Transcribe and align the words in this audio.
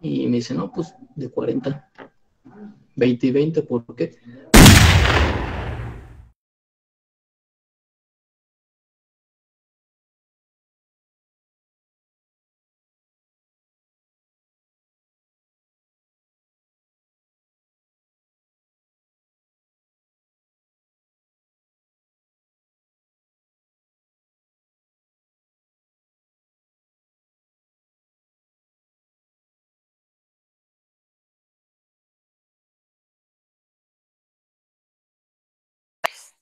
Y 0.00 0.26
me 0.26 0.36
dice, 0.36 0.54
no, 0.54 0.70
pues 0.72 0.94
de 1.14 1.28
40. 1.30 1.90
20 2.96 3.26
y 3.26 3.30
20, 3.32 3.62
¿por 3.62 3.96
qué? 3.96 4.16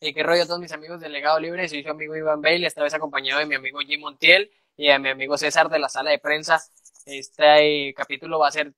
¿Y 0.05 0.13
qué 0.13 0.25
rollo 0.25 0.43
a 0.43 0.47
todos 0.47 0.59
mis 0.59 0.73
amigos 0.73 0.99
del 0.99 1.13
Legado 1.13 1.39
Libre? 1.39 1.69
Soy 1.69 1.85
su 1.85 1.89
amigo 1.89 2.17
Iván 2.17 2.43
Bale, 2.43 2.67
esta 2.67 2.83
vez 2.83 2.93
acompañado 2.93 3.39
de 3.39 3.47
mi 3.47 3.55
amigo 3.55 3.79
Jim 3.87 4.01
Montiel 4.01 4.51
y 4.77 4.89
a 4.89 4.99
mi 4.99 5.11
amigo 5.11 5.39
César 5.39 5.71
de 5.71 5.79
la 5.79 5.89
sala 5.89 6.11
de 6.11 6.19
prensa. 6.19 6.61
Este 7.07 7.95
capítulo 7.97 8.41
va 8.41 8.49
a 8.49 8.51
ser 8.51 8.75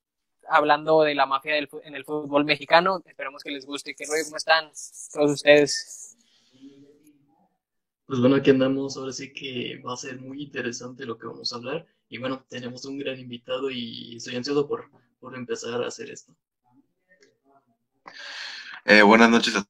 hablando 0.47 1.01
de 1.01 1.15
la 1.15 1.25
mafia 1.25 1.55
del, 1.55 1.71
en 1.85 1.95
el 1.95 2.05
fútbol 2.05 2.45
mexicano. 2.45 3.03
Esperamos 3.07 3.43
que 3.43 3.53
les 3.53 3.65
guste. 3.65 3.95
¿Qué 3.95 4.05
rollo? 4.05 4.23
¿Cómo 4.27 4.37
están 4.37 4.71
todos 5.15 5.31
ustedes? 5.31 6.15
Pues 8.05 8.21
bueno, 8.21 8.37
aquí 8.37 8.51
andamos. 8.51 8.99
Ahora 8.99 9.13
sí 9.13 9.33
que 9.33 9.81
va 9.81 9.95
a 9.95 9.97
ser 9.97 10.21
muy 10.21 10.43
interesante 10.43 11.07
lo 11.07 11.17
que 11.17 11.27
vamos 11.27 11.51
a 11.55 11.57
hablar. 11.57 11.87
Y 12.11 12.19
bueno, 12.19 12.45
tenemos 12.51 12.85
un 12.85 12.99
gran 12.99 13.19
invitado 13.19 13.71
y 13.71 14.17
estoy 14.17 14.37
ansioso 14.37 14.69
por, 14.69 14.91
por 15.19 15.35
empezar 15.35 15.83
a 15.83 15.87
hacer 15.87 16.11
esto. 16.11 16.37
Eh, 18.85 19.01
buenas 19.01 19.31
noches 19.31 19.57
a 19.57 19.67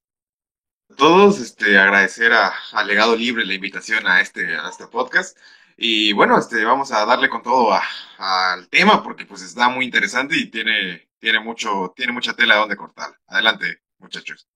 todos, 0.97 1.41
este, 1.41 1.79
agradecer 1.79 2.33
a, 2.33 2.53
Legado 2.85 3.17
Libre 3.17 3.45
la 3.45 3.55
invitación 3.55 4.07
a 4.07 4.21
este, 4.21 4.57
a 4.57 4.69
este 4.69 4.87
podcast. 4.87 5.37
Y 5.77 6.13
bueno, 6.13 6.39
este, 6.39 6.65
vamos 6.65 6.93
a 6.93 7.05
darle 7.05 7.29
con 7.29 7.43
todo 7.43 7.77
al 8.19 8.69
tema 8.69 9.03
porque 9.03 9.27
pues 9.27 9.43
está 9.43 9.69
muy 9.69 9.85
interesante 9.85 10.37
y 10.37 10.51
tiene, 10.51 11.09
tiene, 11.19 11.41
mucho, 11.41 11.93
tiene 11.97 12.13
mucha 12.13 12.35
tela 12.35 12.57
donde 12.57 12.77
cortar. 12.77 13.11
Adelante, 13.27 13.83
muchachos. 13.99 14.47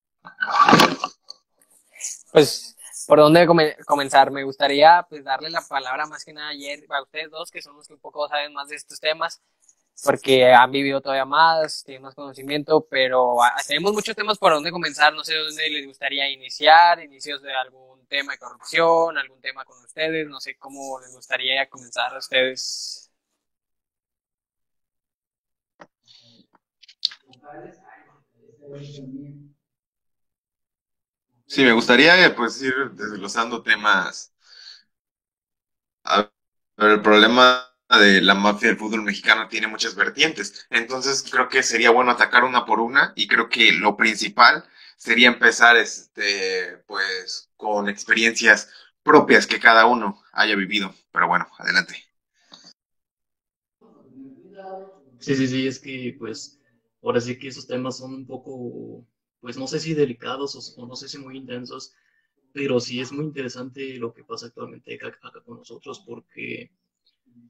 Pues, 2.32 2.76
¿por 3.06 3.18
dónde 3.18 3.76
comenzar? 3.86 4.30
Me 4.30 4.44
gustaría 4.44 5.04
pues 5.08 5.24
darle 5.24 5.50
la 5.50 5.62
palabra 5.62 6.06
más 6.06 6.24
que 6.24 6.32
nada 6.32 6.50
ayer 6.50 6.84
a 6.88 7.02
ustedes 7.02 7.30
dos, 7.30 7.50
que 7.50 7.62
son 7.62 7.76
los 7.76 7.88
que 7.88 7.94
un 7.94 8.00
poco 8.00 8.28
saben 8.28 8.52
más 8.52 8.68
de 8.68 8.76
estos 8.76 9.00
temas 9.00 9.40
porque 10.02 10.46
han 10.52 10.70
vivido 10.70 11.00
todavía 11.00 11.24
más, 11.24 11.82
tienen 11.84 12.02
más 12.02 12.14
conocimiento, 12.14 12.86
pero 12.90 13.42
ah, 13.42 13.54
tenemos 13.66 13.92
muchos 13.92 14.14
temas 14.16 14.38
por 14.38 14.52
donde 14.52 14.70
comenzar, 14.70 15.12
no 15.14 15.24
sé 15.24 15.34
dónde 15.36 15.68
les 15.70 15.86
gustaría 15.86 16.28
iniciar, 16.30 17.02
inicios 17.02 17.42
de 17.42 17.52
algún 17.54 18.06
tema 18.06 18.32
de 18.32 18.38
corrupción, 18.38 19.18
algún 19.18 19.40
tema 19.40 19.64
con 19.64 19.82
ustedes, 19.84 20.28
no 20.28 20.40
sé 20.40 20.56
cómo 20.56 21.00
les 21.00 21.12
gustaría 21.14 21.68
comenzar 21.68 22.14
a 22.14 22.18
ustedes. 22.18 23.10
Sí, 31.46 31.62
me 31.64 31.72
gustaría 31.72 32.34
pues 32.36 32.62
ir 32.62 32.90
desglosando 32.92 33.62
temas. 33.62 34.32
A 36.04 36.16
ver, 36.76 36.90
el 36.92 37.02
problema 37.02 37.68
de 37.96 38.20
la 38.20 38.34
mafia 38.34 38.68
del 38.68 38.76
fútbol 38.76 39.02
mexicano 39.02 39.48
tiene 39.48 39.66
muchas 39.66 39.94
vertientes. 39.94 40.66
Entonces 40.68 41.24
creo 41.30 41.48
que 41.48 41.62
sería 41.62 41.90
bueno 41.90 42.10
atacar 42.10 42.44
una 42.44 42.66
por 42.66 42.80
una 42.80 43.12
y 43.16 43.26
creo 43.26 43.48
que 43.48 43.72
lo 43.72 43.96
principal 43.96 44.64
sería 44.96 45.28
empezar 45.28 45.76
este 45.76 46.82
pues 46.86 47.50
con 47.56 47.88
experiencias 47.88 48.68
propias 49.02 49.46
que 49.46 49.58
cada 49.58 49.86
uno 49.86 50.22
haya 50.32 50.54
vivido. 50.54 50.94
Pero 51.12 51.28
bueno, 51.28 51.46
adelante. 51.58 52.04
Sí, 55.18 55.34
sí, 55.34 55.48
sí, 55.48 55.66
es 55.66 55.78
que 55.78 56.14
pues 56.18 56.60
ahora 57.02 57.20
sí 57.20 57.38
que 57.38 57.48
esos 57.48 57.66
temas 57.66 57.96
son 57.96 58.14
un 58.14 58.26
poco, 58.26 59.06
pues 59.40 59.56
no 59.56 59.66
sé 59.66 59.80
si 59.80 59.94
delicados 59.94 60.76
o, 60.76 60.86
no 60.86 60.94
sé 60.94 61.08
si 61.08 61.18
muy 61.18 61.36
intensos, 61.36 61.94
pero 62.52 62.80
sí 62.80 63.00
es 63.00 63.12
muy 63.12 63.24
interesante 63.24 63.96
lo 63.96 64.12
que 64.12 64.24
pasa 64.24 64.46
actualmente 64.46 64.94
acá 64.94 65.18
con 65.44 65.58
nosotros 65.58 66.02
porque 66.06 66.70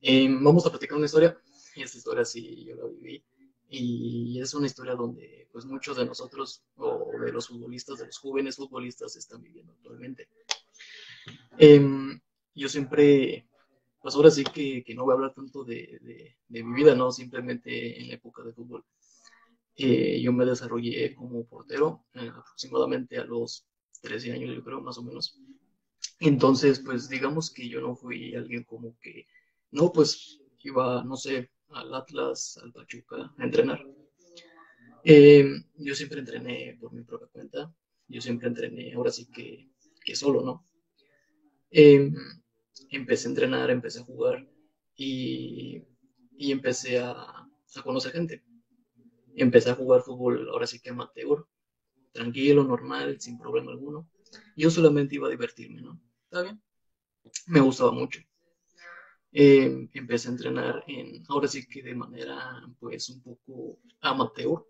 Em, 0.01 0.43
vamos 0.43 0.67
a 0.67 0.71
platicar 0.71 0.97
una 0.97 1.07
historia. 1.07 1.39
Esta 1.77 1.99
historia 1.99 2.25
sí 2.25 2.65
yo 2.65 2.77
la 2.77 2.87
viví. 2.87 3.25
Y 3.71 4.41
es 4.41 4.55
una 4.55 4.67
historia 4.67 4.95
donde 4.95 5.47
pues 5.53 5.67
muchos 5.67 5.97
de 5.97 6.07
nosotros 6.07 6.63
o 6.77 7.11
de 7.21 7.33
los 7.33 7.49
futbolistas, 7.49 7.99
de 7.99 8.07
los 8.07 8.19
jóvenes 8.19 8.57
futbolistas 8.57 9.17
están 9.17 9.43
viviendo 9.43 9.73
actualmente. 9.75 10.29
Em, 11.59 12.19
yo 12.55 12.69
siempre, 12.69 13.47
pues 14.01 14.15
ahora 14.15 14.31
sí 14.31 14.45
que, 14.45 14.83
que, 14.85 14.95
no 14.95 15.05
voy 15.05 15.13
a 15.13 15.15
hablar 15.17 15.35
tanto 15.35 15.65
de, 15.65 16.37
de, 16.49 16.65
mi 16.65 16.75
vida, 16.75 16.95
¿no? 16.95 17.11
Simplemente 17.13 18.01
en 18.01 18.09
la 18.09 18.15
época 18.15 18.43
de 18.43 18.53
fútbol. 18.53 18.85
Eh, 19.77 20.21
yo 20.23 20.33
me 20.33 20.45
desarrollé 20.45 21.15
como 21.15 21.45
portero 21.45 22.05
eh, 22.15 22.29
aproximadamente 22.29 23.19
a 23.19 23.25
los 23.25 23.67
13 24.01 24.33
años, 24.33 24.57
yo 24.57 24.65
creo, 24.65 24.81
más 24.81 24.99
o 24.99 25.03
menos. 25.03 25.39
Entonces, 26.21 26.81
pues 26.81 27.09
digamos 27.09 27.51
que 27.51 27.69
yo 27.69 27.81
no 27.81 27.95
fui 27.95 28.35
alguien 28.35 28.65
como 28.65 28.99
que 29.01 29.27
no, 29.71 29.93
pues 29.93 30.41
iba, 30.61 31.05
no 31.05 31.17
sé, 31.17 31.51
al 31.71 31.95
Atlas, 31.95 32.59
al 32.63 32.73
Pachuca 32.73 33.33
a 33.37 33.45
entrenar. 33.45 33.85
Eh, 35.05 35.47
yo 35.77 35.95
siempre 35.95 36.21
entrené 36.21 36.77
por 36.81 36.93
mi 36.93 37.03
propia 37.03 37.29
cuenta, 37.29 37.73
yo 38.09 38.21
siempre 38.21 38.49
entrené, 38.49 38.93
ahora 38.95 39.11
sí 39.11 39.29
que, 39.31 39.69
que 40.05 40.17
solo, 40.17 40.43
¿no? 40.43 40.65
Eh, 41.71 42.11
empecé 42.91 43.29
a 43.29 43.31
entrenar, 43.31 43.71
empecé 43.71 44.01
a 44.01 44.05
jugar 44.05 44.47
y, 44.97 45.83
y 46.37 46.53
empecé 46.53 46.99
a, 46.99 47.13
a, 47.13 47.83
conocer 47.83 48.13
gente. 48.13 48.43
Empecé 49.37 49.71
a 49.71 49.75
jugar 49.75 50.03
fútbol, 50.03 50.49
ahora 50.51 50.67
sí 50.67 50.81
que 50.81 50.91
amateur, 50.91 51.47
tranquilo, 52.13 52.65
normal, 52.65 53.21
sin 53.21 53.39
problema 53.39 53.71
alguno. 53.71 54.09
Yo 54.57 54.71
solamente 54.71 55.15
iba 55.15 55.29
a 55.29 55.31
divertirme, 55.31 55.81
¿no? 55.81 56.01
¿Está 56.25 56.43
bien? 56.43 56.61
Me 57.47 57.61
gustaba 57.61 57.93
mucho. 57.93 58.21
Eh, 59.41 59.89
empecé 59.95 60.27
a 60.27 60.33
entrenar 60.33 60.83
en, 60.89 61.23
ahora 61.29 61.47
sí 61.47 61.65
que 61.69 61.81
de 61.81 61.95
manera 61.95 62.61
pues 62.81 63.09
un 63.09 63.23
poco 63.23 63.79
amateur, 64.01 64.67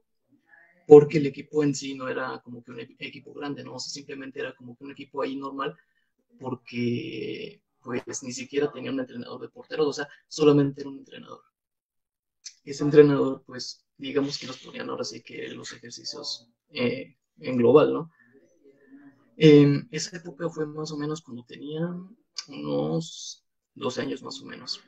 porque 0.86 1.16
el 1.16 1.24
equipo 1.24 1.64
en 1.64 1.74
sí 1.74 1.94
no 1.94 2.06
era 2.06 2.38
como 2.44 2.62
que 2.62 2.72
un 2.72 2.80
equipo 2.80 3.32
grande, 3.32 3.64
no, 3.64 3.78
simplemente 3.78 4.40
era 4.40 4.54
como 4.54 4.76
que 4.76 4.84
un 4.84 4.90
equipo 4.90 5.22
ahí 5.22 5.36
normal, 5.36 5.74
porque 6.38 7.62
pues 7.82 8.22
ni 8.22 8.30
siquiera 8.30 8.70
tenía 8.70 8.90
un 8.90 9.00
entrenador 9.00 9.40
de 9.40 9.48
porteros, 9.48 9.86
o 9.86 9.92
sea, 9.94 10.08
solamente 10.28 10.82
era 10.82 10.90
un 10.90 10.98
entrenador. 10.98 11.40
Ese 12.62 12.84
entrenador, 12.84 13.42
pues, 13.46 13.86
digamos 13.96 14.36
que 14.36 14.48
nos 14.48 14.58
ponían 14.58 14.90
ahora 14.90 15.04
sí 15.04 15.22
que 15.22 15.48
los 15.48 15.72
ejercicios 15.72 16.46
eh, 16.72 17.16
en 17.40 17.56
global, 17.56 17.94
¿no? 17.94 18.10
Eh, 19.38 19.82
esa 19.90 20.18
época 20.18 20.50
fue 20.50 20.66
más 20.66 20.92
o 20.92 20.98
menos 20.98 21.22
cuando 21.22 21.42
tenía 21.44 21.88
unos 22.48 23.47
12 23.78 24.00
años 24.02 24.22
más 24.22 24.40
o 24.40 24.44
menos. 24.44 24.80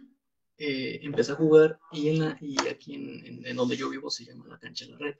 Eh, 0.59 1.01
empecé 1.03 1.33
a 1.33 1.37
jugar 1.37 1.79
y, 1.93 2.09
en 2.09 2.21
la, 2.21 2.39
y 2.41 2.57
aquí 2.69 2.95
en, 2.95 3.47
en, 3.47 3.57
donde 3.57 3.77
yo 3.77 3.89
vivo 3.89 4.11
se 4.11 4.25
llama 4.25 4.47
la 4.49 4.59
cancha 4.59 4.85
de 4.85 4.93
la 4.93 4.99
red. 4.99 5.15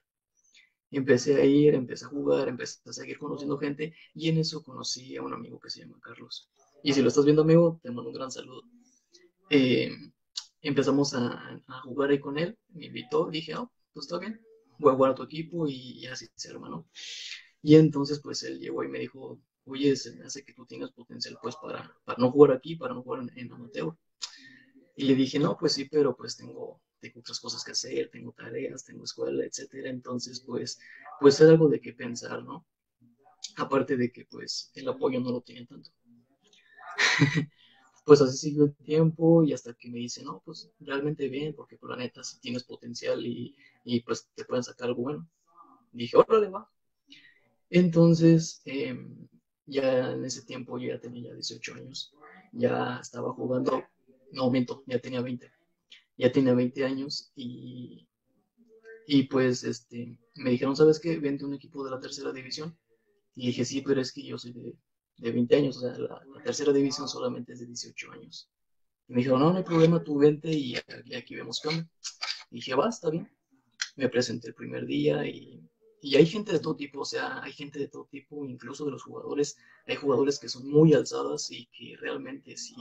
Empecé 0.91 1.41
a 1.41 1.45
ir, 1.45 1.75
empecé 1.75 2.05
a 2.05 2.09
jugar, 2.09 2.49
empecé 2.49 2.81
a 2.87 2.93
seguir 2.93 3.19
conociendo 3.19 3.57
gente 3.57 3.95
y 4.15 4.29
en 4.29 4.39
eso 4.39 4.63
conocí 4.63 5.17
a 5.17 5.23
un 5.23 5.33
amigo 5.33 5.59
que 5.61 5.71
se 5.71 5.81
llama 5.81 5.99
Carlos. 6.03 6.51
Y 6.83 6.93
si 6.93 7.01
lo 7.03 7.09
estás 7.09 7.25
viendo, 7.25 7.43
amigo, 7.43 7.81
te 7.83 7.91
mando 7.91 8.11
un 8.11 8.17
gran 8.17 8.31
saludo. 8.31 8.63
Eh, 9.51 9.91
empezamos 10.63 11.15
a, 11.15 11.61
a, 11.67 11.81
jugar 11.83 12.11
ahí 12.11 12.21
con 12.21 12.39
él, 12.39 12.59
me 12.69 12.87
invitó, 12.87 13.31
dije, 13.31 13.55
oh, 13.55 13.73
pues 13.93 14.07
está 14.07 14.19
bien, 14.19 14.41
voy 14.81 14.93
a 14.93 14.97
jugar 14.97 15.13
a 15.13 15.15
tu 15.15 15.23
equipo 15.23 15.69
y, 15.69 16.07
así 16.07 16.27
se 16.35 16.51
hermano. 16.51 16.89
Y 17.63 17.77
entonces, 17.77 18.21
pues 18.23 18.43
él 18.43 18.59
llegó 18.59 18.83
y 18.83 18.89
me 18.89 18.99
dijo, 18.99 19.41
oye, 19.71 19.97
se 19.97 20.13
me 20.17 20.25
hace 20.25 20.45
que 20.45 20.53
tú 20.53 20.67
tengas 20.67 20.93
potencial 20.93 21.39
pues 21.41 21.57
para, 21.57 21.95
para 22.05 22.19
no 22.19 22.31
jugar 22.31 22.53
aquí, 22.53 22.77
para 22.77 22.95
no 22.95 23.03
jugar 23.03 23.27
en, 23.35 23.53
amateur. 23.53 23.95
Y 24.97 25.05
le 25.05 25.15
dije, 25.15 25.39
no, 25.39 25.57
pues 25.57 25.73
sí, 25.75 25.87
pero 25.87 26.17
pues 26.17 26.37
tengo, 26.37 26.81
tengo 27.01 27.21
otras 27.21 27.41
cosas 27.41 27.65
que 27.65 27.73
hacer, 27.73 28.11
tengo 28.11 28.33
tareas, 28.33 28.85
tengo 28.85 29.05
escuela, 29.05 29.45
etcétera. 29.45 29.89
Entonces, 29.89 30.41
pues, 30.41 30.79
pues 31.21 31.41
es 31.41 31.49
algo 31.49 31.69
de 31.69 31.81
qué 31.81 31.93
pensar, 31.93 32.43
¿no? 32.43 32.67
Aparte 33.57 33.97
de 33.97 34.13
que 34.13 34.27
pues 34.27 34.71
el 34.75 34.89
apoyo 34.89 35.21
no 35.21 35.31
lo 35.31 35.41
tienen 35.41 35.67
tanto. 35.67 35.91
pues 38.05 38.21
así 38.21 38.37
siguió 38.37 38.65
el 38.65 38.75
tiempo 38.77 39.45
y 39.45 39.53
hasta 39.53 39.75
que 39.75 39.89
me 39.91 39.99
dice, 39.99 40.23
no, 40.23 40.43
pues 40.45 40.71
realmente 40.81 41.29
bien, 41.29 41.55
porque 41.55 41.77
por 41.77 41.89
pues, 41.89 41.99
la 41.99 42.05
neta 42.05 42.23
si 42.23 42.39
tienes 42.41 42.65
potencial 42.65 43.25
y, 43.25 43.57
y 43.85 44.01
pues 44.01 44.29
te 44.35 44.45
pueden 44.45 44.65
sacar 44.65 44.89
algo 44.89 45.03
bueno. 45.03 45.29
Dije, 45.93 46.17
órale, 46.17 46.49
va. 46.49 46.71
Entonces, 47.71 48.63
eh, 48.65 48.97
ya 49.71 50.13
en 50.13 50.25
ese 50.25 50.43
tiempo 50.43 50.79
yo 50.79 50.89
ya 50.89 51.01
tenía 51.01 51.31
ya 51.31 51.35
18 51.35 51.75
años, 51.75 52.13
ya 52.53 52.99
estaba 53.01 53.33
jugando, 53.33 53.85
no 54.33 54.51
miento, 54.51 54.83
ya 54.87 54.99
tenía 54.99 55.21
20, 55.23 55.51
ya 56.17 56.33
tenía 56.33 56.55
20 56.55 56.85
años 56.85 57.33
y, 57.35 58.07
Y 59.07 59.25
pues 59.25 59.65
este, 59.65 60.19
me 60.37 60.51
dijeron, 60.51 60.77
¿sabes 60.77 61.01
qué? 61.01 61.19
Vente 61.19 61.45
un 61.45 61.55
equipo 61.55 61.85
de 61.85 61.91
la 61.91 62.01
tercera 62.01 62.33
división. 62.33 62.77
Y 63.35 63.49
dije, 63.49 63.65
sí, 63.65 63.83
pero 63.83 64.01
es 64.01 64.13
que 64.13 64.23
yo 64.25 64.39
soy 64.39 64.53
de, 64.53 64.77
de 65.19 65.33
20 65.33 65.57
años, 65.57 65.77
o 65.79 65.81
sea, 65.81 65.99
la, 65.99 66.23
tercera 66.45 66.73
división 66.73 67.09
solamente 67.09 67.53
es 67.53 67.61
de 67.61 67.67
18 67.67 68.13
años. 68.13 68.51
Y 69.09 69.13
me 69.15 69.19
dijeron, 69.19 69.41
no, 69.41 69.51
no 69.53 69.59
hay 69.59 69.65
problema, 69.65 70.03
tú 70.03 70.19
vente 70.19 70.51
y 70.53 70.77
aquí, 71.17 71.35
vemos 71.35 71.61
cómo. 71.61 71.79
Y 72.51 72.57
dije, 72.57 72.75
va, 72.75 72.89
está 72.89 73.11
bien. 73.11 73.29
Me 73.97 74.09
presenté 74.09 74.49
el 74.49 74.55
primer 74.55 74.87
día 74.87 75.27
y, 75.27 75.61
y, 76.03 76.17
hay 76.17 76.27
gente 76.27 76.53
de 76.53 76.61
todo 76.61 76.77
tipo, 76.77 77.01
o 77.01 77.05
sea, 77.05 77.43
hay 77.43 77.53
gente 77.53 77.79
de 77.79 77.89
todo 77.89 78.07
tipo, 78.11 78.45
incluso 78.45 78.85
de 78.85 78.93
los 78.93 79.03
jugadores. 79.03 79.57
Hay 79.87 79.97
jugadores 79.97 80.39
que 80.39 80.49
son 80.49 80.69
muy 80.69 80.95
alzadas 80.95 81.51
y 81.51 81.67
que 81.67 81.97
realmente 81.99 82.57
sí, 82.57 82.75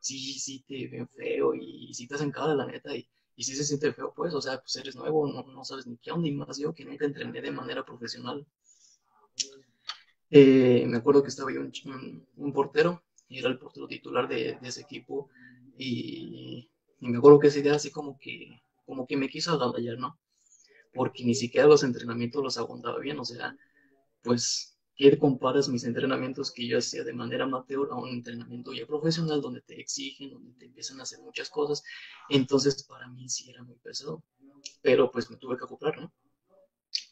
sí, 0.00 0.38
sí 0.38 0.64
te 0.66 0.88
ven 0.88 1.08
feo 1.08 1.54
y, 1.54 1.92
sí 1.94 2.06
te 2.06 2.14
hacen 2.14 2.30
cara, 2.30 2.54
la 2.54 2.66
neta. 2.66 2.94
Y, 2.96 3.08
y 3.36 3.44
si 3.44 3.54
se 3.54 3.64
siente 3.64 3.92
feo, 3.92 4.12
pues, 4.14 4.34
o 4.34 4.40
sea, 4.40 4.60
pues 4.60 4.74
eres 4.76 4.96
nuevo, 4.96 5.30
no, 5.30 5.42
no 5.42 5.64
sabes 5.64 5.86
ni 5.86 5.98
qué 5.98 6.10
onda, 6.10 6.26
y 6.28 6.32
más 6.32 6.58
yo 6.58 6.74
que 6.74 6.84
nunca 6.84 7.04
entrené 7.04 7.42
de 7.42 7.50
manera 7.50 7.84
profesional. 7.84 8.46
Eh, 10.30 10.84
me 10.86 10.96
acuerdo 10.96 11.22
que 11.22 11.28
estaba 11.28 11.52
yo 11.52 11.60
un, 11.60 12.52
portero, 12.52 13.02
y 13.28 13.38
era 13.38 13.48
el 13.48 13.58
portero 13.58 13.86
titular 13.86 14.26
de, 14.28 14.58
ese 14.62 14.80
equipo, 14.80 15.28
y, 15.78 16.70
me 17.00 17.18
acuerdo 17.18 17.38
que 17.38 17.48
esa 17.48 17.58
idea 17.58 17.74
así 17.74 17.90
como 17.90 18.18
que, 18.18 18.62
como 18.86 19.06
que 19.06 19.16
me 19.16 19.28
quiso 19.28 19.76
ayer, 19.76 19.98
¿no? 19.98 20.18
Porque 20.96 21.24
ni 21.24 21.34
siquiera 21.34 21.68
los 21.68 21.84
entrenamientos 21.84 22.42
los 22.42 22.58
aguantaba 22.58 22.98
bien, 22.98 23.18
o 23.20 23.24
sea, 23.24 23.56
pues, 24.22 24.76
¿qué 24.96 25.16
comparas 25.18 25.68
mis 25.68 25.84
entrenamientos 25.84 26.50
que 26.50 26.66
yo 26.66 26.78
hacía 26.78 27.04
de 27.04 27.12
manera 27.12 27.44
amateur 27.44 27.88
a 27.92 27.96
un 27.96 28.08
entrenamiento 28.08 28.72
ya 28.72 28.86
profesional 28.86 29.40
donde 29.42 29.60
te 29.60 29.78
exigen, 29.80 30.30
donde 30.30 30.52
te 30.54 30.64
empiezan 30.64 30.98
a 30.98 31.04
hacer 31.04 31.20
muchas 31.20 31.50
cosas? 31.50 31.84
Entonces, 32.30 32.82
para 32.84 33.06
mí 33.08 33.28
sí 33.28 33.50
era 33.50 33.62
muy 33.62 33.76
pesado, 33.76 34.24
pero 34.82 35.10
pues 35.10 35.30
me 35.30 35.36
tuve 35.36 35.58
que 35.58 35.64
acoplar, 35.64 36.00
¿no? 36.00 36.12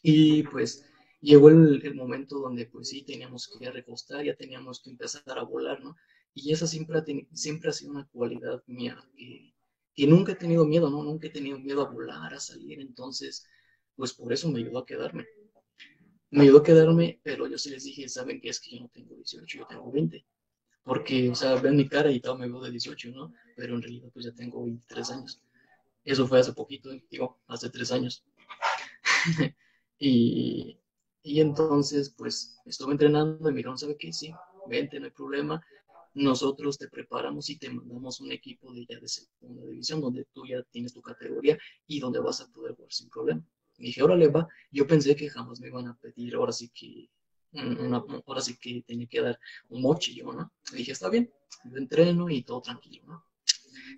Y 0.03 0.43
pues 0.45 0.85
llegó 1.21 1.49
el, 1.49 1.95
momento 1.95 2.39
donde 2.39 2.67
pues 2.67 2.89
sí, 2.89 3.03
teníamos 3.03 3.49
que 3.49 3.71
recostar, 3.71 4.25
ya 4.25 4.35
teníamos 4.35 4.81
que 4.81 4.91
empezar 4.91 5.39
a 5.39 5.43
volar, 5.43 5.83
¿no? 5.83 5.97
Y 6.35 6.53
esa 6.53 6.67
siempre 6.67 6.99
ha, 6.99 7.05
siempre 7.33 7.71
ha 7.71 7.73
sido 7.73 7.93
una 7.93 8.07
cualidad 8.09 8.63
mía, 8.67 8.97
que, 9.17 9.55
que, 9.95 10.07
nunca 10.07 10.33
he 10.33 10.37
tenido 10.37 10.65
miedo, 10.65 10.91
¿no? 10.91 11.03
Nunca 11.03 11.29
he 11.29 11.31
tenido 11.31 11.59
miedo 11.59 11.83
a 11.83 11.91
volar, 11.91 12.35
a 12.35 12.41
salir, 12.41 12.81
entonces, 12.81 13.47
pues 13.96 14.12
por 14.12 14.32
eso 14.32 14.50
me 14.50 14.61
ayudó 14.61 14.79
a 14.79 14.87
quedarme. 14.87 15.26
Me 16.31 16.43
ayudó 16.43 16.58
a 16.58 16.62
quedarme, 16.62 17.20
pero 17.23 17.46
yo 17.46 17.58
sí 17.58 17.70
les 17.70 17.85
dije, 17.85 18.08
¿saben 18.08 18.41
qué? 18.41 18.49
Es 18.49 18.61
que 18.61 18.76
yo 18.76 18.82
no 18.82 18.88
tengo 18.88 19.14
18, 19.14 19.58
yo 19.58 19.67
tengo 19.67 19.91
20. 19.91 20.25
Porque, 20.82 21.31
o 21.31 21.35
sea, 21.35 21.55
ven 21.56 21.76
mi 21.76 21.88
cara 21.88 22.11
y 22.11 22.20
todo 22.20 22.37
me 22.37 22.49
veo 22.49 22.61
de 22.61 22.70
18, 22.70 23.11
¿no? 23.11 23.32
Pero 23.56 23.75
en 23.75 23.82
realidad 23.82 24.11
pues 24.12 24.26
ya 24.26 24.32
tengo 24.32 24.64
23 24.64 25.11
años. 25.11 25.41
Eso 26.05 26.26
fue 26.26 26.41
hace 26.41 26.52
poquito, 26.52 26.91
digo, 27.11 27.41
hace 27.46 27.70
3 27.70 27.93
años. 27.93 28.25
y, 29.99 30.79
y 31.23 31.41
entonces, 31.41 32.11
pues, 32.11 32.61
estuve 32.67 32.93
entrenando 32.93 33.49
y 33.49 33.52
me 33.52 33.58
dijeron, 33.58 33.79
¿sabe 33.79 33.96
qué? 33.96 34.12
Sí, 34.12 34.32
vente, 34.69 35.00
no 35.00 35.06
hay 35.06 35.12
problema. 35.12 35.64
Nosotros 36.12 36.79
te 36.79 36.88
preparamos 36.88 37.49
y 37.49 37.58
te 37.58 37.70
mandamos 37.70 38.20
un 38.20 38.31
equipo 38.31 38.73
de 38.73 38.87
ya 38.87 39.00
de 39.00 39.08
segunda 39.08 39.64
división, 39.67 40.00
donde 40.00 40.26
tú 40.32 40.46
ya 40.46 40.62
tienes 40.70 40.93
tu 40.93 41.00
categoría 41.00 41.58
y 41.87 41.99
donde 41.99 42.20
vas 42.20 42.41
a 42.41 42.52
poder 42.52 42.75
jugar 42.75 42.93
sin 42.93 43.08
problema. 43.08 43.44
Y 43.79 43.87
dije, 43.87 44.03
órale, 44.03 44.29
va. 44.29 44.49
Yo 44.71 44.87
pensé 44.87 45.17
que 45.17 45.29
jamás 45.29 45.61
me 45.61 45.69
iban 45.69 45.88
a 45.88 45.97
pedir, 45.97 46.35
ahora 46.35 46.53
sí 46.53 46.69
que, 46.69 47.11
una, 47.53 48.05
ahora 48.26 48.41
sí 48.41 48.56
que 48.56 48.82
tenía 48.87 49.06
que 49.06 49.21
dar 49.21 49.38
un 49.69 49.82
mochillo, 49.82 50.32
¿no? 50.32 50.53
Y 50.73 50.76
dije, 50.76 50.93
está 50.93 51.09
bien, 51.09 51.32
yo 51.65 51.76
entreno 51.76 52.29
y 52.31 52.43
todo 52.43 52.61
tranquilo, 52.61 53.05
¿no? 53.06 53.26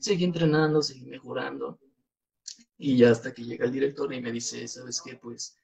Seguí 0.01 0.25
entrenando, 0.25 0.83
seguí 0.83 1.07
mejorando. 1.07 1.79
Y 2.79 2.97
ya 2.97 3.11
hasta 3.11 3.33
que 3.33 3.45
llega 3.45 3.65
el 3.65 3.73
director 3.73 4.13
y 4.13 4.21
me 4.21 4.33
dice, 4.33 4.67
¿sabes 4.69 5.01
qué? 5.03 5.17
Pues 5.17 5.57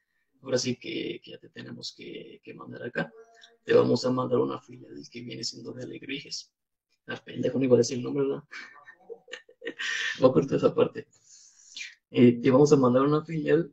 ahora 0.43 0.58
sí 0.58 0.76
que, 0.76 1.20
ya 1.25 1.38
te 1.38 1.49
tenemos 1.49 1.94
que, 1.97 2.41
mandar 2.55 2.85
acá. 2.85 3.12
Te 3.65 3.75
vamos 3.75 4.05
a 4.05 4.11
mandar 4.11 4.38
una 4.38 4.61
filial 4.61 4.94
que 5.11 5.20
viene 5.20 5.44
siendo 5.44 5.73
de 5.73 5.85
Alegrijes. 5.85 6.53
La 7.06 7.15
ah, 7.15 7.23
pendejo 7.25 7.58
no 7.58 7.65
iba 7.65 7.75
a 7.75 7.79
decir 7.79 7.99
el 7.99 8.05
nombre, 8.05 8.26
¿verdad? 8.26 8.44
Voy 10.20 10.31
a 10.31 10.32
cortar 10.32 10.58
esa 10.58 10.75
parte. 10.75 11.08
Eh, 12.11 12.41
te 12.41 12.50
vamos 12.50 12.73
a 12.73 12.76
mandar 12.76 13.03
una 13.03 13.25
filial 13.25 13.73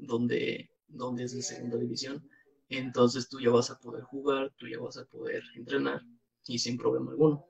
donde, 0.00 0.70
donde 0.88 1.24
es 1.24 1.32
de 1.32 1.42
segunda 1.42 1.76
división. 1.76 2.28
Entonces 2.68 3.28
tú 3.28 3.40
ya 3.40 3.50
vas 3.50 3.70
a 3.70 3.78
poder 3.78 4.02
jugar, 4.04 4.52
tú 4.56 4.68
ya 4.68 4.78
vas 4.78 4.96
a 4.96 5.04
poder 5.04 5.42
entrenar 5.56 6.02
y 6.46 6.58
sin 6.58 6.76
problema 6.76 7.10
alguno. 7.10 7.46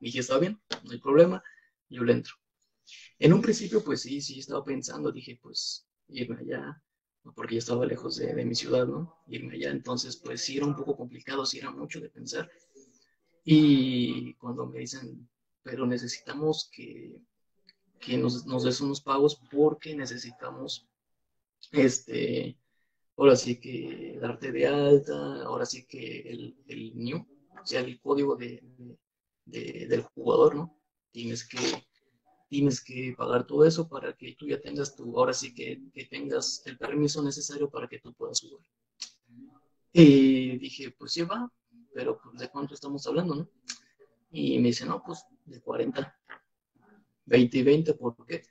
Y 0.00 0.06
dije, 0.06 0.20
está 0.20 0.38
bien, 0.38 0.60
no 0.84 0.92
hay 0.92 0.98
problema, 0.98 1.42
yo 1.88 2.04
le 2.04 2.12
entro. 2.12 2.34
En 3.18 3.32
un 3.32 3.40
principio, 3.40 3.82
pues 3.84 4.02
sí, 4.02 4.20
sí, 4.20 4.40
estaba 4.40 4.64
pensando, 4.64 5.12
dije, 5.12 5.38
pues 5.40 5.86
irme 6.08 6.38
allá, 6.40 6.82
porque 7.34 7.54
yo 7.54 7.58
estaba 7.60 7.86
lejos 7.86 8.16
de, 8.16 8.44
mi 8.44 8.54
ciudad, 8.54 8.86
¿no? 8.86 9.16
Irme 9.28 9.54
allá, 9.54 9.70
entonces 9.70 10.16
pues 10.16 10.42
sí 10.42 10.56
era 10.56 10.66
un 10.66 10.74
poco 10.74 10.96
complicado, 10.96 11.46
sí 11.46 11.58
era 11.58 11.70
mucho 11.70 12.00
de 12.00 12.10
pensar. 12.10 12.50
Y 13.44 14.34
cuando 14.34 14.66
me 14.66 14.80
dicen, 14.80 15.28
pero 15.62 15.86
necesitamos 15.86 16.68
que, 16.72 17.16
que 18.00 18.16
nos, 18.18 18.44
nos 18.46 18.64
des 18.64 18.80
unos 18.80 19.00
pagos 19.00 19.40
porque 19.50 19.94
necesitamos, 19.94 20.88
este, 21.70 22.58
ahora 23.16 23.36
sí 23.36 23.60
que 23.60 24.18
darte 24.20 24.52
de 24.52 24.66
alta, 24.66 25.42
ahora 25.44 25.66
sí 25.66 25.86
que 25.86 26.20
el, 26.20 26.56
el 26.68 26.96
new, 26.96 27.18
o 27.62 27.66
sea, 27.66 27.80
el 27.80 28.00
código 28.00 28.36
de, 28.36 28.62
de, 29.44 29.86
del 29.88 30.02
jugador, 30.02 30.56
¿no? 30.56 30.78
Tienes 31.12 31.46
que 31.48 31.58
tienes 32.48 32.84
que 32.84 33.14
pagar 33.16 33.46
todo 33.46 33.64
eso 33.64 33.88
para 33.88 34.12
que 34.14 34.34
tú 34.36 34.46
ya 34.46 34.60
tengas 34.60 34.94
tu, 34.94 35.18
ahora 35.18 35.32
sí 35.32 35.54
que, 35.54 35.80
que 35.94 36.04
tengas 36.04 36.62
el 36.66 36.78
permiso 36.78 37.22
necesario 37.22 37.70
para 37.70 37.88
que 37.88 37.98
tú 37.98 38.12
puedas 38.12 38.42
jugar. 38.42 38.66
Y 39.92 40.58
dije, 40.58 40.90
pues 40.98 41.12
sí 41.12 41.22
va, 41.22 41.50
pero 41.94 42.18
pues, 42.22 42.38
¿de 42.38 42.48
cuánto 42.48 42.74
estamos 42.74 43.06
hablando, 43.06 43.34
no? 43.34 43.48
Y 44.30 44.58
me 44.58 44.68
dice, 44.68 44.86
no, 44.86 45.02
pues 45.04 45.24
de 45.44 45.60
40, 45.60 46.16
20 47.26 47.58
y 47.58 47.62
20, 47.62 47.94
¿por 47.94 48.16
qué? 48.26 48.42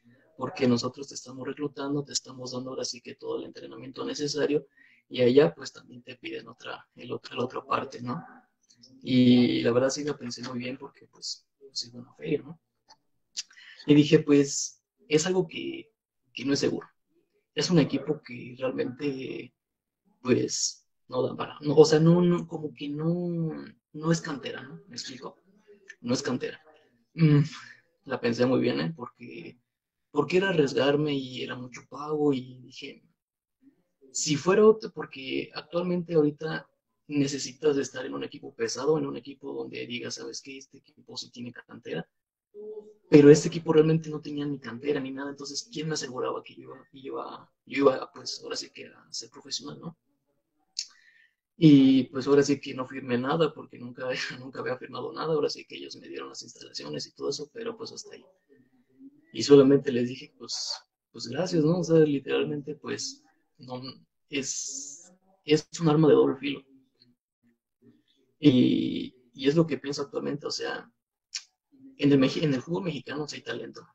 Porque 0.42 0.68
nosotros 0.68 1.08
te 1.08 1.14
estamos 1.14 1.48
reclutando, 1.48 2.04
te 2.04 2.14
estamos 2.14 2.54
dando 2.54 2.72
ahora 2.72 2.84
sí 2.84 3.00
que 3.00 3.14
todo 3.14 3.38
el 3.38 3.46
entrenamiento 3.46 4.04
necesario 4.04 4.66
y 5.08 5.22
allá 5.22 5.54
pues 5.54 5.72
también 5.72 6.02
te 6.02 6.16
piden 6.16 6.48
otra, 6.48 6.90
el 6.96 7.12
otro, 7.12 7.36
la 7.36 7.44
otra 7.44 7.64
parte, 7.64 8.02
¿no? 8.02 8.26
Y 9.04 9.62
la 9.62 9.72
verdad 9.72 9.92
sí 9.92 10.04
lo 10.04 10.18
pensé 10.18 10.42
muy 10.50 10.58
bien 10.58 10.80
porque 10.80 11.06
pues, 11.06 11.46
es 11.72 11.92
una 11.94 12.12
feria, 12.16 12.42
¿no? 12.42 12.60
Y 13.86 13.94
dije, 13.94 14.18
pues 14.18 14.82
es 15.08 15.28
algo 15.28 15.48
que, 15.48 15.92
que 16.34 16.44
no 16.44 16.54
es 16.54 16.60
seguro. 16.60 16.88
Es 17.54 17.70
un 17.70 17.78
equipo 17.78 18.20
que 18.24 18.56
realmente, 18.58 19.54
pues, 20.24 20.88
no 21.08 21.22
da 21.22 21.36
para, 21.36 21.60
no, 21.62 21.76
o 21.76 21.86
sea, 21.86 22.00
no, 22.00 22.20
no, 22.20 22.48
como 22.48 22.74
que 22.74 22.90
no, 22.90 23.64
no 23.94 24.12
es 24.12 24.20
cantera, 24.22 24.64
¿no? 24.64 24.82
¿Me 24.88 24.96
explico? 24.96 25.38
No 26.00 26.16
es 26.16 26.24
cantera. 26.24 26.60
Mm, 27.14 27.42
la 28.06 28.20
pensé 28.20 28.48
muy 28.48 28.60
bien, 28.60 28.80
¿eh? 28.80 28.92
Porque, 28.96 29.61
porque 30.12 30.38
era 30.38 30.50
arriesgarme 30.50 31.14
y 31.14 31.44
era 31.44 31.56
mucho 31.56 31.82
pago 31.90 32.34
y 32.34 32.60
dije, 32.60 33.04
si 34.12 34.36
fuera 34.36 34.64
porque 34.94 35.50
actualmente 35.54 36.14
ahorita 36.16 36.68
necesitas 37.08 37.78
estar 37.78 38.06
en 38.06 38.14
un 38.14 38.24
equipo 38.24 38.54
pesado, 38.54 38.98
en 38.98 39.06
un 39.06 39.18
equipo 39.18 39.54
donde 39.54 39.86
digas, 39.88 40.16
¿sabes 40.16 40.42
qué? 40.42 40.58
Este 40.58 40.78
equipo 40.80 41.18
sí 41.18 41.30
tiene 41.32 41.52
cantera 41.54 42.08
pero 43.10 43.30
este 43.30 43.50
equipo 43.50 43.74
realmente 43.74 44.10
no 44.10 44.22
tenía 44.22 44.46
ni 44.46 44.58
cantera 44.58 45.00
ni 45.02 45.12
nada, 45.12 45.32
entonces, 45.32 45.70
¿quién 45.72 45.88
me 45.90 45.96
aseguraba 45.96 46.42
que 46.44 46.56
yo 46.56 46.74
iba, 46.94 47.52
yo 47.66 47.80
iba, 47.80 48.10
pues 48.14 48.42
ahora 48.42 48.56
sí 48.56 48.70
que 48.70 48.88
a 48.88 49.12
ser 49.12 49.30
profesional, 49.30 49.80
¿no? 49.82 49.98
Y 51.58 52.04
pues 52.06 52.26
ahora 52.28 52.42
sí 52.42 52.60
que 52.62 52.74
no 52.74 52.88
firmé 52.88 53.18
nada 53.18 53.54
porque 53.54 53.78
nunca, 53.78 54.08
nunca 54.40 54.62
había 54.62 54.78
firmado 54.78 55.12
nada, 55.12 55.34
ahora 55.34 55.50
sí 55.50 55.66
que 55.66 55.76
ellos 55.76 55.98
me 55.98 56.08
dieron 56.08 56.30
las 56.30 56.42
instalaciones 56.42 57.06
y 57.06 57.14
todo 57.14 57.30
eso, 57.30 57.50
pero 57.54 57.76
pues 57.78 57.92
hasta 57.92 58.16
ahí. 58.16 58.24
Y 59.34 59.44
solamente 59.44 59.92
les 59.92 60.10
dije, 60.10 60.34
pues, 60.38 60.74
pues 61.12 61.28
gracias, 61.28 61.64
¿no? 61.64 61.80
O 61.80 61.84
sea, 61.84 62.00
literalmente, 62.00 62.76
pues, 62.76 63.24
no, 63.58 63.82
es, 64.30 65.12
es 65.46 65.68
un 65.80 65.90
arma 65.90 66.08
de 66.08 66.16
doble 66.16 66.38
filo. 66.38 66.64
Y, 68.40 69.16
y 69.34 69.48
es 69.48 69.56
lo 69.56 69.68
que 69.68 69.78
pienso 69.78 70.02
actualmente, 70.02 70.48
o 70.48 70.52
sea, 70.52 70.92
en 71.98 72.12
el, 72.12 72.24
en 72.24 72.54
el 72.54 72.62
fútbol 72.62 72.84
mexicano 72.84 73.28
sí 73.28 73.38
hay 73.38 73.44
talento, 73.44 73.88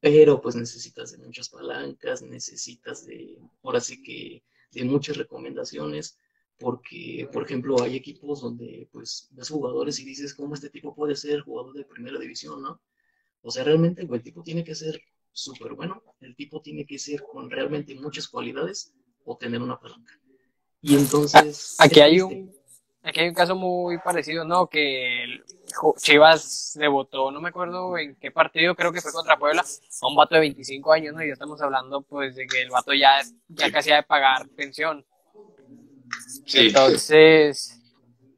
pero 0.00 0.40
pues 0.40 0.56
necesitas 0.56 1.12
de 1.12 1.18
muchas 1.18 1.48
palancas, 1.48 2.22
necesitas 2.22 3.06
de, 3.06 3.38
ahora 3.62 3.80
sí 3.80 4.02
que, 4.02 4.42
de 4.72 4.84
muchas 4.84 5.16
recomendaciones, 5.16 6.18
porque, 6.58 7.28
por 7.32 7.44
ejemplo, 7.44 7.80
hay 7.82 7.96
equipos 7.96 8.40
donde 8.40 8.88
pues 8.92 9.28
ves 9.32 9.48
jugadores 9.48 9.98
y 10.00 10.04
dices, 10.04 10.34
¿cómo 10.34 10.54
este 10.54 10.70
tipo 10.70 10.94
puede 10.94 11.14
ser 11.14 11.40
jugador 11.42 11.74
de 11.74 11.84
primera 11.84 12.18
división, 12.18 12.62
no? 12.62 12.80
O 13.42 13.50
sea, 13.50 13.64
realmente 13.64 14.02
el 14.02 14.22
tipo 14.22 14.42
tiene 14.42 14.64
que 14.64 14.74
ser 14.74 15.00
súper 15.32 15.74
bueno, 15.74 16.02
el 16.20 16.36
tipo 16.36 16.60
tiene 16.60 16.86
que 16.86 16.98
ser 16.98 17.22
con 17.22 17.50
realmente 17.50 17.94
muchas 17.94 18.28
cualidades 18.28 18.92
o 19.24 19.36
tener 19.36 19.60
una 19.60 19.78
palanca. 19.80 20.18
Y 20.80 20.96
entonces... 20.96 21.76
Aquí 21.78 22.00
hay 22.00 22.20
un, 22.20 22.52
aquí 23.02 23.20
hay 23.20 23.28
un 23.28 23.34
caso 23.34 23.56
muy 23.56 23.98
parecido, 23.98 24.44
¿no? 24.44 24.68
Que 24.68 25.40
Chivas 25.96 26.76
debutó, 26.78 27.30
no 27.30 27.40
me 27.40 27.48
acuerdo 27.48 27.96
en 27.98 28.16
qué 28.16 28.30
partido, 28.30 28.74
creo 28.74 28.92
que 28.92 29.00
fue 29.00 29.12
contra 29.12 29.38
Puebla, 29.38 29.62
a 29.62 30.06
un 30.06 30.16
vato 30.16 30.34
de 30.34 30.42
25 30.42 30.92
años, 30.92 31.14
¿no? 31.14 31.22
Y 31.22 31.28
ya 31.28 31.32
estamos 31.32 31.60
hablando, 31.62 32.02
pues, 32.02 32.36
de 32.36 32.46
que 32.46 32.62
el 32.62 32.70
vato 32.70 32.92
ya, 32.92 33.20
ya 33.48 33.72
casi 33.72 33.90
ha 33.90 33.96
de 33.96 34.02
pagar 34.02 34.48
pensión. 34.50 35.04
Entonces, 36.52 37.80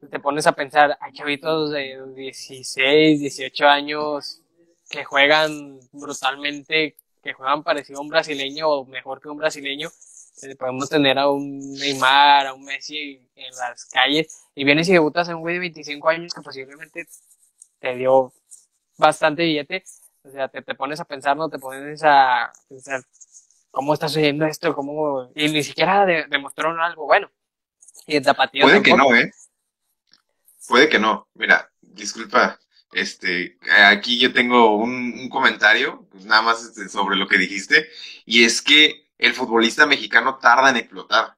te 0.09 0.19
pones 0.19 0.47
a 0.47 0.53
pensar, 0.53 0.97
hay 0.99 1.11
chavitos 1.13 1.71
de 1.71 1.99
16, 2.15 3.19
18 3.19 3.67
años 3.67 4.41
que 4.89 5.03
juegan 5.03 5.79
brutalmente, 5.91 6.95
que 7.23 7.33
juegan 7.33 7.63
parecido 7.63 7.99
a 7.99 8.01
un 8.03 8.09
brasileño 8.09 8.69
o 8.69 8.85
mejor 8.85 9.21
que 9.21 9.29
un 9.29 9.37
brasileño. 9.37 9.89
Eh, 10.41 10.55
podemos 10.55 10.89
tener 10.89 11.17
a 11.17 11.29
un 11.29 11.73
Neymar, 11.73 12.47
a 12.47 12.53
un 12.53 12.65
Messi 12.65 13.21
en 13.35 13.55
las 13.55 13.85
calles 13.85 14.45
y 14.53 14.65
vienes 14.65 14.89
y 14.89 14.93
debutas 14.93 15.29
a 15.29 15.35
un 15.35 15.41
güey 15.41 15.55
de 15.55 15.59
25 15.61 16.09
años 16.09 16.33
que 16.33 16.41
posiblemente 16.41 17.07
te 17.79 17.95
dio 17.95 18.33
bastante 18.97 19.43
billete. 19.43 19.83
O 20.23 20.31
sea, 20.31 20.47
te, 20.47 20.61
te 20.61 20.75
pones 20.75 20.99
a 20.99 21.05
pensar, 21.05 21.37
no 21.37 21.49
te 21.49 21.59
pones 21.59 22.01
a 22.03 22.51
pensar 22.67 23.01
cómo 23.71 23.93
está 23.93 24.07
sucediendo 24.07 24.45
esto, 24.45 24.73
cómo... 24.73 25.29
y 25.35 25.49
ni 25.49 25.61
siquiera 25.63 26.05
demostraron 26.05 26.79
algo 26.79 27.05
bueno. 27.05 27.29
Y 28.07 28.17
el 28.17 28.23
Puede 28.23 28.81
que 28.81 28.95
no, 28.95 29.15
¿eh? 29.15 29.31
Puede 30.67 30.89
que 30.89 30.99
no. 30.99 31.27
Mira, 31.33 31.71
disculpa, 31.81 32.59
este, 32.95 33.57
aquí 33.87 34.17
yo 34.19 34.31
tengo 34.31 34.77
un, 34.77 35.27
comentario, 35.29 36.07
pues, 36.11 36.25
nada 36.25 36.41
más 36.41 36.63
este, 36.63 36.87
sobre 36.89 37.17
lo 37.17 37.27
que 37.27 37.37
dijiste, 37.37 37.89
y 38.25 38.45
es 38.45 38.61
que 38.61 39.09
el 39.17 39.33
futbolista 39.33 39.85
mexicano 39.85 40.37
tarda 40.39 40.69
en 40.69 40.77
explotar. 40.77 41.37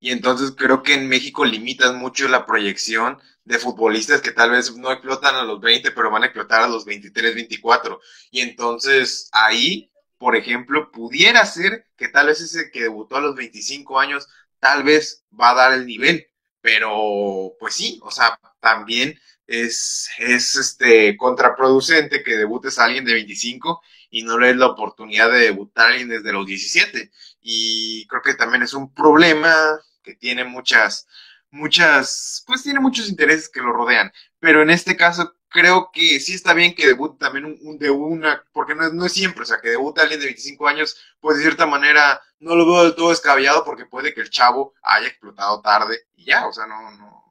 Y 0.00 0.10
entonces 0.10 0.52
creo 0.56 0.82
que 0.82 0.94
en 0.94 1.08
México 1.08 1.44
limitan 1.44 1.96
mucho 1.98 2.28
la 2.28 2.44
proyección 2.44 3.18
de 3.44 3.58
futbolistas 3.58 4.20
que 4.20 4.32
tal 4.32 4.50
vez 4.50 4.76
no 4.76 4.90
explotan 4.90 5.36
a 5.36 5.44
los 5.44 5.60
20, 5.60 5.92
pero 5.92 6.10
van 6.10 6.24
a 6.24 6.26
explotar 6.26 6.62
a 6.62 6.68
los 6.68 6.84
23, 6.84 7.34
24. 7.34 8.00
Y 8.32 8.40
entonces 8.40 9.28
ahí, 9.32 9.92
por 10.18 10.34
ejemplo, 10.36 10.90
pudiera 10.90 11.46
ser 11.46 11.86
que 11.96 12.08
tal 12.08 12.26
vez 12.26 12.40
ese 12.40 12.70
que 12.72 12.82
debutó 12.82 13.16
a 13.16 13.20
los 13.20 13.36
25 13.36 14.00
años 14.00 14.28
tal 14.58 14.82
vez 14.82 15.24
va 15.38 15.50
a 15.50 15.54
dar 15.54 15.72
el 15.74 15.86
nivel, 15.86 16.26
pero 16.60 17.54
pues 17.60 17.74
sí, 17.74 18.00
o 18.02 18.10
sea, 18.10 18.38
también 18.60 19.18
es, 19.46 20.10
es 20.18 20.56
este 20.56 21.16
contraproducente 21.16 22.22
que 22.22 22.36
debutes 22.36 22.78
a 22.78 22.84
alguien 22.84 23.04
de 23.04 23.14
25 23.14 23.82
y 24.10 24.22
no 24.22 24.38
le 24.38 24.48
des 24.48 24.56
la 24.56 24.66
oportunidad 24.66 25.30
de 25.30 25.40
debutar 25.40 25.86
a 25.86 25.88
alguien 25.90 26.08
desde 26.08 26.32
los 26.32 26.46
17. 26.46 27.10
Y 27.40 28.06
creo 28.06 28.22
que 28.22 28.34
también 28.34 28.62
es 28.62 28.74
un 28.74 28.92
problema 28.92 29.54
que 30.02 30.14
tiene 30.14 30.44
muchas, 30.44 31.06
muchas, 31.50 32.44
pues 32.46 32.62
tiene 32.62 32.80
muchos 32.80 33.08
intereses 33.08 33.48
que 33.48 33.60
lo 33.60 33.72
rodean. 33.72 34.12
Pero 34.38 34.62
en 34.62 34.70
este 34.70 34.96
caso 34.96 35.34
creo 35.48 35.90
que 35.92 36.18
sí 36.20 36.34
está 36.34 36.54
bien 36.54 36.74
que 36.74 36.86
debute 36.86 37.18
también 37.18 37.58
un, 37.62 37.78
de 37.78 37.90
una, 37.90 38.42
porque 38.52 38.74
no, 38.74 38.88
no, 38.90 39.06
es 39.06 39.12
siempre, 39.12 39.42
o 39.42 39.46
sea, 39.46 39.60
que 39.60 39.70
debute 39.70 40.00
alguien 40.00 40.20
de 40.20 40.26
25 40.26 40.66
años, 40.66 40.96
pues 41.20 41.36
de 41.36 41.44
cierta 41.44 41.66
manera 41.66 42.20
no 42.40 42.56
lo 42.56 42.66
veo 42.66 42.84
del 42.84 42.94
todo 42.94 43.10
descabellado 43.10 43.64
porque 43.64 43.86
puede 43.86 44.14
que 44.14 44.22
el 44.22 44.30
chavo 44.30 44.74
haya 44.82 45.08
explotado 45.08 45.60
tarde 45.60 46.06
y 46.16 46.24
ya, 46.24 46.46
o 46.46 46.52
sea, 46.52 46.66
no, 46.66 46.90
no, 46.92 47.21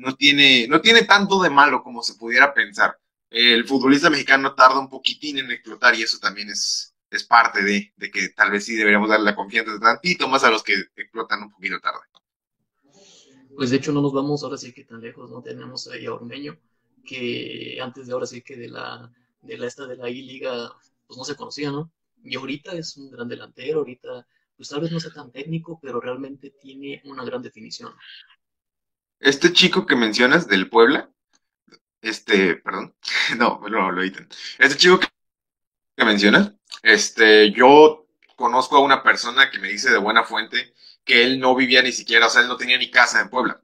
no 0.00 0.16
tiene, 0.16 0.66
no 0.68 0.80
tiene 0.80 1.04
tanto 1.04 1.42
de 1.42 1.50
malo 1.50 1.82
como 1.82 2.02
se 2.02 2.14
pudiera 2.14 2.52
pensar. 2.52 2.98
El 3.30 3.64
futbolista 3.66 4.10
mexicano 4.10 4.54
tarda 4.54 4.80
un 4.80 4.88
poquitín 4.88 5.38
en 5.38 5.50
explotar 5.50 5.94
y 5.94 6.02
eso 6.02 6.18
también 6.18 6.48
es, 6.48 6.94
es 7.10 7.24
parte 7.24 7.62
de, 7.62 7.92
de 7.96 8.10
que 8.10 8.30
tal 8.30 8.50
vez 8.50 8.64
sí 8.64 8.74
deberíamos 8.74 9.08
darle 9.08 9.26
la 9.26 9.36
confianza 9.36 9.78
tantito 9.78 10.26
más 10.28 10.42
a 10.44 10.50
los 10.50 10.62
que 10.62 10.74
explotan 10.96 11.42
un 11.42 11.50
poquito 11.50 11.78
tarde. 11.80 12.00
Pues 13.54 13.70
de 13.70 13.76
hecho 13.76 13.92
no 13.92 14.00
nos 14.00 14.12
vamos 14.12 14.42
ahora 14.42 14.56
sí 14.56 14.72
que 14.72 14.84
tan 14.84 15.00
lejos, 15.00 15.30
no 15.30 15.42
tenemos 15.42 15.86
ahí 15.88 16.06
a 16.06 16.14
Ormeño 16.14 16.58
que 17.04 17.78
antes 17.82 18.06
de 18.06 18.12
ahora 18.12 18.26
sí 18.26 18.42
que 18.42 18.56
de 18.56 18.68
la, 18.68 19.10
de 19.42 19.58
la 19.58 19.66
esta 19.66 19.86
de 19.86 19.96
la 19.96 20.08
I-Liga, 20.08 20.70
pues 21.06 21.18
no 21.18 21.24
se 21.24 21.36
conocía, 21.36 21.70
¿no? 21.70 21.92
Y 22.22 22.36
ahorita 22.36 22.72
es 22.72 22.96
un 22.96 23.10
gran 23.10 23.28
delantero, 23.28 23.78
ahorita, 23.80 24.26
pues 24.56 24.68
tal 24.68 24.80
vez 24.80 24.92
no 24.92 25.00
sea 25.00 25.12
tan 25.12 25.30
técnico, 25.32 25.78
pero 25.82 26.00
realmente 26.00 26.50
tiene 26.60 27.02
una 27.04 27.24
gran 27.24 27.42
definición. 27.42 27.92
Este 29.20 29.52
chico 29.52 29.84
que 29.84 29.96
mencionas 29.96 30.48
del 30.48 30.70
Puebla, 30.70 31.10
este, 32.00 32.56
perdón, 32.56 32.94
no, 33.36 33.60
no 33.68 33.90
lo 33.90 34.02
editan. 34.02 34.28
Este 34.58 34.78
chico 34.78 34.98
que 34.98 36.04
mencionas, 36.04 36.52
este, 36.82 37.52
yo 37.52 38.06
conozco 38.34 38.76
a 38.76 38.80
una 38.80 39.02
persona 39.02 39.50
que 39.50 39.58
me 39.58 39.68
dice 39.68 39.90
de 39.90 39.98
buena 39.98 40.24
fuente 40.24 40.72
que 41.04 41.22
él 41.22 41.38
no 41.38 41.54
vivía 41.54 41.82
ni 41.82 41.92
siquiera, 41.92 42.26
o 42.26 42.30
sea, 42.30 42.40
él 42.40 42.48
no 42.48 42.56
tenía 42.56 42.78
ni 42.78 42.90
casa 42.90 43.20
en 43.20 43.28
Puebla. 43.28 43.60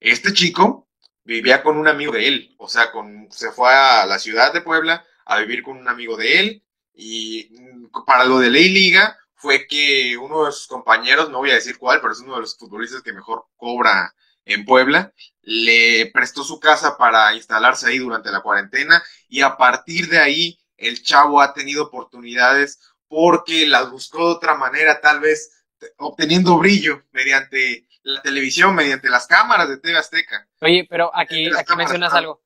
Este 0.00 0.32
chico 0.32 0.88
vivía 1.24 1.62
con 1.62 1.76
un 1.76 1.86
amigo 1.86 2.12
de 2.12 2.28
él, 2.28 2.54
o 2.58 2.66
sea, 2.66 2.90
con, 2.90 3.28
se 3.30 3.52
fue 3.52 3.70
a 3.72 4.06
la 4.06 4.18
ciudad 4.18 4.52
de 4.54 4.62
Puebla 4.62 5.04
a 5.26 5.38
vivir 5.40 5.62
con 5.62 5.76
un 5.76 5.88
amigo 5.88 6.16
de 6.16 6.40
él 6.40 6.64
y 6.94 7.50
mm, 7.50 8.04
para 8.06 8.24
lo 8.24 8.38
de 8.38 8.50
Ley 8.50 8.70
Liga 8.70 9.18
fue 9.34 9.66
que 9.66 10.16
uno 10.16 10.46
de 10.46 10.52
sus 10.52 10.66
compañeros, 10.66 11.28
no 11.28 11.38
voy 11.38 11.50
a 11.50 11.54
decir 11.54 11.78
cuál, 11.78 12.00
pero 12.00 12.14
es 12.14 12.20
uno 12.20 12.36
de 12.36 12.40
los 12.40 12.56
futbolistas 12.56 13.02
que 13.02 13.12
mejor 13.12 13.44
cobra 13.56 14.14
en 14.44 14.64
Puebla, 14.64 15.12
le 15.42 16.10
prestó 16.12 16.44
su 16.44 16.60
casa 16.60 16.96
para 16.96 17.34
instalarse 17.34 17.88
ahí 17.88 17.98
durante 17.98 18.30
la 18.30 18.40
cuarentena 18.40 19.02
y 19.28 19.42
a 19.42 19.56
partir 19.56 20.08
de 20.08 20.18
ahí 20.18 20.58
el 20.76 21.02
chavo 21.02 21.40
ha 21.40 21.52
tenido 21.52 21.84
oportunidades 21.84 22.80
porque 23.08 23.66
las 23.66 23.90
buscó 23.90 24.18
de 24.28 24.34
otra 24.34 24.54
manera, 24.54 25.00
tal 25.00 25.20
vez 25.20 25.64
obteniendo 25.96 26.58
brillo 26.58 27.02
mediante 27.12 27.86
la 28.02 28.22
televisión, 28.22 28.74
mediante 28.74 29.08
las 29.08 29.26
cámaras 29.26 29.68
de 29.68 29.78
TV 29.78 29.98
Azteca. 29.98 30.48
Oye, 30.60 30.86
pero 30.88 31.10
aquí, 31.14 31.50
aquí 31.56 31.76
mencionas 31.76 32.12
algo. 32.14 32.42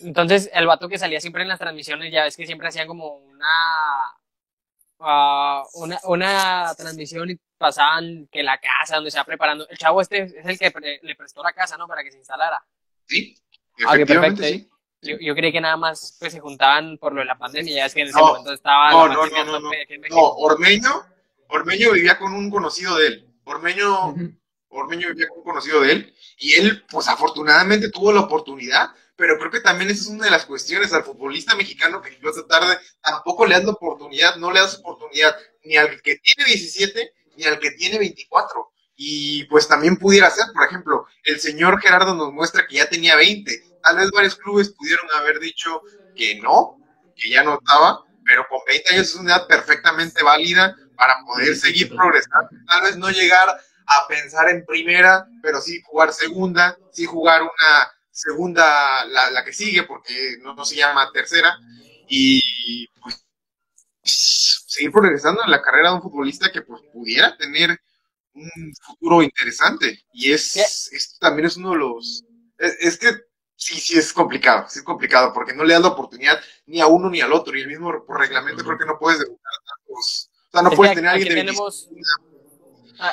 Entonces, 0.00 0.50
el 0.52 0.66
vato 0.66 0.88
que 0.88 0.98
salía 0.98 1.20
siempre 1.20 1.42
en 1.42 1.48
las 1.48 1.58
transmisiones, 1.58 2.12
ya 2.12 2.24
ves 2.24 2.36
que 2.36 2.46
siempre 2.46 2.68
hacían 2.68 2.86
como 2.86 3.16
una, 3.16 3.46
ah, 5.00 5.64
una, 5.74 5.98
una, 6.04 6.74
transmisión 6.76 7.30
y 7.30 7.38
pasaban 7.58 8.28
que 8.30 8.42
la 8.42 8.58
casa 8.58 8.96
donde 8.96 9.10
se 9.10 9.18
va 9.18 9.24
preparando. 9.24 9.68
El 9.68 9.78
chavo 9.78 10.00
este 10.00 10.22
es 10.22 10.46
el 10.46 10.58
que 10.58 11.00
le 11.02 11.16
prestó 11.16 11.42
la 11.42 11.52
casa, 11.52 11.76
¿no? 11.76 11.86
Para 11.86 12.02
que 12.02 12.10
se 12.10 12.18
instalara. 12.18 12.64
Sí, 13.06 13.36
ah, 13.86 13.94
efectivamente, 13.94 14.48
sí. 14.48 14.70
Yo, 15.02 15.16
yo, 15.20 15.34
creí 15.34 15.52
que 15.52 15.60
nada 15.60 15.76
más 15.76 16.16
pues, 16.18 16.32
se 16.32 16.40
juntaban 16.40 16.98
por 16.98 17.12
lo 17.12 17.20
de 17.20 17.26
la 17.26 17.38
pandemia, 17.38 17.76
ya 17.76 17.86
es 17.86 17.94
que 17.94 18.00
en 18.00 18.08
ese 18.08 18.18
momento 18.18 18.52
estaba... 18.52 18.90
No, 18.90 19.08
no, 19.08 19.26
no, 19.26 19.44
no, 19.44 19.60
no. 19.60 19.70
no. 19.70 20.20
Ormeño, 20.38 21.06
Ormeño 21.48 21.92
vivía 21.92 22.18
con 22.18 22.32
un 22.32 22.50
conocido 22.50 22.96
de 22.96 23.06
él. 23.06 23.28
Ormeño, 23.44 24.14
Ormeño 24.68 25.08
vivía 25.08 25.28
con 25.28 25.38
un 25.38 25.44
conocido 25.44 25.80
de 25.82 25.92
él 25.92 26.14
y 26.38 26.54
él, 26.54 26.84
pues 26.90 27.08
afortunadamente 27.08 27.90
tuvo 27.90 28.12
la 28.12 28.20
oportunidad, 28.20 28.90
pero 29.16 29.38
creo 29.38 29.50
que 29.50 29.60
también 29.60 29.90
esa 29.90 30.02
es 30.02 30.08
una 30.08 30.26
de 30.26 30.30
las 30.30 30.44
cuestiones 30.44 30.92
al 30.92 31.04
futbolista 31.04 31.56
mexicano 31.56 32.02
que 32.02 32.10
explota 32.10 32.46
tarde, 32.46 32.78
tampoco 33.02 33.46
le 33.46 33.54
das 33.54 33.64
la 33.64 33.72
oportunidad, 33.72 34.36
no 34.36 34.52
le 34.52 34.60
das 34.60 34.78
oportunidad 34.78 35.34
ni 35.64 35.76
al 35.76 36.00
que 36.02 36.16
tiene 36.16 36.48
17 36.48 37.12
ni 37.36 37.44
al 37.44 37.58
que 37.58 37.70
tiene 37.72 37.98
24. 37.98 38.72
Y 38.96 39.44
pues 39.44 39.68
también 39.68 39.96
pudiera 39.96 40.30
ser, 40.30 40.46
por 40.54 40.64
ejemplo, 40.64 41.06
el 41.24 41.40
señor 41.40 41.80
Gerardo 41.80 42.14
nos 42.14 42.32
muestra 42.32 42.66
que 42.66 42.76
ya 42.76 42.88
tenía 42.88 43.16
20. 43.16 43.78
Tal 43.82 43.96
vez 43.96 44.10
varios 44.10 44.36
clubes 44.36 44.70
pudieron 44.70 45.06
haber 45.18 45.38
dicho 45.38 45.82
que 46.14 46.36
no, 46.40 46.78
que 47.14 47.28
ya 47.28 47.42
no 47.42 47.58
estaba, 47.58 48.04
pero 48.24 48.46
con 48.48 48.60
20 48.66 48.94
años 48.94 49.08
es 49.08 49.14
una 49.14 49.36
edad 49.36 49.46
perfectamente 49.46 50.22
válida 50.22 50.76
para 50.96 51.16
poder 51.26 51.56
seguir 51.56 51.94
progresando. 51.94 52.48
Tal 52.66 52.82
vez 52.82 52.96
no 52.96 53.10
llegar 53.10 53.48
a 53.86 54.08
pensar 54.08 54.48
en 54.48 54.64
primera, 54.64 55.26
pero 55.42 55.60
sí 55.60 55.80
jugar 55.84 56.12
segunda, 56.12 56.76
sí 56.90 57.04
jugar 57.04 57.42
una 57.42 57.95
segunda, 58.16 59.04
la, 59.04 59.44
que 59.44 59.52
sigue, 59.52 59.82
porque 59.82 60.38
no, 60.40 60.64
se 60.64 60.76
llama 60.76 61.10
tercera, 61.12 61.58
y 62.08 62.88
pues 63.00 63.26
seguir 64.02 64.90
progresando 64.90 65.44
en 65.44 65.50
la 65.50 65.60
carrera 65.60 65.90
de 65.90 65.96
un 65.96 66.02
futbolista 66.02 66.50
que 66.50 66.62
pues 66.62 66.80
pudiera 66.92 67.36
tener 67.36 67.78
un 68.34 68.72
futuro 68.82 69.22
interesante. 69.22 70.04
Y 70.14 70.32
es, 70.32 70.56
esto 70.92 71.16
también 71.20 71.46
es 71.46 71.56
uno 71.58 71.72
de 71.72 71.78
los... 71.78 72.24
Es, 72.58 72.96
que 72.96 73.12
sí, 73.54 73.78
sí 73.78 73.98
es 73.98 74.12
complicado, 74.14 74.66
sí 74.68 74.78
es 74.78 74.84
complicado, 74.84 75.32
porque 75.34 75.54
no 75.54 75.64
le 75.64 75.74
das 75.74 75.82
la 75.82 75.88
oportunidad 75.88 76.40
ni 76.64 76.80
a 76.80 76.86
uno 76.86 77.10
ni 77.10 77.20
al 77.20 77.34
otro, 77.34 77.56
y 77.56 77.60
el 77.60 77.68
mismo 77.68 77.92
por 78.06 78.18
reglamento 78.18 78.64
creo 78.64 78.78
que 78.78 78.86
no 78.86 78.98
puedes 78.98 79.20
debutar 79.20 79.52
a 79.52 79.64
tantos. 79.68 80.30
No 80.62 80.70
puedes 80.70 80.94
tener 80.94 81.10
aquí 81.10 81.28
tenemos, 81.28 81.90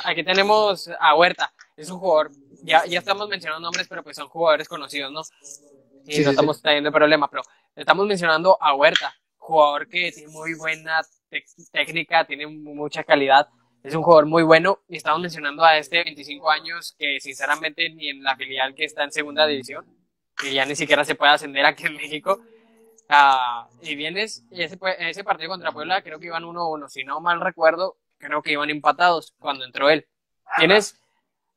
Aquí 0.04 0.24
tenemos 0.24 0.88
a 0.98 1.14
Huerta, 1.14 1.52
es 1.76 1.90
un 1.90 1.98
jugador, 1.98 2.30
ya, 2.64 2.84
ya 2.86 2.98
estamos 2.98 3.28
mencionando 3.28 3.62
nombres, 3.62 3.86
pero 3.88 4.02
pues 4.02 4.16
son 4.16 4.28
jugadores 4.28 4.68
conocidos, 4.68 5.12
¿no? 5.12 5.22
Y 6.06 6.20
no 6.20 6.30
estamos 6.30 6.60
teniendo 6.60 6.92
problema, 6.92 7.28
pero 7.28 7.42
estamos 7.74 8.06
mencionando 8.06 8.58
a 8.60 8.74
Huerta, 8.74 9.14
jugador 9.36 9.88
que 9.88 10.12
tiene 10.12 10.32
muy 10.32 10.54
buena 10.54 11.00
técnica, 11.72 12.24
tiene 12.26 12.46
mucha 12.46 13.04
calidad, 13.04 13.48
es 13.82 13.94
un 13.94 14.02
jugador 14.02 14.26
muy 14.26 14.42
bueno, 14.42 14.80
y 14.88 14.96
estamos 14.96 15.20
mencionando 15.20 15.64
a 15.64 15.78
este 15.78 15.98
de 15.98 16.04
25 16.04 16.50
años 16.50 16.94
que 16.98 17.20
sinceramente 17.20 17.88
ni 17.90 18.08
en 18.08 18.22
la 18.22 18.36
filial 18.36 18.74
que 18.74 18.84
está 18.84 19.04
en 19.04 19.12
segunda 19.12 19.46
división, 19.46 19.86
que 20.36 20.52
ya 20.52 20.64
ni 20.66 20.76
siquiera 20.76 21.04
se 21.04 21.14
puede 21.14 21.32
ascender 21.32 21.64
aquí 21.64 21.86
en 21.86 21.96
México, 21.96 22.40
Ah, 23.08 23.68
y 23.82 23.94
vienes, 23.96 24.44
y 24.50 24.62
ese, 24.62 24.78
ese 24.98 25.24
partido 25.24 25.50
contra 25.50 25.72
Puebla 25.72 26.02
creo 26.02 26.18
que 26.18 26.26
iban 26.26 26.44
1-1, 26.44 26.88
si 26.88 27.04
no 27.04 27.20
mal 27.20 27.40
recuerdo, 27.40 27.98
creo 28.18 28.42
que 28.42 28.52
iban 28.52 28.70
empatados 28.70 29.34
cuando 29.38 29.64
entró 29.64 29.90
él. 29.90 30.06
Tienes 30.58 31.00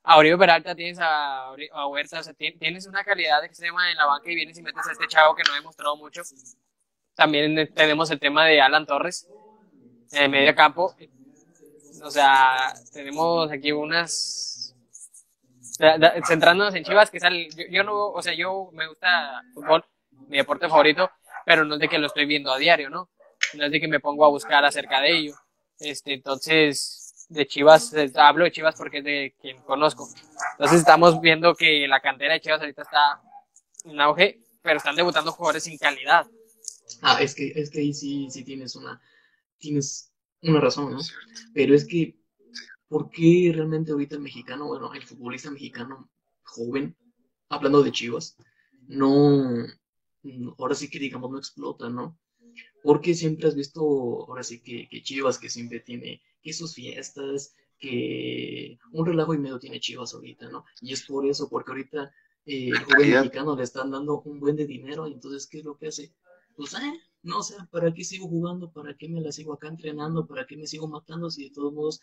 a 0.10 0.16
Oribe 0.16 0.38
Peralta, 0.38 0.74
tienes 0.74 1.00
a, 1.00 1.50
a 1.74 1.88
Huerta, 1.88 2.22
o 2.22 2.24
sea, 2.24 2.34
tienes 2.34 2.88
una 2.88 3.04
calidad 3.04 3.44
extrema 3.44 3.92
en 3.92 3.98
la 3.98 4.06
banca 4.06 4.32
y 4.32 4.36
vienes 4.36 4.58
y 4.58 4.62
metes 4.62 4.88
a 4.88 4.94
este 4.94 5.06
chavo 5.06 5.36
que 5.36 5.44
no 5.46 5.52
ha 5.52 5.58
demostrado 5.58 5.98
mucho. 5.98 6.22
También 7.14 7.74
tenemos 7.74 8.10
el 8.10 8.18
tema 8.18 8.46
de 8.46 8.62
Alan 8.62 8.86
Torres 8.86 9.28
en 10.14 10.32
medio 10.32 10.56
campo. 10.56 10.96
O 12.02 12.10
sea, 12.10 12.74
tenemos 12.94 13.52
aquí 13.52 13.74
unas. 13.74 14.74
Centrándonos 16.26 16.74
en 16.76 16.86
Chivas, 16.86 17.12
que 17.12 17.20
sale. 17.20 17.50
Yo, 17.70 17.84
no, 17.84 18.12
o 18.12 18.22
sea, 18.22 18.34
yo 18.34 18.70
me 18.72 18.88
gusta 18.88 19.44
fútbol, 19.54 19.84
mi 20.30 20.38
deporte 20.38 20.70
favorito, 20.70 21.12
pero 21.46 21.66
no 21.66 21.74
es 21.76 21.82
de 21.82 21.90
que 21.90 22.00
lo 22.00 22.08
estoy 22.08 22.26
viendo 22.26 22.54
a 22.54 22.58
diario, 22.58 22.90
¿no? 22.90 23.10
No 23.56 23.66
es 23.66 23.72
de 23.72 23.82
que 23.82 23.90
me 23.90 24.00
pongo 24.00 24.24
a 24.24 24.30
buscar 24.30 24.64
acerca 24.64 25.02
de 25.02 25.18
ello. 25.18 25.36
Este, 25.80 26.14
entonces, 26.14 27.07
de 27.30 27.46
Chivas, 27.46 27.94
hablo 28.16 28.46
de 28.46 28.52
Chivas 28.52 28.76
porque 28.76 29.00
es 29.00 29.04
de 29.04 29.36
quien 29.42 29.62
conozco. 29.64 30.08
Entonces, 30.54 30.80
estamos 30.80 31.20
viendo 31.20 31.56
que 31.56 31.88
la 31.88 32.00
cantera 32.00 32.34
de 32.34 32.42
Chivas 32.42 32.62
ahorita 32.62 32.84
está 32.84 33.22
en 33.84 34.00
auge, 34.02 34.40
pero 34.62 34.78
están 34.78 34.96
debutando 34.96 35.32
jugadores 35.32 35.64
sin 35.64 35.78
calidad. 35.78 36.26
Ah, 37.02 37.22
es 37.22 37.36
que, 37.36 37.52
es 37.56 37.70
que 37.70 37.80
ahí 37.80 37.94
sí, 37.94 38.28
sí 38.30 38.44
tienes 38.44 38.76
una, 38.76 39.02
tienes 39.58 40.12
una 40.42 40.60
razón, 40.60 40.94
¿no? 40.94 41.00
Pero 41.54 41.76
es 41.76 41.86
que, 41.86 42.18
¿por 42.88 43.10
qué 43.10 43.52
realmente 43.54 43.92
ahorita 43.92 44.16
el 44.16 44.22
mexicano, 44.22 44.68
bueno, 44.68 44.94
el 44.94 45.04
futbolista 45.04 45.52
mexicano 45.52 46.10
joven, 46.44 46.96
hablando 47.50 47.84
de 47.84 47.92
Chivas, 47.92 48.38
no, 48.88 49.66
ahora 50.58 50.76
sí 50.76 50.90
que 50.90 51.00
digamos 51.00 51.30
no 51.30 51.38
explota, 51.38 51.90
¿no? 51.90 52.18
Porque 52.88 53.14
siempre 53.14 53.50
has 53.50 53.56
visto, 53.56 53.82
ahora 53.82 54.44
sí 54.44 54.62
que, 54.62 54.88
que 54.88 55.04
Chivas, 55.04 55.38
que 55.38 55.50
siempre 55.50 55.82
tiene 55.82 56.22
que 56.42 56.54
sus 56.54 56.74
fiestas, 56.74 57.54
que 57.78 58.80
un 58.94 59.06
relajo 59.06 59.34
y 59.34 59.40
medio 59.40 59.60
tiene 59.60 59.82
Chivas 59.82 60.14
ahorita, 60.14 60.50
¿no? 60.50 60.64
Y 60.80 60.94
es 60.94 61.04
por 61.04 61.26
eso, 61.26 61.50
porque 61.50 61.72
ahorita 61.72 62.14
eh, 62.46 62.70
el 62.70 62.80
joven 62.86 63.12
mexicano 63.12 63.58
le 63.58 63.64
están 63.64 63.92
dando 63.92 64.22
un 64.22 64.40
buen 64.40 64.56
de 64.56 64.66
dinero, 64.66 65.06
y 65.06 65.12
entonces, 65.12 65.48
¿qué 65.48 65.58
es 65.58 65.66
lo 65.66 65.78
que 65.78 65.88
hace? 65.88 66.14
Pues, 66.56 66.76
eh, 66.76 67.02
no, 67.24 67.40
o 67.40 67.44
sea, 67.44 67.68
¿para 67.70 67.94
qué 67.94 68.06
sigo 68.06 68.30
jugando? 68.30 68.72
¿Para 68.72 68.96
qué 68.96 69.10
me 69.10 69.20
la 69.20 69.34
sigo 69.34 69.52
acá 69.52 69.68
entrenando? 69.68 70.26
¿Para 70.26 70.48
qué 70.48 70.56
me 70.56 70.66
sigo 70.66 70.88
matando? 70.88 71.30
Si 71.30 71.44
de 71.44 71.54
todos 71.54 71.74
modos 71.74 72.00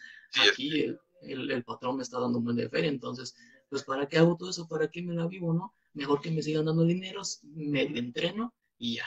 aquí 0.47 0.83
el, 1.23 1.51
el, 1.51 1.65
patrón 1.65 1.97
me 1.97 2.03
está 2.03 2.21
dando 2.21 2.41
un 2.41 2.45
buen 2.45 2.59
de 2.59 2.69
feria, 2.69 2.91
entonces, 2.91 3.35
pues 3.71 3.85
¿para 3.85 4.07
qué 4.07 4.19
hago 4.19 4.37
todo 4.37 4.51
eso? 4.51 4.69
¿Para 4.69 4.91
qué 4.91 5.01
me 5.01 5.15
la 5.15 5.27
vivo, 5.29 5.55
no? 5.55 5.73
Mejor 5.95 6.21
que 6.21 6.31
me 6.31 6.43
sigan 6.43 6.67
dando 6.67 6.85
dineros, 6.85 7.41
me 7.43 7.85
entreno 7.85 8.53
y 8.77 8.97
ya. 8.97 9.07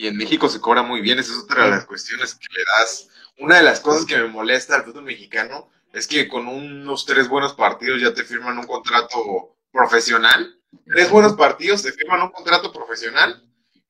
Y 0.00 0.06
en 0.06 0.16
México 0.16 0.48
se 0.48 0.62
cobra 0.62 0.82
muy 0.82 1.02
bien, 1.02 1.18
esa 1.18 1.30
es 1.30 1.40
otra 1.40 1.64
de 1.64 1.72
las 1.72 1.84
cuestiones 1.84 2.34
que 2.34 2.46
le 2.54 2.64
das. 2.64 3.08
Una 3.36 3.56
de 3.58 3.62
las 3.62 3.80
cosas 3.80 4.06
que 4.06 4.16
me 4.16 4.28
molesta 4.28 4.74
al 4.74 4.84
fútbol 4.84 5.04
mexicano 5.04 5.70
es 5.92 6.06
que 6.06 6.26
con 6.26 6.48
unos 6.48 7.04
tres 7.04 7.28
buenos 7.28 7.52
partidos 7.52 8.00
ya 8.00 8.14
te 8.14 8.24
firman 8.24 8.56
un 8.56 8.66
contrato 8.66 9.58
profesional. 9.70 10.58
Tres 10.86 11.10
buenos 11.10 11.34
partidos 11.34 11.82
te 11.82 11.92
firman 11.92 12.22
un 12.22 12.30
contrato 12.30 12.72
profesional 12.72 13.46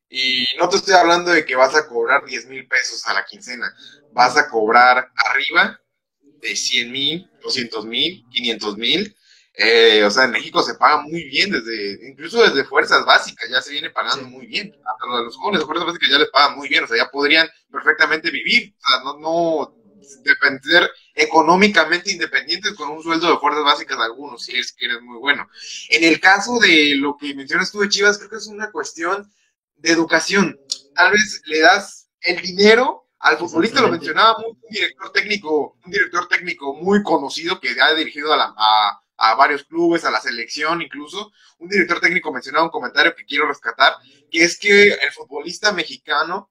y 0.08 0.48
no 0.58 0.68
te 0.68 0.78
estoy 0.78 0.94
hablando 0.94 1.30
de 1.30 1.44
que 1.44 1.54
vas 1.54 1.76
a 1.76 1.86
cobrar 1.86 2.24
10 2.24 2.46
mil 2.46 2.66
pesos 2.66 3.06
a 3.06 3.14
la 3.14 3.24
quincena, 3.24 3.72
vas 4.10 4.36
a 4.36 4.48
cobrar 4.48 5.12
arriba 5.14 5.80
de 6.40 6.56
100 6.56 6.90
mil, 6.90 7.30
200 7.40 7.86
mil, 7.86 8.26
500 8.32 8.76
mil. 8.78 9.16
Eh, 9.62 10.02
o 10.04 10.10
sea, 10.10 10.24
en 10.24 10.30
México 10.30 10.62
se 10.62 10.74
paga 10.74 11.02
muy 11.02 11.24
bien, 11.24 11.50
desde 11.50 12.08
incluso 12.08 12.42
desde 12.42 12.64
fuerzas 12.64 13.04
básicas 13.04 13.46
ya 13.50 13.60
se 13.60 13.72
viene 13.72 13.90
pagando 13.90 14.26
muy 14.26 14.46
bien. 14.46 14.74
A 14.86 15.20
los 15.20 15.36
jóvenes 15.36 15.60
de 15.60 15.66
fuerzas 15.66 15.86
básicas 15.86 16.08
ya 16.08 16.18
les 16.18 16.30
pagan 16.30 16.56
muy 16.56 16.66
bien, 16.66 16.84
o 16.84 16.86
sea, 16.86 16.96
ya 16.96 17.10
podrían 17.10 17.46
perfectamente 17.70 18.30
vivir, 18.30 18.74
o 18.74 18.88
sea, 18.88 19.04
no, 19.04 19.18
no 19.18 19.74
depender 20.22 20.90
económicamente 21.14 22.10
independientes 22.10 22.72
con 22.72 22.88
un 22.88 23.02
sueldo 23.02 23.30
de 23.30 23.36
fuerzas 23.36 23.64
básicas 23.64 23.98
de 23.98 24.04
algunos, 24.04 24.42
si 24.44 24.56
es 24.56 24.72
que 24.72 24.86
eres 24.86 25.02
muy 25.02 25.18
bueno. 25.18 25.46
En 25.90 26.04
el 26.04 26.18
caso 26.20 26.58
de 26.58 26.94
lo 26.96 27.18
que 27.18 27.34
mencionas 27.34 27.70
tú 27.70 27.80
de 27.80 27.90
Chivas, 27.90 28.16
creo 28.16 28.30
que 28.30 28.36
es 28.36 28.46
una 28.46 28.70
cuestión 28.70 29.30
de 29.76 29.92
educación. 29.92 30.58
Tal 30.94 31.12
vez 31.12 31.42
le 31.44 31.60
das 31.60 32.08
el 32.22 32.40
dinero 32.40 33.08
al 33.18 33.36
futbolista, 33.36 33.82
lo 33.82 33.88
mencionaba 33.88 34.38
un 34.38 34.58
director 34.70 35.12
técnico, 35.12 35.76
un 35.84 35.92
director 35.92 36.26
técnico 36.28 36.74
muy 36.74 37.02
conocido 37.02 37.60
que 37.60 37.78
ha 37.78 37.94
dirigido 37.94 38.32
a, 38.32 38.54
a, 38.56 38.99
varios 39.36 39.64
clubes, 39.64 40.04
a 40.04 40.10
la 40.10 40.20
selección 40.20 40.82
incluso. 40.82 41.32
Un 41.58 41.68
director 41.68 42.00
técnico 42.00 42.32
mencionaba 42.32 42.64
un 42.64 42.70
comentario 42.70 43.14
que 43.14 43.24
quiero 43.24 43.46
rescatar, 43.46 43.94
que 44.30 44.44
es 44.44 44.58
que 44.58 44.92
el 44.92 45.12
futbolista 45.12 45.72
mexicano 45.72 46.50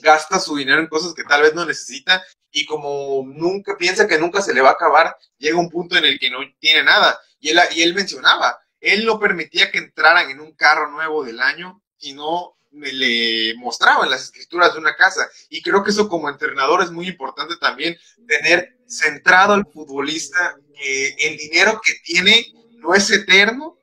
gasta 0.00 0.40
su 0.40 0.56
dinero 0.56 0.80
en 0.80 0.88
cosas 0.88 1.14
que 1.14 1.24
tal 1.24 1.42
vez 1.42 1.54
no 1.54 1.64
necesita 1.64 2.24
y 2.50 2.66
como 2.66 3.24
nunca 3.26 3.76
piensa 3.76 4.06
que 4.06 4.18
nunca 4.18 4.40
se 4.40 4.54
le 4.54 4.60
va 4.60 4.70
a 4.70 4.72
acabar, 4.72 5.16
llega 5.38 5.58
un 5.58 5.70
punto 5.70 5.96
en 5.96 6.04
el 6.04 6.18
que 6.18 6.30
no 6.30 6.38
tiene 6.58 6.84
nada. 6.84 7.20
Y 7.40 7.50
él, 7.50 7.58
y 7.74 7.82
él 7.82 7.94
mencionaba, 7.94 8.58
él 8.80 9.04
no 9.04 9.18
permitía 9.18 9.70
que 9.70 9.78
entraran 9.78 10.30
en 10.30 10.40
un 10.40 10.54
carro 10.54 10.90
nuevo 10.90 11.24
del 11.24 11.40
año 11.40 11.82
y 11.98 12.12
no 12.12 12.56
le 12.70 13.54
mostraban 13.56 14.10
las 14.10 14.24
escrituras 14.24 14.72
de 14.72 14.80
una 14.80 14.96
casa. 14.96 15.28
Y 15.48 15.62
creo 15.62 15.82
que 15.82 15.90
eso 15.90 16.08
como 16.08 16.28
entrenador 16.28 16.82
es 16.82 16.90
muy 16.90 17.08
importante 17.08 17.56
también, 17.56 17.96
tener 18.26 18.78
centrado 18.86 19.54
al 19.54 19.66
futbolista 19.66 20.56
que 20.74 21.08
el 21.18 21.36
dinero 21.36 21.80
que 21.84 21.92
tiene 22.02 22.46
no 22.78 22.94
es 22.94 23.10
eterno 23.10 23.78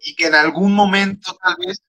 y 0.00 0.14
que 0.16 0.26
en 0.26 0.34
algún 0.34 0.74
momento 0.74 1.36
tal 1.40 1.56
vez 1.64 1.80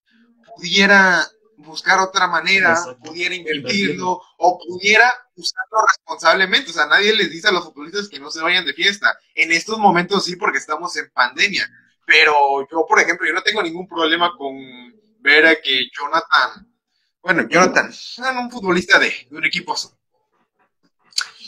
pudiera 0.56 1.26
buscar 1.56 1.98
otra 1.98 2.26
manera, 2.26 2.76
pudiera 3.04 3.34
invertirlo 3.34 4.20
o 4.38 4.58
pudiera 4.58 5.12
usarlo 5.36 5.78
responsablemente. 5.86 6.70
O 6.70 6.72
sea, 6.72 6.86
nadie 6.86 7.14
les 7.14 7.30
dice 7.30 7.48
a 7.48 7.52
los 7.52 7.64
futbolistas 7.64 8.08
que 8.08 8.20
no 8.20 8.30
se 8.30 8.40
vayan 8.40 8.64
de 8.64 8.74
fiesta. 8.74 9.18
En 9.34 9.52
estos 9.52 9.78
momentos 9.78 10.24
sí, 10.24 10.36
porque 10.36 10.58
estamos 10.58 10.96
en 10.96 11.10
pandemia. 11.10 11.68
Pero 12.06 12.66
yo, 12.70 12.86
por 12.88 13.00
ejemplo, 13.00 13.26
yo 13.26 13.34
no 13.34 13.42
tengo 13.42 13.62
ningún 13.62 13.86
problema 13.86 14.32
con 14.36 14.56
ver 15.20 15.46
a 15.46 15.60
que 15.60 15.88
Jonathan, 15.96 16.66
bueno, 17.20 17.46
Jonathan, 17.48 17.92
un 18.38 18.50
futbolista 18.50 18.98
de, 18.98 19.12
un 19.30 19.44
equipo. 19.44 19.74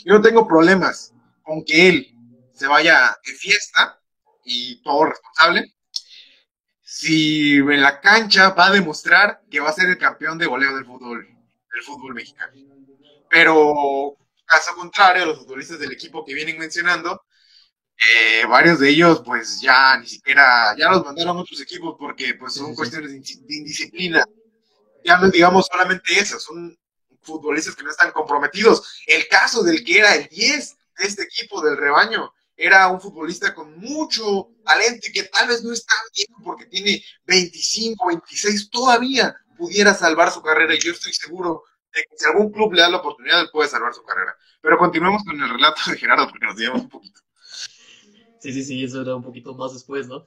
Yo 0.05 0.13
no 0.13 0.21
tengo 0.21 0.47
problemas 0.47 1.13
con 1.41 1.63
que 1.63 1.89
él 1.89 2.15
se 2.61 2.67
vaya 2.67 3.17
de 3.25 3.33
fiesta 3.33 3.99
y 4.45 4.83
todo 4.83 5.05
responsable. 5.05 5.73
Si 6.83 7.55
en 7.55 7.81
la 7.81 7.99
cancha 7.99 8.49
va 8.49 8.67
a 8.67 8.71
demostrar 8.71 9.41
que 9.49 9.59
va 9.59 9.71
a 9.71 9.73
ser 9.73 9.89
el 9.89 9.97
campeón 9.97 10.37
de 10.37 10.45
goleo 10.45 10.75
del 10.75 10.85
fútbol, 10.85 11.25
del 11.25 11.83
fútbol 11.83 12.13
mexicano. 12.13 12.53
Pero, 13.27 14.15
caso 14.45 14.75
contrario, 14.75 15.25
los 15.25 15.39
futbolistas 15.39 15.79
del 15.79 15.91
equipo 15.91 16.23
que 16.23 16.35
vienen 16.35 16.59
mencionando, 16.59 17.23
eh, 17.97 18.45
varios 18.45 18.79
de 18.79 18.89
ellos 18.89 19.23
pues 19.25 19.59
ya 19.59 19.97
ni 19.97 20.05
siquiera, 20.05 20.75
ya 20.77 20.91
los 20.91 21.03
mandaron 21.03 21.37
a 21.37 21.41
otros 21.41 21.61
equipos 21.61 21.95
porque 21.97 22.35
pues 22.35 22.53
son 22.53 22.75
cuestiones 22.75 23.09
de, 23.09 23.55
indisciplina. 23.55 24.23
Ya 25.03 25.17
no 25.17 25.31
digamos 25.31 25.65
solamente 25.65 26.13
esas, 26.13 26.43
son 26.43 26.77
futbolistas 27.23 27.75
que 27.75 27.83
no 27.83 27.89
están 27.89 28.11
comprometidos. 28.11 29.01
El 29.07 29.27
caso 29.27 29.63
del 29.63 29.83
que 29.83 29.97
era 29.97 30.13
el 30.13 30.27
10 30.27 30.77
de 30.99 31.07
este 31.07 31.23
equipo 31.23 31.59
del 31.63 31.77
rebaño 31.77 32.31
era 32.61 32.87
un 32.89 33.01
futbolista 33.01 33.55
con 33.55 33.79
mucho 33.79 34.51
talento 34.63 35.07
y 35.07 35.11
que 35.11 35.23
tal 35.23 35.47
vez 35.47 35.63
no 35.63 35.73
está 35.73 35.95
bien 36.15 36.27
porque 36.43 36.67
tiene 36.67 37.03
25, 37.25 38.07
26, 38.07 38.69
todavía 38.69 39.35
pudiera 39.57 39.95
salvar 39.95 40.31
su 40.31 40.43
carrera 40.43 40.75
y 40.75 40.79
yo 40.79 40.91
estoy 40.91 41.11
seguro 41.11 41.63
de 41.91 42.03
que 42.03 42.17
si 42.17 42.25
algún 42.25 42.51
club 42.51 42.73
le 42.73 42.81
da 42.81 42.89
la 42.89 42.97
oportunidad, 42.97 43.41
él 43.41 43.49
puede 43.51 43.67
salvar 43.67 43.95
su 43.95 44.03
carrera. 44.03 44.35
Pero 44.61 44.77
continuemos 44.77 45.23
con 45.23 45.41
el 45.41 45.49
relato 45.49 45.81
de 45.89 45.97
Gerardo 45.97 46.29
porque 46.29 46.45
nos 46.45 46.55
llevamos 46.55 46.83
un 46.83 46.89
poquito. 46.89 47.19
Sí, 48.39 48.53
sí, 48.53 48.63
sí, 48.63 48.83
eso 48.83 49.01
era 49.01 49.15
un 49.15 49.23
poquito 49.23 49.55
más 49.55 49.73
después, 49.73 50.07
¿no? 50.07 50.25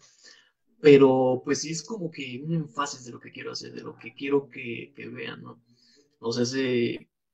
Pero 0.80 1.40
pues 1.44 1.60
sí 1.60 1.70
es 1.70 1.84
como 1.84 2.10
que 2.10 2.42
un 2.44 2.52
énfasis 2.52 3.04
de 3.04 3.12
lo 3.12 3.20
que 3.20 3.30
quiero 3.30 3.52
hacer, 3.52 3.72
de 3.72 3.82
lo 3.82 3.96
que 3.96 4.12
quiero 4.12 4.48
que, 4.50 4.92
vean, 4.96 5.40
¿no? 5.40 5.62
O 6.18 6.32
sea, 6.32 6.44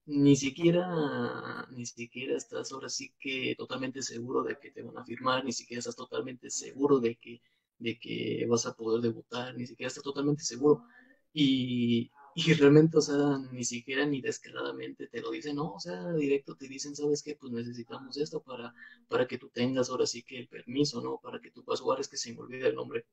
ni 0.07 0.37
siquiera, 0.37 1.67
ni 1.71 1.87
siquiera 1.87 2.37
estás 2.37 2.73
ahora 2.73 2.89
sí 2.89 3.15
que 3.19 3.55
totalmente 3.57 4.03
seguro 4.03 4.43
de 4.43 4.59
que 4.59 4.71
te 4.71 4.83
van 4.83 4.99
a 4.99 5.05
firmar, 5.05 5.45
ni 5.45 5.53
siquiera 5.53 5.79
estás 5.81 5.97
totalmente 5.97 6.51
seguro 6.51 6.99
de 7.01 7.17
que, 7.17 7.41
de 7.79 7.99
que 7.99 8.47
vas 8.49 8.67
a 8.67 8.75
poder 8.75 9.03
debutar, 9.03 9.55
ni 9.57 9.67
siquiera 9.67 9.89
estás 9.89 10.05
totalmente 10.05 10.43
seguro. 10.45 10.85
Y, 11.33 12.11
y 12.35 12.53
realmente, 12.55 12.99
o 12.99 13.01
sea, 13.01 13.39
ni 13.53 13.65
siquiera 13.65 14.05
ni 14.07 14.21
descaradamente 14.21 15.07
te 15.09 15.21
lo 15.21 15.31
dicen, 15.31 15.57
no, 15.57 15.75
o 15.75 15.81
sea, 15.81 16.13
directo 16.15 16.57
te 16.57 16.69
dicen, 16.69 16.97
¿sabes 16.97 17.23
qué? 17.23 17.37
Pues 17.37 17.53
necesitamos 17.53 18.17
esto 18.17 18.43
para, 18.43 18.75
para 19.09 19.27
que 19.29 19.39
tú 19.39 19.49
tengas 19.51 19.91
ahora 19.91 20.07
sí 20.07 20.23
que 20.23 20.39
el 20.39 20.49
permiso, 20.49 21.01
¿no? 21.01 21.21
Para 21.23 21.41
que 21.41 21.51
tú 21.53 21.65
puedas 21.65 21.81
jugar, 21.81 22.01
es 22.01 22.09
que 22.09 22.17
se 22.17 22.33
me 22.33 22.41
olvida 22.41 22.69
el 22.69 22.75
nombre. 22.75 23.07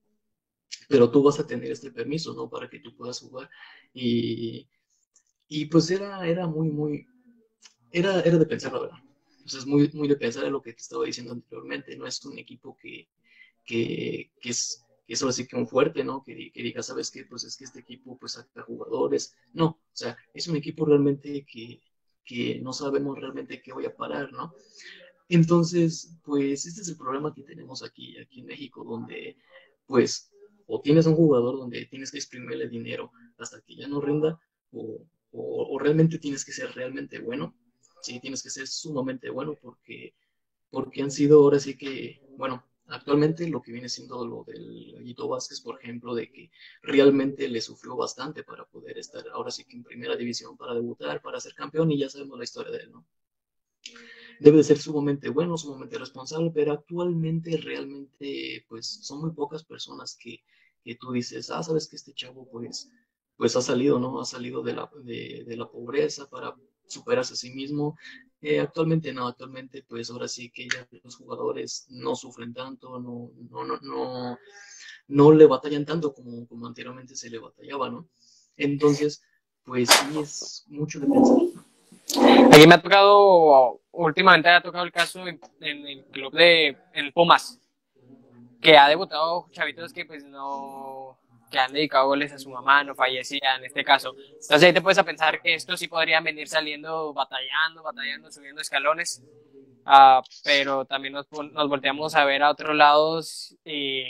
Pero 0.90 1.12
tú 1.12 1.24
vas 1.24 1.40
a 1.40 1.48
tener 1.48 1.72
este 1.72 1.92
permiso, 1.92 2.34
¿no? 2.34 2.50
Para 2.50 2.70
que 2.70 2.80
tú 2.80 2.96
puedas 2.96 3.20
jugar. 3.20 3.50
Y, 3.94 4.68
y 5.48 5.66
pues 5.66 5.90
era, 5.92 6.28
era 6.28 6.48
muy, 6.48 6.70
muy, 6.70 7.08
era, 7.92 8.22
era 8.22 8.38
de 8.38 8.46
pensar, 8.46 8.74
la 8.74 8.80
verdad. 8.80 8.98
Pues 9.42 9.54
es 9.56 9.66
muy, 9.66 9.90
muy 9.94 10.08
de 10.08 10.18
pensar 10.18 10.44
en 10.44 10.54
lo 10.54 10.62
que 10.62 10.74
te 10.74 10.82
estaba 10.82 11.06
diciendo 11.06 11.34
anteriormente. 11.34 11.96
No 11.96 12.06
es 12.06 12.24
un 12.26 12.38
equipo 12.38 12.78
que, 12.78 13.08
que, 13.66 14.32
que 14.42 14.50
es 14.50 14.84
que 15.08 15.14
eso 15.14 15.30
así 15.30 15.48
que 15.48 15.56
un 15.56 15.68
fuerte, 15.68 16.04
¿no? 16.04 16.22
Que, 16.22 16.52
que, 16.52 16.62
diga, 16.62 16.84
¿sabes 16.84 17.10
qué? 17.10 17.24
Pues 17.24 17.46
es 17.46 17.56
que 17.56 17.64
este 17.64 17.80
equipo 17.80 18.18
pues 18.18 18.34
saca 18.34 18.62
jugadores. 18.64 19.34
No, 19.54 19.66
o 19.66 19.80
sea, 19.94 20.18
es 20.34 20.50
un 20.50 20.58
equipo 20.58 20.86
realmente 20.86 21.46
que, 21.50 21.82
que 22.26 22.60
no 22.60 22.74
sabemos 22.74 23.18
realmente 23.18 23.62
qué 23.62 23.72
voy 23.72 23.86
a 23.86 23.96
parar, 23.96 24.34
¿no? 24.34 24.54
Entonces, 25.30 26.18
pues 26.24 26.66
este 26.66 26.82
es 26.82 26.90
el 26.90 26.98
problema 26.98 27.34
que 27.34 27.44
tenemos 27.44 27.84
aquí, 27.84 28.18
aquí 28.18 28.42
en 28.42 28.48
México, 28.48 28.84
donde 28.84 29.38
pues 29.86 30.30
o 30.68 30.82
tienes 30.82 31.06
un 31.06 31.16
jugador 31.16 31.58
donde 31.58 31.86
tienes 31.86 32.12
que 32.12 32.18
exprimirle 32.18 32.68
dinero 32.68 33.12
hasta 33.38 33.62
que 33.62 33.78
ya 33.78 33.88
no 33.88 34.02
rinda, 34.02 34.38
o, 34.74 35.02
o, 35.38 35.80
realmente 35.80 36.18
tienes 36.20 36.44
que 36.46 36.52
ser 36.52 36.72
realmente 36.74 37.20
bueno, 37.20 37.56
sí, 38.02 38.20
tienes 38.20 38.44
que 38.44 38.50
ser 38.50 38.68
sumamente 38.68 39.30
bueno 39.30 39.56
porque, 39.62 40.14
porque 40.70 41.02
han 41.02 41.12
sido 41.12 41.44
ahora 41.44 41.60
sí 41.60 41.78
que, 41.78 42.22
bueno, 42.38 42.64
actualmente 42.88 43.48
lo 43.48 43.62
que 43.62 43.72
viene 43.72 43.90
siendo 43.90 44.26
lo 44.26 44.44
del 44.44 45.04
Guito 45.04 45.28
Vázquez, 45.28 45.62
por 45.62 45.80
ejemplo, 45.80 46.16
de 46.16 46.32
que 46.32 46.52
realmente 46.82 47.48
le 47.48 47.62
sufrió 47.62 47.96
bastante 47.96 48.44
para 48.44 48.66
poder 48.66 48.98
estar 48.98 49.24
ahora 49.30 49.52
sí 49.52 49.66
que 49.66 49.76
en 49.76 49.84
primera 49.84 50.16
división, 50.16 50.58
para 50.58 50.74
debutar, 50.74 51.22
para 51.22 51.40
ser 51.40 51.54
campeón, 51.54 51.92
y 51.92 52.00
ya 52.00 52.10
sabemos 52.10 52.38
la 52.38 52.44
historia 52.44 52.72
de 52.72 52.84
él, 52.84 52.92
¿no? 52.92 53.06
Debe 54.40 54.58
de 54.58 54.64
ser 54.64 54.78
sumamente 54.78 55.30
bueno, 55.30 55.58
sumamente 55.58 55.98
responsable, 55.98 56.52
pero 56.54 56.72
actualmente 56.74 57.58
realmente, 57.58 58.66
pues, 58.70 58.88
son 59.04 59.22
muy 59.22 59.32
pocas 59.32 59.64
personas 59.64 60.18
que, 60.20 60.44
que 60.84 60.96
tú 60.96 61.12
dices, 61.12 61.50
ah, 61.50 61.64
sabes 61.64 61.88
que 61.88 61.96
este 61.96 62.14
chavo, 62.14 62.48
pues, 62.50 62.90
pues 63.38 63.56
ha 63.56 63.62
salido, 63.62 64.00
¿no? 64.00 64.20
Ha 64.20 64.26
salido 64.26 64.64
de 64.64 64.74
la, 64.74 64.90
de, 65.04 65.44
de 65.48 65.58
la 65.58 65.70
pobreza 65.70 66.28
para 66.28 66.56
superarse 66.88 67.34
a 67.34 67.38
sí 67.38 67.52
mismo. 67.52 67.98
Eh, 68.42 68.60
actualmente 68.60 69.14
no, 69.14 69.28
actualmente 69.28 69.84
pues 69.88 70.10
ahora 70.10 70.28
sí 70.28 70.52
que 70.52 70.68
ya 70.68 70.88
los 71.04 71.16
jugadores 71.16 71.88
no 71.90 72.16
sufren 72.16 72.54
tanto, 72.54 73.00
no, 73.00 73.32
no, 73.50 73.64
no, 73.64 73.80
no, 73.82 74.38
no 75.08 75.32
le 75.32 75.46
batallan 75.48 75.86
tanto 75.86 76.14
como, 76.14 76.48
como 76.48 76.68
anteriormente 76.68 77.16
se 77.16 77.30
le 77.30 77.40
batallaba, 77.40 77.90
¿no? 77.90 78.08
Entonces, 78.56 79.24
pues 79.64 79.90
sí 79.90 80.20
es 80.20 80.66
mucho 80.68 81.00
de 81.00 81.08
pensar. 81.08 81.38
Aquí 82.52 82.68
me 82.68 82.76
ha 82.76 82.82
tocado, 82.82 83.82
últimamente 83.92 84.50
me 84.50 84.56
ha 84.56 84.62
tocado 84.62 84.84
el 84.84 84.92
caso 84.92 85.28
en, 85.28 85.40
el 85.60 86.06
club 86.06 86.34
de 86.34 86.78
en 86.94 87.12
Pumas, 87.12 87.60
que 88.62 88.78
ha 88.78 88.88
debutado 88.88 89.48
chavitos 89.52 89.94
que 89.94 90.06
pues 90.06 90.24
no, 90.24 91.18
que 91.50 91.60
han 91.60 91.74
dedicado 91.74 92.08
goles 92.08 92.32
a 92.34 92.40
su 92.40 92.50
mamá, 92.50 92.84
no 92.84 92.96
fallecía 92.96 93.56
en 93.58 93.66
este 93.66 93.84
caso. 93.84 94.16
Entonces 94.18 94.64
ahí 94.64 94.74
te 94.74 94.82
puedes 94.82 94.98
a 94.98 95.04
pensar 95.04 95.42
que 95.42 95.54
estos 95.54 95.80
sí 95.80 95.88
podrían 95.88 96.24
venir 96.24 96.48
saliendo 96.48 97.14
batallando, 97.14 97.84
batallando, 97.84 98.32
subiendo 98.32 98.62
escalones, 98.62 99.24
uh, 99.86 100.22
pero 100.44 100.86
también 100.86 101.14
nos, 101.14 101.28
nos, 101.32 101.70
volteamos 101.70 102.16
a 102.16 102.26
ver 102.26 102.44
a 102.44 102.52
otros 102.52 102.76
lados 102.76 103.56
y 103.64 104.04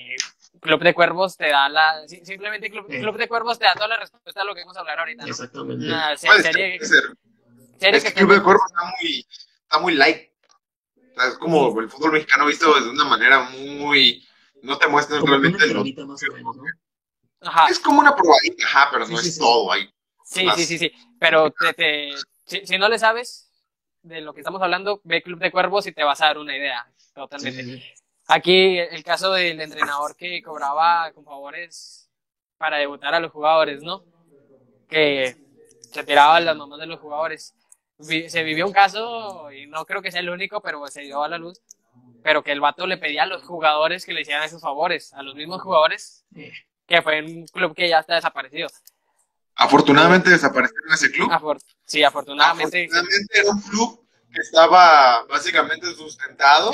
Club 0.60 0.82
de 0.82 0.93
Cuervos 0.93 1.38
te 1.38 1.50
da 1.50 1.69
la, 1.69 2.08
simplemente 2.08 2.69
Club, 2.69 2.88
Club 2.88 3.17
de 3.17 3.28
Cuervos 3.28 3.60
te 3.60 3.65
da 3.65 3.76
toda 3.76 3.89
la 3.89 3.97
respuesta 3.97 4.41
a 4.41 4.45
lo 4.45 4.56
que 4.56 4.62
vamos 4.62 4.78
a 4.78 4.80
hablar 4.82 5.00
ahorita. 5.00 5.23
¿no? 5.23 5.30
Exactamente. 5.30 5.86
Una 5.86 6.17
serie, 6.17 6.80
serie, 7.80 8.02
que, 8.02 8.13
Club 8.13 8.34
de 8.34 8.41
Cuervos 8.41 8.65
está 8.67 8.91
muy, 9.00 9.28
está 9.62 9.80
muy 9.80 9.93
light. 9.93 10.32
es 11.28 11.38
como 11.38 11.80
el 11.80 11.89
fútbol 11.89 12.13
mexicano 12.13 12.45
visto 12.47 12.73
de 12.80 12.89
una 12.89 13.06
manera 13.06 13.50
muy, 13.52 14.28
no 14.63 14.78
te 14.78 14.88
muestran 14.88 15.26
realmente 15.26 15.67
lo, 15.67 15.84
más 16.08 16.23
o 16.23 16.87
Es 17.69 17.80
como 17.80 18.00
una 18.00 18.15
probadita, 18.15 18.65
ajá, 18.65 18.89
pero 18.91 19.08
no 19.08 19.19
es 19.19 19.38
todo 19.38 19.71
ahí. 19.71 19.89
Sí, 20.23 20.45
sí, 20.56 20.65
sí, 20.65 20.78
sí. 20.78 20.91
Pero 21.19 21.52
te, 21.76 22.10
si, 22.45 22.78
no 22.78 22.89
le 22.89 23.00
sabes 23.00 23.50
de 24.02 24.21
lo 24.21 24.34
que 24.34 24.41
estamos 24.41 24.62
hablando, 24.62 25.02
ve 25.04 25.21
Club 25.21 25.39
de 25.39 25.52
Cuervos 25.52 25.88
y 25.88 25.91
te 25.91 26.04
vas 26.04 26.21
a 26.21 26.28
dar 26.28 26.38
una 26.38 26.56
idea. 26.56 26.89
Totalmente. 27.13 27.95
Aquí 28.28 28.78
el 28.78 29.04
caso 29.04 29.32
del 29.32 29.60
entrenador 29.62 30.15
que 30.15 30.41
cobraba 30.41 31.12
con 31.13 31.23
favores 31.23 32.10
para 32.58 32.78
debutar 32.78 33.13
a 33.13 33.19
los 33.19 33.32
jugadores, 33.32 33.84
¿no? 33.84 34.04
Que 34.89 35.38
se 35.91 36.04
tiraban 36.04 36.45
las 36.45 36.58
mamás 36.58 36.80
de 36.80 36.88
los 36.88 37.00
jugadores. 37.00 37.54
Se 38.00 38.43
vivió 38.43 38.67
un 38.67 38.73
caso, 38.73 39.52
y 39.52 39.65
no 39.65 39.86
creo 39.86 40.02
que 40.02 40.12
sea 40.12 40.19
el 40.19 40.30
único, 40.30 40.62
pero 40.62 40.86
se 40.88 41.02
dio 41.02 41.23
a 41.23 41.30
la 41.30 41.38
luz, 41.38 41.62
pero 42.21 42.43
que 42.43 42.52
el 42.52 42.60
vato 42.60 42.86
le 42.86 42.97
pedía 42.97 43.23
a 43.23 43.28
los 43.28 43.43
jugadores 43.43 44.06
que 44.06 44.13
le 44.13 44.21
hicieran 44.21 44.43
esos 44.43 44.62
favores, 44.62 45.13
a 45.13 45.23
los 45.23 45.34
mismos 45.36 45.62
jugadores, 45.62 46.26
que 46.88 47.02
fue 47.02 47.21
un 47.21 47.45
club 47.47 47.76
que 47.76 47.89
ya 47.89 48.00
está 48.00 48.15
desaparecido. 48.15 48.69
Afortunadamente 49.56 50.30
desapareció 50.30 50.78
en 50.88 50.93
ese 50.93 51.12
club. 51.12 51.30
sí, 51.86 52.04
afortunadamente. 52.04 52.86
Afortunadamente 52.86 53.39
era 53.39 53.52
un 53.52 53.62
club 53.62 54.08
que 54.32 54.41
estaba 54.41 55.26
básicamente 55.26 55.93
sustentado 55.95 56.71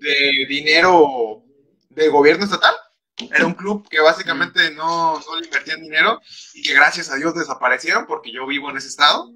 de 0.00 0.46
dinero 0.48 1.42
de 1.90 2.08
gobierno 2.08 2.44
estatal. 2.44 2.74
Era 3.16 3.46
un 3.46 3.54
club 3.54 3.88
que 3.88 4.00
básicamente 4.00 4.70
no, 4.70 5.18
no 5.18 5.40
le 5.40 5.46
invertían 5.46 5.82
dinero 5.82 6.20
y 6.54 6.62
que 6.62 6.72
gracias 6.72 7.10
a 7.10 7.16
Dios 7.16 7.34
desaparecieron 7.34 8.06
porque 8.06 8.32
yo 8.32 8.46
vivo 8.46 8.70
en 8.70 8.76
ese 8.76 8.88
estado 8.88 9.32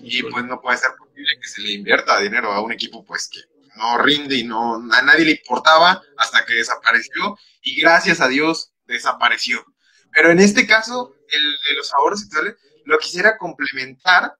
y 0.00 0.22
pues 0.24 0.44
no 0.44 0.60
puede 0.60 0.76
ser 0.76 0.90
posible 0.98 1.28
que 1.40 1.48
se 1.48 1.62
le 1.62 1.72
invierta 1.72 2.18
dinero 2.18 2.52
a 2.52 2.60
un 2.60 2.72
equipo 2.72 3.04
pues 3.04 3.28
que 3.28 3.40
no 3.76 3.98
rinde 3.98 4.36
y 4.36 4.44
no 4.44 4.74
a 4.92 5.02
nadie 5.02 5.24
le 5.24 5.30
importaba 5.32 6.02
hasta 6.18 6.44
que 6.44 6.54
desapareció 6.54 7.38
y 7.62 7.80
gracias 7.80 8.20
a 8.20 8.28
Dios 8.28 8.71
desapareció. 8.86 9.64
Pero 10.12 10.30
en 10.30 10.40
este 10.40 10.66
caso, 10.66 11.14
el 11.28 11.40
de 11.68 11.76
los 11.76 11.92
ahorros 11.94 12.20
sexuales, 12.20 12.56
lo 12.84 12.98
quisiera 12.98 13.38
complementar 13.38 14.36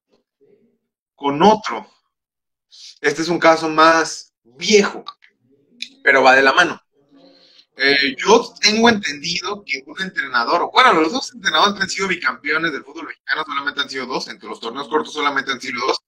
con 1.15 1.43
otro. 1.43 1.87
Este 3.01 3.23
es 3.23 3.29
un 3.29 3.39
caso 3.39 3.69
más 3.69 4.33
viejo, 4.45 5.05
pero 6.03 6.23
va 6.23 6.35
de 6.35 6.43
la 6.43 6.53
mano. 6.53 6.81
Eh, 7.77 8.15
yo 8.19 8.53
tengo 8.61 8.89
entendido 8.89 9.65
que 9.65 9.83
un 9.87 10.01
entrenador, 10.03 10.71
bueno, 10.73 10.93
los 10.93 11.13
dos 11.13 11.33
entrenadores 11.33 11.81
han 11.81 11.89
sido 11.89 12.09
bicampeones 12.09 12.73
del 12.73 12.85
fútbol 12.85 13.07
mexicano, 13.07 13.45
solamente 13.47 13.81
han 13.81 13.89
sido 13.89 14.07
dos, 14.07 14.29
entre 14.29 14.49
los 14.49 14.61
torneos 14.61 14.89
cortos 14.89 15.15
solamente 15.15 15.53
han 15.53 15.61
sido 15.61 15.81
dos. 15.87 15.99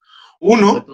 Uno 0.40 0.84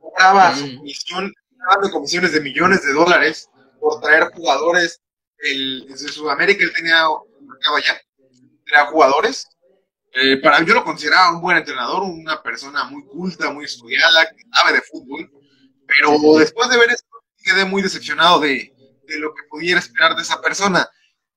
cobraba 0.00 0.54
su 0.54 0.76
comisión, 0.76 1.34
de 1.82 1.90
comisiones 1.90 2.32
de 2.32 2.40
millones 2.40 2.84
de 2.84 2.92
dólares 2.92 3.50
por 3.80 4.00
traer 4.00 4.30
jugadores 4.32 5.00
el, 5.44 5.86
desde 5.88 6.08
Sudamérica 6.08 6.64
él 6.64 6.72
tenía 6.72 7.04
allá, 7.04 8.00
tenía 8.64 8.86
jugadores. 8.86 9.48
Eh, 10.12 10.36
para 10.38 10.62
yo 10.62 10.74
lo 10.74 10.84
consideraba 10.84 11.34
un 11.34 11.40
buen 11.40 11.56
entrenador, 11.56 12.02
una 12.02 12.42
persona 12.42 12.84
muy 12.84 13.04
culta, 13.04 13.50
muy 13.50 13.64
estudiada, 13.64 14.26
que 14.26 14.42
sabe 14.52 14.74
de 14.74 14.82
fútbol, 14.82 15.30
pero 15.86 16.16
después 16.38 16.68
de 16.70 16.78
ver 16.78 16.90
esto 16.90 17.08
quedé 17.42 17.64
muy 17.64 17.82
decepcionado 17.82 18.40
de, 18.40 18.72
de 19.06 19.18
lo 19.18 19.34
que 19.34 19.42
pudiera 19.50 19.80
esperar 19.80 20.14
de 20.14 20.22
esa 20.22 20.40
persona. 20.40 20.88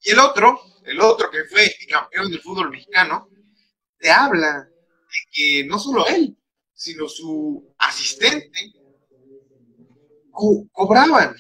Y 0.02 0.12
el 0.12 0.20
otro, 0.20 0.62
el 0.86 1.02
otro 1.02 1.30
que 1.32 1.46
fue 1.46 1.74
campeón 1.90 2.30
del 2.32 2.42
fútbol 2.42 2.70
mexicano, 2.70 3.30
te 3.98 4.12
habla 4.12 4.64
de 4.64 5.18
que 5.32 5.66
no 5.66 5.80
solo 5.80 6.06
él, 6.08 6.38
sino 6.74 7.08
su 7.08 7.74
asistente 7.80 8.74
cobraban 10.72 11.36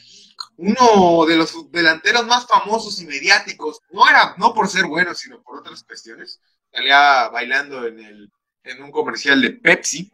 uno 0.58 1.26
de 1.26 1.36
los 1.36 1.72
delanteros 1.72 2.26
más 2.26 2.48
famosos 2.48 3.00
y 3.02 3.06
mediáticos, 3.06 3.80
no 3.92 4.08
era, 4.10 4.36
no 4.38 4.54
por 4.54 4.68
ser 4.68 4.86
bueno, 4.86 5.14
sino 5.14 5.42
por 5.44 5.60
otras 5.60 5.84
cuestiones. 5.84 6.42
Salía 6.72 7.30
bailando 7.30 7.86
en, 7.86 8.00
el, 8.00 8.32
en 8.64 8.84
un 8.84 8.92
comercial 8.92 9.42
de 9.42 9.52
Pepsi. 9.52 10.12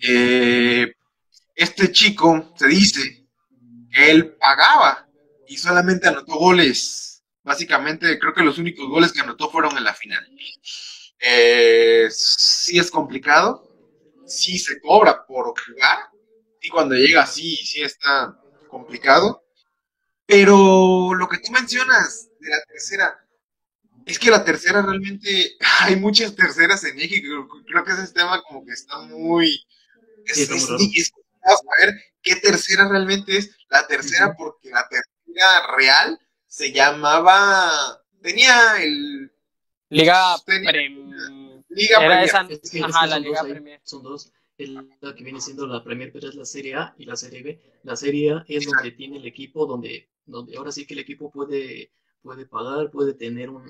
Eh, 0.00 0.92
este 1.56 1.90
chico 1.90 2.54
se 2.56 2.68
dice 2.68 3.26
que 3.90 4.10
él 4.10 4.36
pagaba 4.36 5.08
y 5.48 5.56
solamente 5.56 6.08
anotó 6.08 6.34
goles. 6.36 7.24
Básicamente, 7.42 8.18
creo 8.18 8.32
que 8.32 8.42
los 8.42 8.58
únicos 8.58 8.88
goles 8.88 9.12
que 9.12 9.20
anotó 9.20 9.50
fueron 9.50 9.76
en 9.76 9.84
la 9.84 9.94
final. 9.94 10.24
Eh, 11.20 12.06
sí 12.10 12.78
es 12.78 12.90
complicado, 12.92 13.68
sí 14.24 14.58
se 14.58 14.80
cobra 14.80 15.26
por 15.26 15.46
jugar, 15.46 15.98
y 16.60 16.68
cuando 16.68 16.94
llega 16.94 17.22
así, 17.22 17.56
sí 17.56 17.82
está 17.82 18.38
complicado. 18.68 19.44
Pero 20.26 21.14
lo 21.14 21.28
que 21.28 21.38
tú 21.38 21.50
mencionas 21.52 22.28
de 22.38 22.50
la 22.50 22.60
tercera, 22.64 23.26
es 24.04 24.18
que 24.18 24.30
la 24.30 24.44
tercera 24.44 24.82
realmente, 24.82 25.56
hay 25.80 25.96
muchas 25.96 26.34
terceras 26.34 26.84
en 26.84 26.96
México. 26.96 27.48
Creo 27.66 27.84
que 27.84 27.92
ese 27.92 28.12
tema 28.12 28.42
como 28.42 28.64
que 28.64 28.72
está 28.72 28.98
muy... 29.00 29.64
Es, 30.26 30.46
saber 30.46 31.94
qué 32.22 32.36
tercera 32.36 32.88
realmente 32.88 33.38
es. 33.38 33.50
La 33.70 33.86
tercera, 33.86 34.34
porque 34.36 34.70
la 34.70 34.86
tercera 34.88 35.76
real 35.76 36.20
se 36.46 36.72
llamaba... 36.72 38.02
Tenía 38.20 38.82
el... 38.82 39.32
Liga 39.90 40.36
Liga 43.20 43.42
Premier. 43.42 43.80
Son 43.84 44.02
dos 44.02 44.30
la 44.58 45.14
que 45.14 45.24
viene 45.24 45.40
siendo 45.40 45.66
la 45.66 45.82
Premier, 45.84 46.12
pero 46.12 46.28
es 46.28 46.34
la 46.34 46.44
Serie 46.44 46.74
A 46.74 46.94
y 46.98 47.04
la 47.04 47.16
Serie 47.16 47.42
B. 47.42 47.60
La 47.84 47.96
Serie 47.96 48.32
A 48.32 48.44
es 48.48 48.66
donde 48.66 48.90
tiene 48.92 49.18
el 49.18 49.26
equipo, 49.26 49.66
donde, 49.66 50.08
donde 50.26 50.56
ahora 50.56 50.72
sí 50.72 50.86
que 50.86 50.94
el 50.94 51.00
equipo 51.00 51.30
puede, 51.30 51.92
puede 52.22 52.44
pagar, 52.46 52.90
puede 52.90 53.14
tener 53.14 53.50
un, 53.50 53.62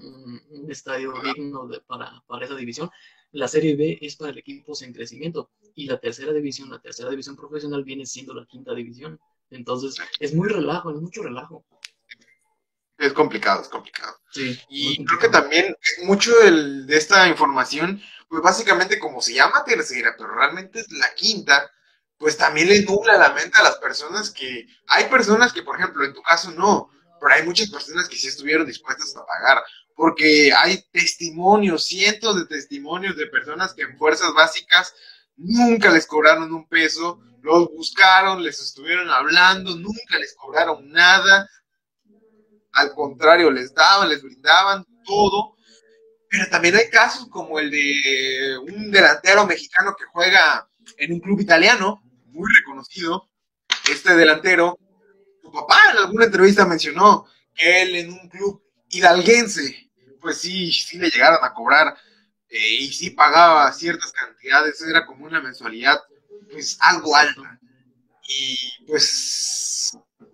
un, 0.50 0.70
estadio 0.70 1.12
digno 1.22 1.68
para, 1.86 2.24
para 2.26 2.46
esa 2.46 2.56
división. 2.56 2.90
La 3.32 3.48
Serie 3.48 3.76
B 3.76 3.98
es 4.00 4.16
para 4.16 4.30
el 4.30 4.38
equipo 4.38 4.72
en 4.80 4.94
crecimiento 4.94 5.50
y 5.74 5.86
la 5.86 5.98
tercera 5.98 6.32
división, 6.32 6.70
la 6.70 6.80
tercera 6.80 7.10
división 7.10 7.36
profesional 7.36 7.84
viene 7.84 8.06
siendo 8.06 8.32
la 8.32 8.46
quinta 8.46 8.74
división. 8.74 9.20
Entonces 9.50 9.96
es 10.18 10.34
muy 10.34 10.48
relajo, 10.48 10.90
es 10.90 11.00
mucho 11.00 11.22
relajo. 11.22 11.64
Es 12.98 13.12
complicado, 13.12 13.62
es 13.62 13.68
complicado. 13.68 14.18
Sí, 14.32 14.60
y 14.68 15.04
creo 15.04 15.18
que 15.18 15.28
también 15.28 15.74
mucho 16.04 16.32
de 16.40 16.96
esta 16.96 17.28
información 17.28 18.02
pues 18.28 18.42
básicamente 18.42 18.98
como 18.98 19.20
se 19.20 19.34
llama 19.34 19.64
tercera, 19.64 20.14
pero 20.16 20.34
realmente 20.34 20.80
es 20.80 20.90
la 20.92 21.12
quinta, 21.14 21.70
pues 22.18 22.36
también 22.36 22.68
le 22.68 22.82
nubla 22.82 23.16
la 23.16 23.32
mente 23.32 23.58
a 23.58 23.62
las 23.62 23.76
personas 23.76 24.30
que, 24.30 24.66
hay 24.86 25.04
personas 25.04 25.52
que, 25.52 25.62
por 25.62 25.78
ejemplo, 25.78 26.04
en 26.04 26.12
tu 26.12 26.22
caso 26.22 26.50
no, 26.52 26.90
pero 27.20 27.34
hay 27.34 27.42
muchas 27.44 27.70
personas 27.70 28.08
que 28.08 28.16
sí 28.16 28.28
estuvieron 28.28 28.66
dispuestas 28.66 29.16
a 29.16 29.24
pagar, 29.24 29.62
porque 29.94 30.52
hay 30.52 30.84
testimonios, 30.92 31.86
cientos 31.86 32.36
de 32.36 32.46
testimonios 32.46 33.16
de 33.16 33.26
personas 33.26 33.72
que 33.72 33.82
en 33.82 33.96
fuerzas 33.96 34.32
básicas 34.34 34.94
nunca 35.36 35.90
les 35.90 36.06
cobraron 36.06 36.52
un 36.52 36.68
peso, 36.68 37.20
los 37.40 37.68
buscaron, 37.70 38.42
les 38.42 38.60
estuvieron 38.60 39.08
hablando, 39.10 39.76
nunca 39.76 40.18
les 40.18 40.34
cobraron 40.34 40.88
nada, 40.90 41.48
al 42.78 42.94
contrario, 42.94 43.50
les 43.50 43.72
daban, 43.74 44.08
les 44.08 44.22
brindaban 44.22 44.84
todo, 45.04 45.56
pero 46.28 46.48
también 46.50 46.76
hay 46.76 46.88
casos 46.90 47.28
como 47.28 47.58
el 47.58 47.70
de 47.70 48.58
un 48.58 48.90
delantero 48.90 49.46
mexicano 49.46 49.94
que 49.98 50.04
juega 50.06 50.68
en 50.96 51.12
un 51.12 51.20
club 51.20 51.40
italiano, 51.40 52.02
muy 52.26 52.48
reconocido, 52.52 53.28
este 53.90 54.14
delantero, 54.14 54.78
su 55.42 55.50
papá 55.50 55.78
en 55.92 55.98
alguna 55.98 56.26
entrevista 56.26 56.66
mencionó 56.66 57.26
que 57.54 57.82
él 57.82 57.96
en 57.96 58.12
un 58.12 58.28
club 58.28 58.62
hidalguense, 58.90 59.90
pues 60.20 60.38
sí, 60.38 60.70
sí 60.72 60.98
le 60.98 61.10
llegaron 61.10 61.38
a 61.42 61.54
cobrar 61.54 61.96
eh, 62.48 62.74
y 62.80 62.92
sí 62.92 63.10
pagaba 63.10 63.72
ciertas 63.72 64.12
cantidades, 64.12 64.80
era 64.82 65.06
como 65.06 65.26
una 65.26 65.40
mensualidad 65.40 66.00
pues 66.50 66.78
algo 66.80 67.14
alta. 67.16 67.58
Y 68.28 68.84
pues 68.86 69.04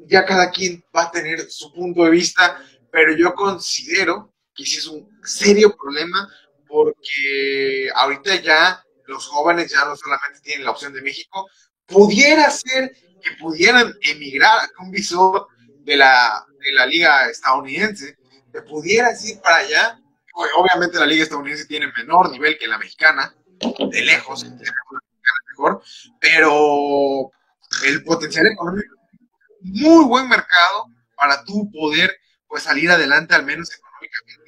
ya 0.07 0.25
cada 0.25 0.51
quien 0.51 0.85
va 0.95 1.05
a 1.05 1.11
tener 1.11 1.51
su 1.51 1.73
punto 1.73 2.05
de 2.05 2.11
vista, 2.11 2.59
pero 2.91 3.17
yo 3.17 3.35
considero 3.35 4.33
que 4.55 4.65
sí 4.65 4.79
es 4.79 4.87
un 4.87 5.09
serio 5.25 5.77
problema 5.77 6.29
porque 6.67 7.89
ahorita 7.95 8.37
ya 8.37 8.85
los 9.07 9.27
jóvenes 9.27 9.71
ya 9.71 9.85
no 9.85 9.97
solamente 9.97 10.41
tienen 10.41 10.65
la 10.65 10.71
opción 10.71 10.93
de 10.93 11.03
México, 11.03 11.49
pudiera 11.87 12.51
ser 12.51 12.93
que 13.23 13.33
pudieran 13.39 13.95
emigrar 14.03 14.71
con 14.73 14.87
un 14.87 14.93
visor 14.93 15.49
de 15.85 15.97
la, 15.97 16.45
de 16.61 16.73
la 16.73 16.87
liga 16.87 17.29
estadounidense, 17.29 18.17
que 18.53 18.63
pudieras 18.63 19.25
ir 19.25 19.41
para 19.41 19.57
allá. 19.57 20.01
Obviamente 20.57 20.99
la 20.99 21.07
liga 21.07 21.23
estadounidense 21.23 21.67
tiene 21.67 21.93
menor 21.97 22.31
nivel 22.31 22.59
que 22.59 22.67
la 22.67 22.79
mexicana, 22.79 23.35
de 23.61 24.03
lejos, 24.03 24.45
mejor, 24.45 25.83
pero 26.21 27.31
el 27.85 28.03
potencial 28.05 28.47
económico, 28.47 28.97
muy 29.65 30.05
buen 30.05 30.29
mercado 30.29 30.87
para 31.17 31.43
tú 31.45 31.71
poder 31.73 32.15
pues 32.47 32.63
salir 32.63 32.91
adelante 32.91 33.35
al 33.35 33.45
menos 33.45 33.71
económicamente. 33.73 34.45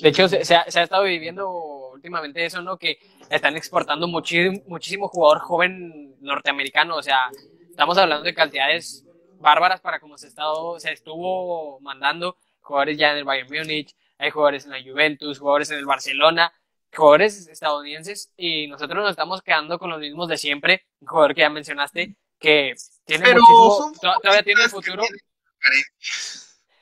De 0.00 0.08
hecho, 0.08 0.28
se, 0.28 0.54
ha, 0.54 0.60
ha 0.62 0.82
estado 0.82 1.04
viviendo 1.04 1.48
últimamente 1.92 2.44
eso, 2.44 2.60
¿no? 2.62 2.76
Que 2.78 2.98
están 3.30 3.56
exportando 3.56 4.08
muchísimo, 4.08 4.60
muchísimo 4.66 5.08
jugador 5.08 5.40
joven 5.40 6.16
norteamericano, 6.20 6.96
o 6.96 7.02
sea, 7.02 7.30
estamos 7.70 7.96
hablando 7.96 8.24
de 8.24 8.34
cantidades 8.34 9.04
bárbaras 9.38 9.80
para 9.80 10.00
como 10.00 10.18
se, 10.18 10.28
estado, 10.28 10.78
se 10.80 10.92
estuvo 10.92 11.80
mandando 11.80 12.36
jugadores 12.60 12.98
ya 12.98 13.12
en 13.12 13.18
el 13.18 13.24
Bayern 13.24 13.48
Múnich, 13.48 13.94
hay 14.18 14.30
jugadores 14.30 14.64
en 14.64 14.72
la 14.72 14.82
Juventus, 14.82 15.38
jugadores 15.38 15.70
en 15.70 15.78
el 15.78 15.86
Barcelona, 15.86 16.52
jugadores 16.94 17.48
estadounidenses 17.48 18.32
y 18.36 18.66
nosotros 18.66 19.02
nos 19.02 19.10
estamos 19.10 19.42
quedando 19.42 19.78
con 19.78 19.90
los 19.90 20.00
mismos 20.00 20.28
de 20.28 20.38
siempre, 20.38 20.86
un 21.00 21.08
jugador 21.08 21.34
que 21.34 21.42
ya 21.42 21.50
mencionaste 21.50 22.16
que 22.38 22.74
tiene 23.04 23.34
muchísimo, 23.34 23.92
todavía 24.22 24.42
tiene 24.42 24.68
futuro. 24.68 25.02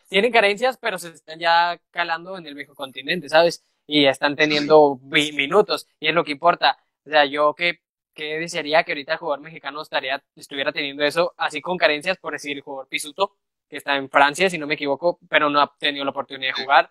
Tienen 0.09 0.33
carencias, 0.33 0.77
pero 0.79 0.99
se 0.99 1.09
están 1.09 1.39
ya 1.39 1.81
calando 1.91 2.37
en 2.37 2.47
el 2.47 2.55
viejo 2.55 2.75
continente, 2.75 3.29
¿sabes? 3.29 3.65
Y 3.87 4.07
están 4.07 4.37
teniendo 4.37 4.99
minutos, 5.03 5.87
y 5.99 6.09
es 6.09 6.15
lo 6.15 6.25
que 6.25 6.33
importa. 6.33 6.79
O 7.05 7.11
sea, 7.11 7.25
yo 7.25 7.55
que, 7.55 7.81
que 8.15 8.39
desearía 8.39 8.85
que 8.85 8.93
ahorita 8.93 9.13
el 9.15 9.19
jugador 9.19 9.41
mexicano 9.41 9.83
estaría, 9.83 10.23
estuviera 10.37 10.73
teniendo 10.73 11.05
eso, 11.05 11.35
así 11.37 11.61
con 11.61 11.77
carencias, 11.77 12.17
por 12.19 12.33
decir, 12.33 12.57
el 12.57 12.63
jugador 12.63 12.89
Pisuto, 12.89 13.37
que 13.69 13.79
está 13.79 13.97
en 13.97 14.09
Francia, 14.09 14.49
si 14.49 14.59
no 14.59 14.67
me 14.67 14.75
equivoco, 14.75 15.19
pero 15.29 15.51
no 15.51 15.61
ha 15.61 15.75
tenido 15.79 16.05
la 16.05 16.13
oportunidad 16.13 16.55
de 16.55 16.63
jugar 16.63 16.91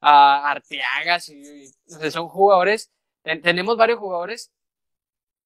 a 0.00 0.50
Arteagas, 0.50 1.28
y, 1.28 1.70
son 2.10 2.28
jugadores, 2.28 2.90
tenemos 3.22 3.76
varios 3.76 3.98
jugadores, 3.98 4.52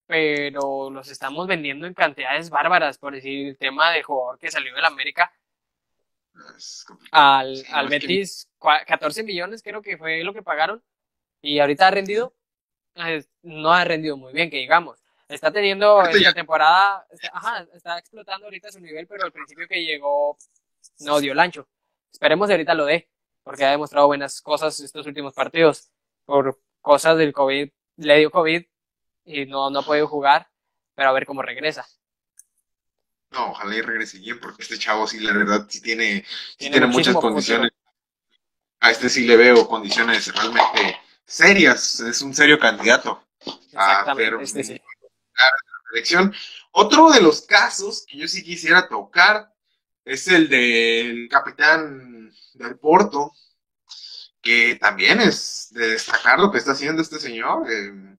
pero 0.09 0.89
los 0.89 1.07
estamos 1.11 1.45
vendiendo 1.45 1.85
en 1.85 1.93
cantidades 1.93 2.49
bárbaras, 2.49 2.97
por 2.97 3.13
decir, 3.13 3.49
el 3.49 3.57
tema 3.59 3.91
de 3.91 4.01
jugador 4.01 4.39
que 4.39 4.49
salió 4.49 4.73
de 4.73 4.81
la 4.81 4.87
América 4.87 5.31
al, 7.11 7.63
al 7.71 7.87
Betis, 7.89 8.49
14 8.57 9.21
millones 9.21 9.61
creo 9.61 9.83
que 9.83 9.99
fue 9.99 10.23
lo 10.23 10.33
que 10.33 10.41
pagaron, 10.41 10.83
y 11.43 11.59
ahorita 11.59 11.89
ha 11.89 11.91
rendido, 11.91 12.33
eh, 12.95 13.23
no 13.43 13.71
ha 13.71 13.85
rendido 13.85 14.17
muy 14.17 14.33
bien, 14.33 14.49
que 14.49 14.57
digamos. 14.57 14.97
Está 15.27 15.51
teniendo 15.51 16.03
en 16.03 16.23
la 16.23 16.33
temporada, 16.33 17.05
está, 17.11 17.29
ajá, 17.31 17.67
está 17.71 17.99
explotando 17.99 18.47
ahorita 18.47 18.71
su 18.71 18.79
nivel, 18.79 19.05
pero 19.05 19.25
al 19.25 19.31
principio 19.31 19.67
que 19.67 19.85
llegó 19.85 20.39
no 21.01 21.19
dio 21.19 21.33
el 21.33 21.39
ancho. 21.39 21.67
Esperemos 22.11 22.47
que 22.47 22.53
ahorita 22.53 22.73
lo 22.73 22.85
dé 22.85 23.07
porque 23.43 23.63
ha 23.63 23.69
demostrado 23.69 24.07
buenas 24.07 24.41
cosas 24.41 24.79
estos 24.79 25.05
últimos 25.05 25.35
partidos. 25.35 25.91
Por 26.25 26.59
cosas 26.81 27.15
del 27.15 27.31
COVID, 27.31 27.69
le 27.97 28.17
dio 28.17 28.31
COVID 28.31 28.65
y 29.29 29.45
no, 29.45 29.69
no 29.69 29.79
ha 29.79 29.85
podido 29.85 30.07
jugar, 30.07 30.47
pero 30.95 31.09
a 31.09 31.13
ver 31.13 31.25
cómo 31.25 31.41
regresa. 31.41 31.87
No, 33.31 33.51
ojalá 33.51 33.75
y 33.75 33.81
regrese 33.81 34.17
bien, 34.17 34.39
porque 34.39 34.63
este 34.63 34.79
chavo 34.79 35.07
sí, 35.07 35.19
la 35.19 35.33
verdad, 35.33 35.67
sí 35.69 35.81
tiene, 35.81 36.25
tiene, 36.57 36.85
muchas 36.87 37.15
condiciones. 37.15 37.71
A 38.79 38.91
este 38.91 39.07
sí 39.07 39.25
le 39.25 39.37
veo 39.37 39.67
condiciones 39.67 40.33
realmente 40.33 40.97
serias, 41.25 41.99
es 41.99 42.21
un 42.21 42.33
serio 42.33 42.57
candidato 42.57 43.23
a 43.75 44.15
este 44.41 44.63
sí. 44.63 44.81
elección. 45.93 46.33
Otro 46.71 47.11
de 47.11 47.21
los 47.21 47.41
casos 47.41 48.05
que 48.07 48.17
yo 48.17 48.27
sí 48.27 48.43
quisiera 48.43 48.87
tocar 48.87 49.53
es 50.05 50.27
el 50.27 50.49
del 50.49 51.27
capitán 51.29 52.31
del 52.55 52.79
Porto, 52.79 53.33
que 54.41 54.75
también 54.75 55.21
es 55.21 55.67
de 55.71 55.89
destacar 55.89 56.39
lo 56.39 56.51
que 56.51 56.57
está 56.57 56.71
haciendo 56.71 57.01
este 57.01 57.19
señor. 57.19 57.69
Eh, 57.71 58.17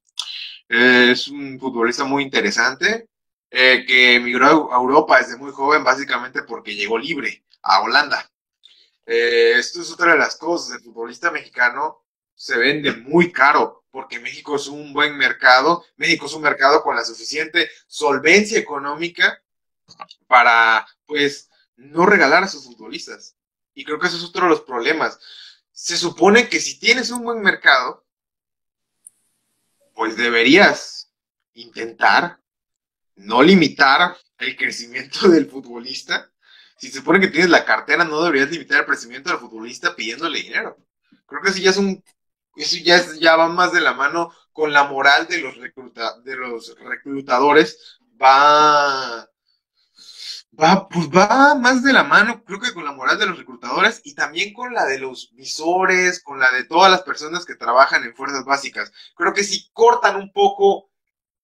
es 0.71 1.27
un 1.27 1.59
futbolista 1.59 2.05
muy 2.05 2.23
interesante, 2.23 3.09
eh, 3.51 3.85
que 3.87 4.15
emigró 4.15 4.73
a 4.73 4.77
Europa 4.77 5.19
desde 5.19 5.37
muy 5.37 5.51
joven, 5.51 5.83
básicamente 5.83 6.45
porque 6.45 6.77
llegó 6.77 6.97
libre 6.97 7.45
a 7.63 7.83
Holanda. 7.83 8.31
Eh, 9.05 9.55
esto 9.57 9.83
es 9.83 9.91
otra 9.91 10.13
de 10.13 10.19
las 10.19 10.37
cosas, 10.37 10.77
el 10.77 10.85
futbolista 10.85 11.33
mexicano 11.33 12.05
se 12.37 12.57
vende 12.57 12.93
muy 12.93 13.33
caro 13.33 13.85
porque 13.91 14.21
México 14.21 14.55
es 14.55 14.69
un 14.69 14.93
buen 14.93 15.17
mercado, 15.17 15.85
México 15.97 16.27
es 16.27 16.35
un 16.35 16.43
mercado 16.43 16.85
con 16.85 16.95
la 16.95 17.05
suficiente 17.05 17.69
solvencia 17.89 18.57
económica 18.57 19.43
para, 20.29 20.87
pues, 21.05 21.51
no 21.75 22.07
regalar 22.07 22.45
a 22.45 22.49
sus 22.49 22.65
futbolistas. 22.65 23.35
Y 23.75 23.85
creo 23.85 23.99
que 23.99 24.07
eso 24.07 24.17
es 24.19 24.25
otro 24.25 24.45
de 24.45 24.51
los 24.51 24.61
problemas. 24.61 25.19
Se 25.73 25.97
supone 25.97 26.49
que 26.49 26.61
si 26.61 26.79
tienes 26.79 27.11
un 27.11 27.25
buen 27.25 27.43
mercado, 27.43 28.05
pues 30.01 30.17
deberías 30.17 31.13
intentar 31.53 32.41
no 33.17 33.43
limitar 33.43 34.17
el 34.39 34.57
crecimiento 34.57 35.29
del 35.29 35.45
futbolista. 35.45 36.33
Si 36.79 36.89
se 36.89 37.01
supone 37.01 37.21
que 37.21 37.29
tienes 37.29 37.51
la 37.51 37.67
cartera, 37.67 38.03
no 38.03 38.23
deberías 38.23 38.51
limitar 38.51 38.81
el 38.81 38.87
crecimiento 38.87 39.29
del 39.29 39.41
futbolista 39.41 39.95
pidiéndole 39.95 40.41
dinero. 40.41 40.79
Creo 41.27 41.43
que 41.43 41.51
eso 41.51 41.59
ya 41.59 41.69
es 41.69 41.77
un, 41.77 42.03
eso 42.57 42.79
ya, 42.83 42.99
ya 43.21 43.37
va 43.37 43.49
más 43.49 43.75
de 43.75 43.83
la 43.83 43.93
mano 43.93 44.33
con 44.55 44.73
la 44.73 44.85
moral 44.85 45.27
de 45.27 45.43
los, 45.43 45.57
de 46.25 46.37
los 46.37 46.75
reclutadores, 46.79 47.99
va 48.19 49.29
Va, 50.59 50.89
pues 50.89 51.09
va 51.09 51.55
más 51.55 51.83
de 51.83 51.93
la 51.93 52.03
mano, 52.05 52.45
creo 52.45 52.61
que 52.61 52.75
con 52.75 52.85
la 52.85 52.93
moral 52.93 53.19
de 53.19 53.27
los 53.27 53.39
reclutadores 53.39 54.01
y 54.05 54.15
también 54.15 54.53
con 54.53 54.75
la 54.75 54.85
de 54.85 54.99
los 54.99 55.31
visores, 55.33 56.21
con 56.23 56.41
la 56.41 56.51
de 56.51 56.65
todas 56.65 56.91
las 56.91 57.03
personas 57.03 57.47
que 57.47 57.55
trabajan 57.55 58.05
en 58.05 58.15
fuerzas 58.17 58.45
básicas. 58.45 58.93
Creo 59.15 59.33
que 59.33 59.45
sí 59.45 59.71
cortan 59.73 60.17
un 60.17 60.33
poco 60.33 60.91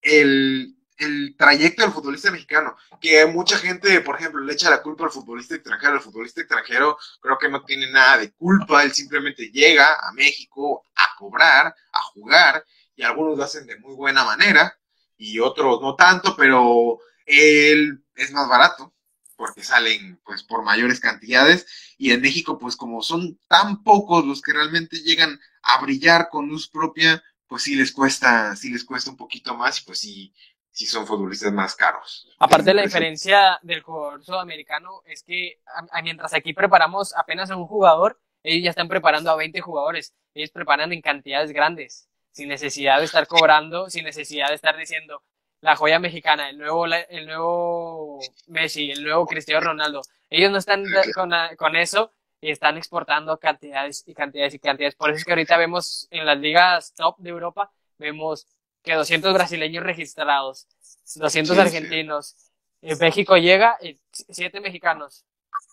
el, 0.03 0.77
el 0.99 1.37
trayecto 1.39 1.83
del 1.83 1.93
futbolista 1.93 2.31
mexicano, 2.33 2.77
que 3.01 3.25
mucha 3.27 3.57
gente, 3.59 4.01
por 4.01 4.17
ejemplo, 4.17 4.41
le 4.43 4.53
echa 4.53 4.71
la 4.71 4.83
culpa 4.83 5.05
al 5.05 5.11
futbolista 5.11 5.55
extranjero. 5.55 5.95
El 5.95 6.01
futbolista 6.01 6.41
extranjero 6.41 6.99
creo 7.21 7.39
que 7.39 7.49
no 7.49 7.65
tiene 7.65 7.91
nada 7.91 8.19
de 8.19 8.33
culpa, 8.33 8.83
él 8.83 8.93
simplemente 8.93 9.51
llega 9.51 9.95
a 9.95 10.13
México 10.13 10.85
a 10.97 11.17
cobrar, 11.17 11.75
a 11.93 12.03
jugar, 12.13 12.65
y 12.97 13.03
algunos 13.05 13.39
lo 13.39 13.45
hacen 13.45 13.67
de 13.67 13.79
muy 13.79 13.95
buena 13.95 14.25
manera 14.25 14.77
y 15.17 15.39
otros 15.39 15.81
no 15.81 15.95
tanto, 15.95 16.35
pero 16.37 16.99
él 17.25 18.05
es 18.15 18.33
más 18.33 18.49
barato 18.49 18.93
porque 19.37 19.63
salen 19.63 20.21
pues 20.25 20.43
por 20.43 20.63
mayores 20.63 21.01
cantidades 21.01 21.67
y 21.99 22.13
en 22.13 22.21
México 22.21 22.59
pues 22.59 22.77
como 22.77 23.03
son 23.03 23.39
tan 23.49 23.83
pocos 23.83 24.25
los 24.25 24.43
que 24.43 24.53
realmente 24.53 24.97
llegan 24.99 25.39
a 25.63 25.81
brillar 25.83 26.29
con 26.31 26.49
luz 26.49 26.69
propia, 26.69 27.23
pues 27.47 27.63
sí 27.63 27.77
les 27.77 27.93
cuesta, 27.93 28.57
sí 28.57 28.71
les 28.71 28.85
cuesta 28.85 29.11
un 29.11 29.17
poquito 29.17 29.55
más 29.55 29.81
y 29.81 29.85
pues 29.85 30.01
sí, 30.01 30.35
sí 30.71 30.87
son 30.87 31.07
futbolistas 31.07 31.53
más 31.53 31.75
caros. 31.75 32.29
Aparte 32.39 32.75
la 32.75 32.83
diferencia 32.83 33.59
del 33.63 33.83
jugador 33.83 34.25
sudamericano 34.25 35.03
es 35.07 35.23
que 35.23 35.61
mientras 36.03 36.35
aquí 36.35 36.53
preparamos 36.53 37.15
apenas 37.17 37.51
a 37.51 37.57
un 37.57 37.67
jugador, 37.67 38.21
ellos 38.43 38.65
ya 38.65 38.71
están 38.71 38.89
preparando 38.89 39.31
a 39.31 39.37
20 39.37 39.61
jugadores, 39.61 40.15
ellos 40.35 40.51
preparan 40.51 40.93
en 40.93 41.01
cantidades 41.01 41.53
grandes. 41.53 42.09
sin 42.31 42.49
necesidad 42.51 42.99
de 42.99 43.07
estar 43.07 43.27
cobrando, 43.27 43.89
sin 43.89 44.05
necesidad 44.05 44.49
de 44.49 44.57
estar 44.57 44.77
diciendo 44.77 45.23
la 45.61 45.77
joya 45.77 45.99
mexicana, 45.99 46.51
el 46.51 46.59
nuevo, 46.59 46.87
el 46.87 47.27
nuevo 47.27 48.21
Messi, 48.49 48.91
el 48.91 49.03
nuevo 49.03 49.27
Cristiano 49.27 49.61
Ronaldo. 49.61 50.03
Ellos 50.31 50.51
no 50.51 50.59
están 50.59 50.85
con, 51.15 51.31
con 51.57 51.77
eso 51.77 52.13
y 52.41 52.51
están 52.51 52.77
exportando 52.77 53.39
cantidades 53.39 54.05
y 54.07 54.15
cantidades 54.15 54.55
y 54.55 54.59
cantidades. 54.59 54.95
Por 54.95 55.11
eso 55.11 55.19
es 55.19 55.25
que 55.25 55.33
ahorita 55.33 55.57
vemos 55.57 56.07
en 56.11 56.27
las 56.27 56.39
ligas 56.39 56.95
top 56.95 57.17
de 57.19 57.31
Europa, 57.31 57.71
vemos 57.99 58.47
que 58.83 58.95
200 58.95 59.35
brasileños 59.35 59.83
registrados, 59.83 60.69
200 61.17 61.59
argentinos. 61.59 62.37
En 62.83 62.99
México 62.99 63.37
llega 63.37 63.79
y 63.83 63.99
7 64.13 64.61
mexicanos. 64.61 65.25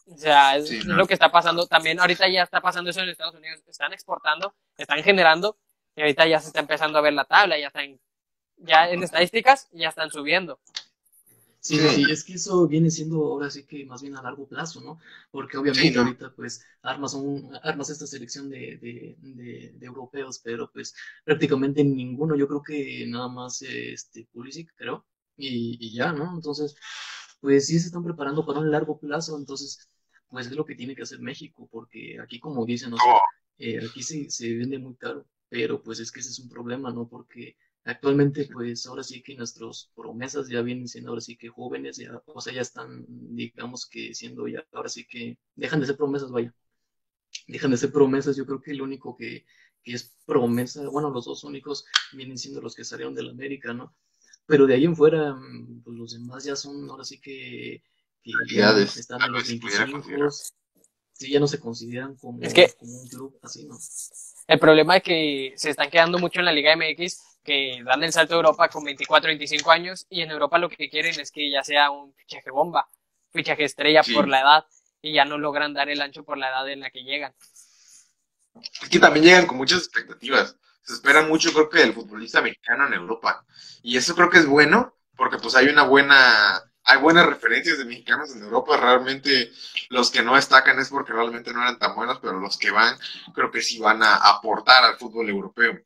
O 0.08 0.18
sea, 0.18 0.58
es, 0.58 0.86
lo 0.86 1.06
que 1.06 1.14
está 1.14 1.32
pasando. 1.32 1.68
También 1.68 2.00
ahorita 2.00 2.28
ya 2.28 2.44
está 2.44 2.60
pasando 2.60 2.90
eso 2.90 3.02
en 3.02 3.10
Estados 3.10 3.36
Unidos. 3.36 3.62
Están 3.68 3.94
exportando, 3.94 4.56
están 4.78 5.04
generando 5.04 5.58
y 5.96 6.02
ahorita 6.02 6.26
ya 6.26 6.40
se 6.40 6.48
está 6.48 6.60
empezando 6.60 6.98
a 6.98 7.02
ver 7.02 7.14
la 7.14 7.26
tabla, 7.26 7.58
ya 7.58 7.68
están, 7.68 8.00
ya 8.58 8.90
en 8.90 9.04
estadísticas 9.04 9.70
ya 9.72 9.90
están 9.90 10.12
subiendo. 10.12 10.60
Sí, 11.64 11.80
sí, 11.80 12.04
es 12.12 12.26
que 12.26 12.34
eso 12.34 12.68
viene 12.68 12.92
siendo 12.92 13.24
ahora 13.24 13.50
sí 13.50 13.64
que 13.64 13.86
más 13.86 14.02
bien 14.02 14.18
a 14.18 14.22
largo 14.22 14.46
plazo, 14.46 14.82
¿no? 14.82 15.00
Porque 15.32 15.58
obviamente 15.58 15.98
ahorita 15.98 16.34
pues 16.36 16.62
armas, 16.82 17.14
un, 17.14 17.58
armas 17.64 17.90
esta 17.90 18.06
selección 18.06 18.50
de, 18.50 18.78
de, 18.82 19.72
de, 19.74 19.86
europeos, 19.86 20.42
pero 20.44 20.70
pues 20.74 20.94
prácticamente 21.24 21.82
ninguno, 21.82 22.36
yo 22.36 22.50
creo 22.50 22.62
que 22.62 23.06
nada 23.08 23.30
más 23.30 23.62
este 23.62 24.28
Pulisic, 24.34 24.74
creo, 24.76 25.06
y, 25.38 25.78
y 25.80 25.94
ya, 25.94 26.12
¿no? 26.12 26.36
Entonces, 26.36 26.76
pues 27.40 27.68
sí 27.68 27.80
se 27.80 27.88
están 27.88 28.04
preparando 28.04 28.46
para 28.46 28.60
un 28.60 28.70
largo 28.70 29.00
plazo, 29.00 29.38
entonces, 29.38 29.88
pues 30.28 30.48
es 30.48 30.54
lo 30.54 30.66
que 30.66 30.76
tiene 30.76 30.98
que 30.98 31.04
hacer 31.04 31.20
México, 31.20 31.70
porque 31.72 32.20
aquí 32.20 32.42
como 32.42 32.66
dicen, 32.66 32.92
o 32.92 32.98
sea, 32.98 33.14
eh, 33.58 33.80
aquí 33.90 34.04
se, 34.04 34.30
se 34.30 34.54
vende 34.54 34.80
muy 34.80 34.96
caro, 34.96 35.26
pero 35.48 35.82
pues 35.82 36.02
es 36.02 36.12
que 36.12 36.20
ese 36.20 36.32
es 36.32 36.40
un 36.40 36.50
problema, 36.50 36.92
¿no? 36.92 37.08
Porque 37.08 37.56
Actualmente, 37.86 38.48
pues 38.52 38.86
ahora 38.88 39.04
sí 39.04 39.22
que 39.22 39.36
nuestros 39.36 39.92
promesas 39.94 40.48
ya 40.48 40.62
vienen 40.62 40.88
siendo 40.88 41.10
ahora 41.10 41.22
sí 41.22 41.36
que 41.36 41.50
jóvenes, 41.50 41.98
ya, 41.98 42.22
o 42.26 42.40
sea, 42.40 42.54
ya 42.54 42.62
están, 42.62 43.06
digamos 43.08 43.86
que 43.86 44.14
siendo 44.14 44.48
ya, 44.48 44.66
ahora 44.72 44.88
sí 44.88 45.06
que 45.06 45.38
dejan 45.56 45.82
de 45.82 45.88
ser 45.88 45.98
promesas, 45.98 46.32
vaya. 46.32 46.54
Dejan 47.48 47.72
de 47.72 47.78
ser 47.78 47.92
promesas, 47.92 48.38
yo 48.38 48.46
creo 48.46 48.62
que 48.62 48.72
el 48.72 48.82
único 48.82 49.18
que, 49.18 49.46
que 49.84 49.94
es 49.94 50.16
promesa, 50.26 50.88
bueno, 50.88 51.10
los 51.10 51.26
dos 51.26 51.44
únicos 51.44 51.86
vienen 52.14 52.38
siendo 52.38 52.62
los 52.62 52.74
que 52.74 52.86
salieron 52.86 53.16
del 53.16 53.32
América, 53.32 53.74
¿no? 53.74 53.94
Pero 54.46 54.66
de 54.66 54.76
ahí 54.76 54.86
en 54.86 54.96
fuera, 54.96 55.34
mm, 55.34 55.82
pues 55.84 55.98
los 55.98 56.14
demás 56.14 56.46
ya 56.46 56.56
son, 56.56 56.90
ahora 56.90 57.04
sí 57.04 57.20
que, 57.20 57.84
que 58.22 58.32
ya 58.56 58.72
están 58.80 59.22
en 59.24 59.32
los 59.34 59.46
25, 59.46 60.30
sí, 61.12 61.32
ya 61.32 61.40
no 61.42 61.48
se 61.48 61.60
consideran 61.60 62.16
como, 62.16 62.40
como 62.40 63.02
un 63.02 63.08
club 63.10 63.38
así, 63.42 63.66
¿no? 63.66 63.78
El 64.48 64.60
problema 64.60 64.98
es 64.98 65.04
que 65.04 65.54
se 65.58 65.70
están 65.70 65.90
quedando 65.90 66.18
mucho 66.18 66.40
en 66.40 66.46
la 66.46 66.54
Liga 66.54 66.76
MX 66.78 67.33
que 67.44 67.82
dan 67.84 68.04
el 68.04 68.14
salto 68.14 68.34
a 68.34 68.38
Europa 68.38 68.70
con 68.70 68.84
24, 68.84 69.28
25 69.28 69.72
años 69.72 70.06
y 70.10 70.22
en 70.22 70.32
Europa 70.32 70.58
lo 70.58 70.70
que 70.70 70.90
quieren 70.90 71.20
es 71.20 71.32
que 71.32 71.52
ya 71.52 71.64
sea 71.64 71.92
un 71.92 72.14
fichaje 72.14 72.50
bomba, 72.52 72.90
fichaje 73.32 73.66
estrella 73.66 74.02
por 74.04 74.28
la 74.28 74.42
edad 74.42 74.66
y 75.02 75.14
ya 75.14 75.26
no 75.26 75.38
logran 75.38 75.74
dar 75.74 75.90
el 75.90 76.02
ancho 76.02 76.24
por 76.24 76.38
la 76.38 76.50
edad 76.50 76.70
en 76.70 76.80
la 76.80 76.90
que 76.90 77.04
llegan. 77.04 77.34
Es 78.82 78.90
que 78.90 79.00
también 79.00 79.26
llegan 79.26 79.48
con 79.48 79.58
muchas 79.58 79.80
expectativas. 79.80 80.56
Se 80.84 80.94
espera 80.94 81.24
mucho, 81.24 81.52
creo 81.54 81.70
que, 81.70 81.80
del 81.80 81.94
futbolista 81.94 82.42
mexicano 82.42 82.88
en 82.88 82.94
Europa. 82.94 83.46
Y 83.82 83.98
eso 83.98 84.16
creo 84.16 84.30
que 84.30 84.40
es 84.40 84.46
bueno, 84.46 84.96
porque 85.16 85.38
pues 85.38 85.56
hay 85.56 85.68
una 85.68 85.84
buena, 85.84 86.62
hay 86.84 87.00
buenas 87.00 87.26
referencias 87.26 87.78
de 87.78 87.86
mexicanos 87.86 88.36
en 88.36 88.44
Europa. 88.44 88.78
Realmente 88.78 89.52
los 89.90 90.12
que 90.12 90.22
no 90.22 90.36
destacan 90.36 90.80
es 90.80 90.90
porque 90.90 91.14
realmente 91.14 91.54
no 91.54 91.62
eran 91.62 91.80
tan 91.80 91.96
buenos, 91.96 92.20
pero 92.20 92.40
los 92.40 92.58
que 92.58 92.72
van, 92.72 92.98
creo 93.34 93.52
que 93.52 93.62
sí 93.62 93.80
van 93.80 94.04
a 94.04 94.16
aportar 94.16 94.84
al 94.84 94.98
fútbol 94.98 95.30
europeo. 95.30 95.80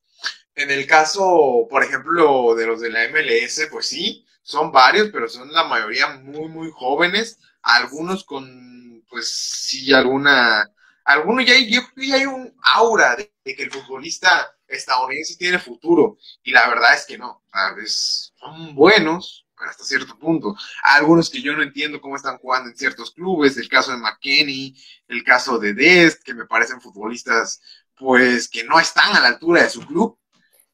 En 0.58 0.72
el 0.72 0.88
caso, 0.88 1.68
por 1.70 1.84
ejemplo, 1.84 2.56
de 2.56 2.66
los 2.66 2.82
de 2.82 2.90
la 2.90 3.08
MLS, 3.10 3.68
pues 3.70 3.86
sí, 3.86 4.26
son 4.42 4.72
varios, 4.72 5.10
pero 5.14 5.30
son 5.30 5.54
la 5.54 5.66
mayoría 5.66 6.08
muy, 6.18 6.50
muy 6.50 6.72
jóvenes. 6.72 7.40
Algunos 7.62 8.24
con, 8.24 9.06
pues 9.08 9.30
sí, 9.32 9.94
alguna. 9.94 10.68
Algunos 11.06 11.46
ya 11.46 11.54
hay, 11.54 11.70
creo 11.70 12.16
hay 12.16 12.26
un 12.26 12.52
aura 12.76 13.16
de, 13.16 13.32
que 13.56 13.64
el 13.64 13.72
futbolista 13.72 14.52
estadounidense 14.68 15.38
tiene 15.38 15.60
futuro. 15.60 16.18
Y 16.42 16.52
la 16.52 16.68
verdad 16.68 16.96
es 16.96 17.06
que 17.06 17.20
no. 17.20 17.44
A 17.52 17.74
veces 17.74 18.34
son 18.40 18.74
buenos, 18.74 19.46
hasta 19.58 19.84
cierto 19.84 20.18
punto. 20.18 20.56
Algunos 20.82 21.30
que 21.30 21.40
yo 21.40 21.56
no 21.56 21.62
entiendo 21.62 22.02
cómo 22.02 22.16
están 22.16 22.40
jugando 22.40 22.72
en 22.72 22.76
ciertos 22.76 23.12
clubes, 23.12 23.58
el 23.58 23.70
caso 23.70 23.92
de 23.92 23.98
McKenney, 23.98 24.76
el 25.08 25.24
caso 25.24 25.60
de 25.60 25.76
Dest, 25.76 26.24
que 26.24 26.34
me 26.34 26.46
parecen 26.46 26.82
futbolistas 26.82 27.62
pues 27.96 28.48
que 28.48 28.64
no 28.64 28.80
están 28.80 29.16
a 29.16 29.20
la 29.20 29.28
altura 29.28 29.64
de 29.64 29.70
su 29.70 29.82
club, 29.82 30.18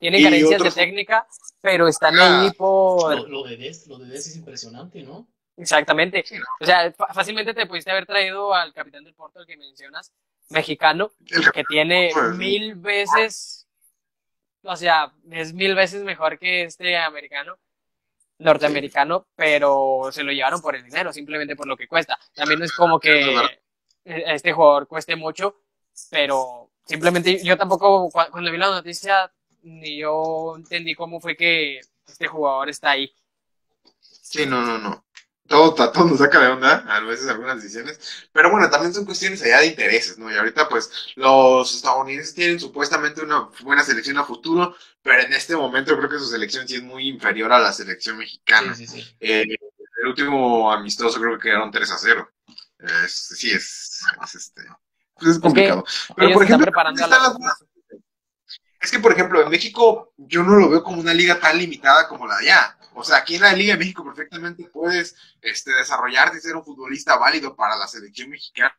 tiene 0.04 0.22
carencias 0.22 0.62
de 0.62 0.72
técnica, 0.72 1.26
pero 1.62 1.88
están 1.88 2.20
ahí 2.20 2.52
por... 2.52 3.30
Lo, 3.30 3.44
de 3.44 3.56
Des, 3.56 3.88
lo 3.88 3.98
de 3.98 4.14
es 4.14 4.36
impresionante, 4.36 5.02
¿no? 5.02 5.30
Exactamente. 5.56 6.26
O 6.60 6.66
sea, 6.66 6.92
fácilmente 6.92 7.54
te 7.54 7.66
pudiste 7.66 7.90
haber 7.90 8.06
traído 8.06 8.54
al 8.54 8.74
capitán 8.74 9.06
del 9.06 9.14
Porto, 9.14 9.40
el 9.40 9.46
que 9.46 9.56
mencionas, 9.56 10.12
mexicano, 10.50 11.14
que 11.54 11.64
tiene 11.64 12.12
mil 12.36 12.76
veces, 12.76 13.66
o 14.64 14.76
sea, 14.76 15.14
es 15.32 15.54
mil 15.54 15.74
veces 15.74 16.04
mejor 16.04 16.38
que 16.38 16.64
este 16.64 16.98
americano, 16.98 17.58
norteamericano, 18.40 19.28
pero 19.38 20.10
se 20.12 20.24
lo 20.24 20.34
llevaron 20.34 20.62
por 20.62 20.76
el 20.76 20.84
dinero, 20.84 21.14
simplemente 21.14 21.56
por 21.56 21.66
lo 21.66 21.78
que 21.78 21.88
cuesta. 21.88 22.20
También 22.36 22.60
no 22.60 22.66
es 22.66 22.74
como 22.74 23.00
que 23.00 23.38
este 24.04 24.52
jugador 24.52 24.86
cueste 24.86 25.16
mucho, 25.16 25.62
pero 26.10 26.72
simplemente 26.86 27.42
yo 27.42 27.56
tampoco, 27.56 28.10
cuando 28.12 28.52
vi 28.52 28.58
la 28.58 28.68
noticia, 28.68 29.32
ni 29.64 30.00
yo 30.00 30.56
entendí 30.56 30.96
cómo 30.96 31.20
fue 31.20 31.36
que 31.36 31.80
este 32.08 32.28
jugador 32.28 32.70
está 32.70 32.92
ahí. 32.92 33.14
Sí, 34.00 34.46
no, 34.46 34.62
no, 34.62 34.78
no. 34.78 35.06
Todo, 35.48 35.74
todo 35.92 36.06
nos 36.06 36.20
saca 36.20 36.40
de 36.40 36.48
onda, 36.48 36.86
a 36.88 37.02
veces 37.02 37.28
algunas 37.28 37.62
decisiones, 37.62 38.28
pero 38.32 38.50
bueno, 38.50 38.70
también 38.70 38.94
son 38.94 39.06
cuestiones 39.06 39.42
allá 39.44 39.60
de 39.60 39.68
intereses, 39.68 40.18
¿no? 40.18 40.32
Y 40.32 40.38
ahorita 40.38 40.70
pues 40.70 41.12
los 41.16 41.76
estadounidenses 41.76 42.34
tienen 42.34 42.60
supuestamente 42.60 43.22
una 43.22 43.50
buena 43.62 43.84
selección 43.84 44.18
a 44.18 44.24
futuro, 44.24 44.76
pero 45.02 45.22
en 45.22 45.34
este 45.34 45.56
momento 45.56 45.98
creo 45.98 46.10
que 46.10 46.18
su 46.18 46.28
selección 46.28 46.66
sí 46.68 46.76
es 46.76 46.84
muy 46.84 47.10
inferior 47.10 47.52
a 47.52 47.60
la 47.60 47.74
selección 47.74 48.18
mexicana. 48.18 48.74
Sí, 48.74 48.88
sí, 48.88 49.02
sí. 49.02 49.16
Eh, 49.20 49.46
el 50.02 50.08
último 50.08 50.72
amistoso 50.72 51.20
creo 51.20 51.38
que 51.38 51.50
quedaron 51.50 51.72
3 51.72 51.92
a 51.92 51.98
0. 51.98 52.30
sí, 53.08 53.52
es, 53.52 54.02
es, 54.24 54.36
este, 54.36 54.62
pues 55.16 55.32
es 55.32 55.40
complicado. 55.40 55.84
pero 56.16 56.34
por 56.34 56.44
ejemplo, 56.44 56.68
están 56.68 57.10
las 57.10 57.38
es 58.84 58.92
que, 58.92 59.00
por 59.00 59.14
ejemplo, 59.14 59.42
en 59.42 59.50
México 59.50 60.14
yo 60.18 60.44
no 60.44 60.56
lo 60.56 60.70
veo 60.70 60.84
como 60.84 61.00
una 61.00 61.14
liga 61.14 61.40
tan 61.40 61.58
limitada 61.58 62.06
como 62.10 62.28
la 62.28 62.36
de 62.38 62.52
allá. 62.52 62.78
O 62.96 63.04
sea, 63.04 63.18
aquí 63.18 63.36
en 63.36 63.42
la 63.42 63.54
Liga 63.54 63.74
de 63.74 63.80
México 63.80 64.04
perfectamente 64.04 64.66
puedes 64.66 65.16
este, 65.42 65.72
desarrollarte 65.74 66.38
y 66.38 66.42
ser 66.42 66.58
un 66.58 66.66
futbolista 66.66 67.16
válido 67.16 67.56
para 67.56 67.78
la 67.78 67.88
selección 67.88 68.30
mexicana. 68.30 68.76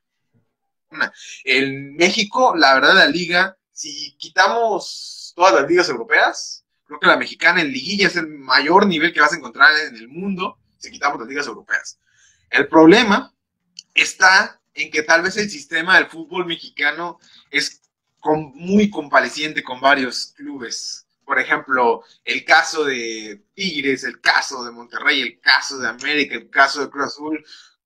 En 1.45 1.97
México, 1.97 2.55
la 2.55 2.75
verdad, 2.75 2.95
la 2.95 3.07
liga, 3.07 3.57
si 3.73 4.15
quitamos 4.19 5.33
todas 5.35 5.55
las 5.55 5.69
ligas 5.69 5.89
europeas, 5.89 6.67
creo 6.85 7.01
que 7.01 7.07
la 7.07 7.17
mexicana 7.17 7.63
en 7.63 7.73
liguilla 7.73 8.09
es 8.09 8.17
el 8.17 8.29
mayor 8.29 8.87
nivel 8.87 9.13
que 9.13 9.23
vas 9.23 9.33
a 9.33 9.37
encontrar 9.37 9.73
en 9.89 9.97
el 9.97 10.09
mundo 10.09 10.59
si 10.77 10.91
quitamos 10.91 11.19
las 11.19 11.29
ligas 11.29 11.47
europeas. 11.47 11.99
El 12.51 12.69
problema 12.69 13.35
está 13.95 14.61
en 14.75 14.91
que 14.91 15.03
tal 15.03 15.23
vez 15.23 15.39
el 15.39 15.49
sistema 15.49 15.97
del 15.97 16.11
fútbol 16.11 16.45
mexicano 16.45 17.19
es 17.51 17.81
muy 18.33 18.91
compareciente 18.91 19.63
con 19.63 19.81
varios 19.81 20.33
clubes. 20.37 21.07
Por 21.25 21.39
ejemplo, 21.39 22.03
el 22.25 22.45
caso 22.45 22.85
de 22.85 23.43
Tigres, 23.55 24.05
el 24.05 24.21
caso 24.21 24.65
de 24.65 24.73
Monterrey, 24.73 25.23
el 25.23 25.41
caso 25.41 25.79
de 25.79 25.89
América, 25.89 26.35
el 26.35 26.51
caso 26.51 26.81
de 26.83 26.91
Cruz 26.91 27.07
Azul, 27.07 27.45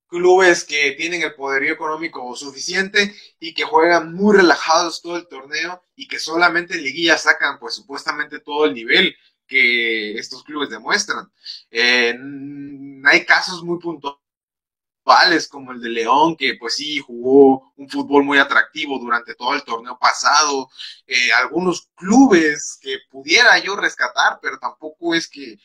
clubes 0.09 0.65
que 0.65 0.93
tienen 0.93 1.23
el 1.23 1.35
poderío 1.35 1.75
económico 1.75 2.35
suficiente 2.35 3.15
y 3.39 3.55
que 3.55 3.65
juegan 3.65 4.15
muy 4.15 4.37
relajados 4.37 5.03
todo 5.03 5.17
el 5.17 5.29
torneo 5.29 5.83
y 5.95 6.09
que 6.09 6.19
solamente 6.19 6.75
en 6.75 6.83
liguilla 6.83 7.19
sacan 7.19 7.59
pues 7.59 7.75
supuestamente 7.75 8.41
todo 8.41 8.65
el 8.65 8.75
nivel 8.75 9.15
que 9.47 10.19
estos 10.19 10.43
clubes 10.45 10.71
demuestran. 10.71 11.31
hay 11.71 13.25
casos 13.27 13.63
muy 13.63 13.79
puntuales 13.79 14.28
como 15.51 15.73
el 15.73 15.81
de 15.81 15.89
León, 15.89 16.37
que 16.37 16.55
pues 16.55 16.77
sí 16.77 16.99
jugó 16.99 17.73
un 17.77 17.89
fútbol 17.89 18.25
muy 18.25 18.39
atractivo 18.39 18.99
durante 18.99 19.35
todo 19.35 19.55
el 19.55 19.63
torneo 19.63 19.99
pasado, 19.99 20.69
eh, 21.07 21.33
algunos 21.33 21.89
clubes 21.95 22.79
que 22.81 22.99
pudiera 23.11 23.59
yo 23.59 23.77
rescatar, 23.77 24.39
pero 24.43 24.59
tampoco 24.59 25.15
es 25.15 25.29
que 25.29 25.59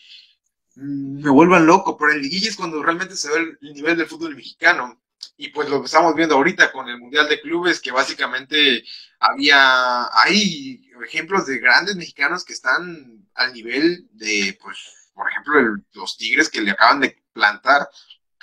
mm, 0.75 1.23
me 1.23 1.29
vuelvan 1.29 1.65
loco, 1.65 1.97
pero 1.97 2.11
en 2.11 2.21
liguilla 2.21 2.49
es 2.49 2.55
cuando 2.55 2.81
realmente 2.81 3.15
se 3.15 3.29
ve 3.29 3.57
el, 3.61 3.73
nivel 3.73 3.97
del 3.97 4.07
fútbol 4.07 4.35
mexicano. 4.35 4.99
Y 5.37 5.49
pues 5.49 5.69
lo 5.69 5.83
estamos 5.83 6.15
viendo 6.15 6.35
ahorita 6.35 6.71
con 6.71 6.87
el 6.89 6.99
Mundial 6.99 7.27
de 7.27 7.41
Clubes, 7.41 7.81
que 7.81 7.91
básicamente 7.91 8.83
había, 9.19 10.07
hay 10.13 10.81
ejemplos 11.05 11.47
de 11.47 11.59
grandes 11.59 11.95
mexicanos 11.95 12.43
que 12.45 12.53
están 12.53 13.27
al 13.33 13.53
nivel 13.53 14.07
de, 14.11 14.57
pues, 14.61 15.11
por 15.13 15.29
ejemplo, 15.29 15.83
los 15.93 16.17
Tigres 16.17 16.49
que 16.49 16.61
le 16.61 16.71
acaban 16.71 16.99
de 16.99 17.23
plantar 17.33 17.87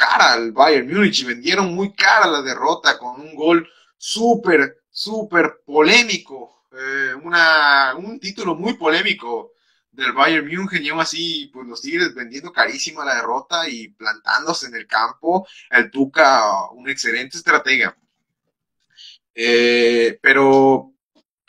cara 0.01 0.33
al 0.33 0.53
Bayern 0.53 0.89
Múnich 0.89 1.21
y 1.21 1.25
vendieron 1.25 1.75
muy 1.75 1.93
cara 1.93 2.27
la 2.27 2.43
derrota 2.43 2.99
con 2.99 3.21
un 3.21 3.35
gol 3.35 3.69
súper, 3.99 4.83
súper 4.91 5.61
polémico 5.65 6.61
eh, 6.73 7.15
una, 7.23 7.95
un 7.97 8.21
título 8.21 8.55
muy 8.55 8.75
polémico 8.75 9.55
del 9.91 10.13
Bayern 10.13 10.47
München 10.47 10.85
y 10.85 10.89
aún 10.91 11.01
así, 11.01 11.51
pues 11.53 11.67
los 11.67 11.83
Tigres 11.83 12.15
vendiendo 12.15 12.53
carísima 12.53 13.05
la 13.05 13.17
derrota 13.17 13.69
y 13.69 13.89
plantándose 13.89 14.67
en 14.67 14.77
el 14.77 14.87
campo. 14.87 15.47
El 15.69 15.91
Tuca, 15.91 16.71
un 16.71 16.89
excelente 16.89 17.37
estratega. 17.37 17.97
Eh, 19.35 20.19
pero 20.23 20.93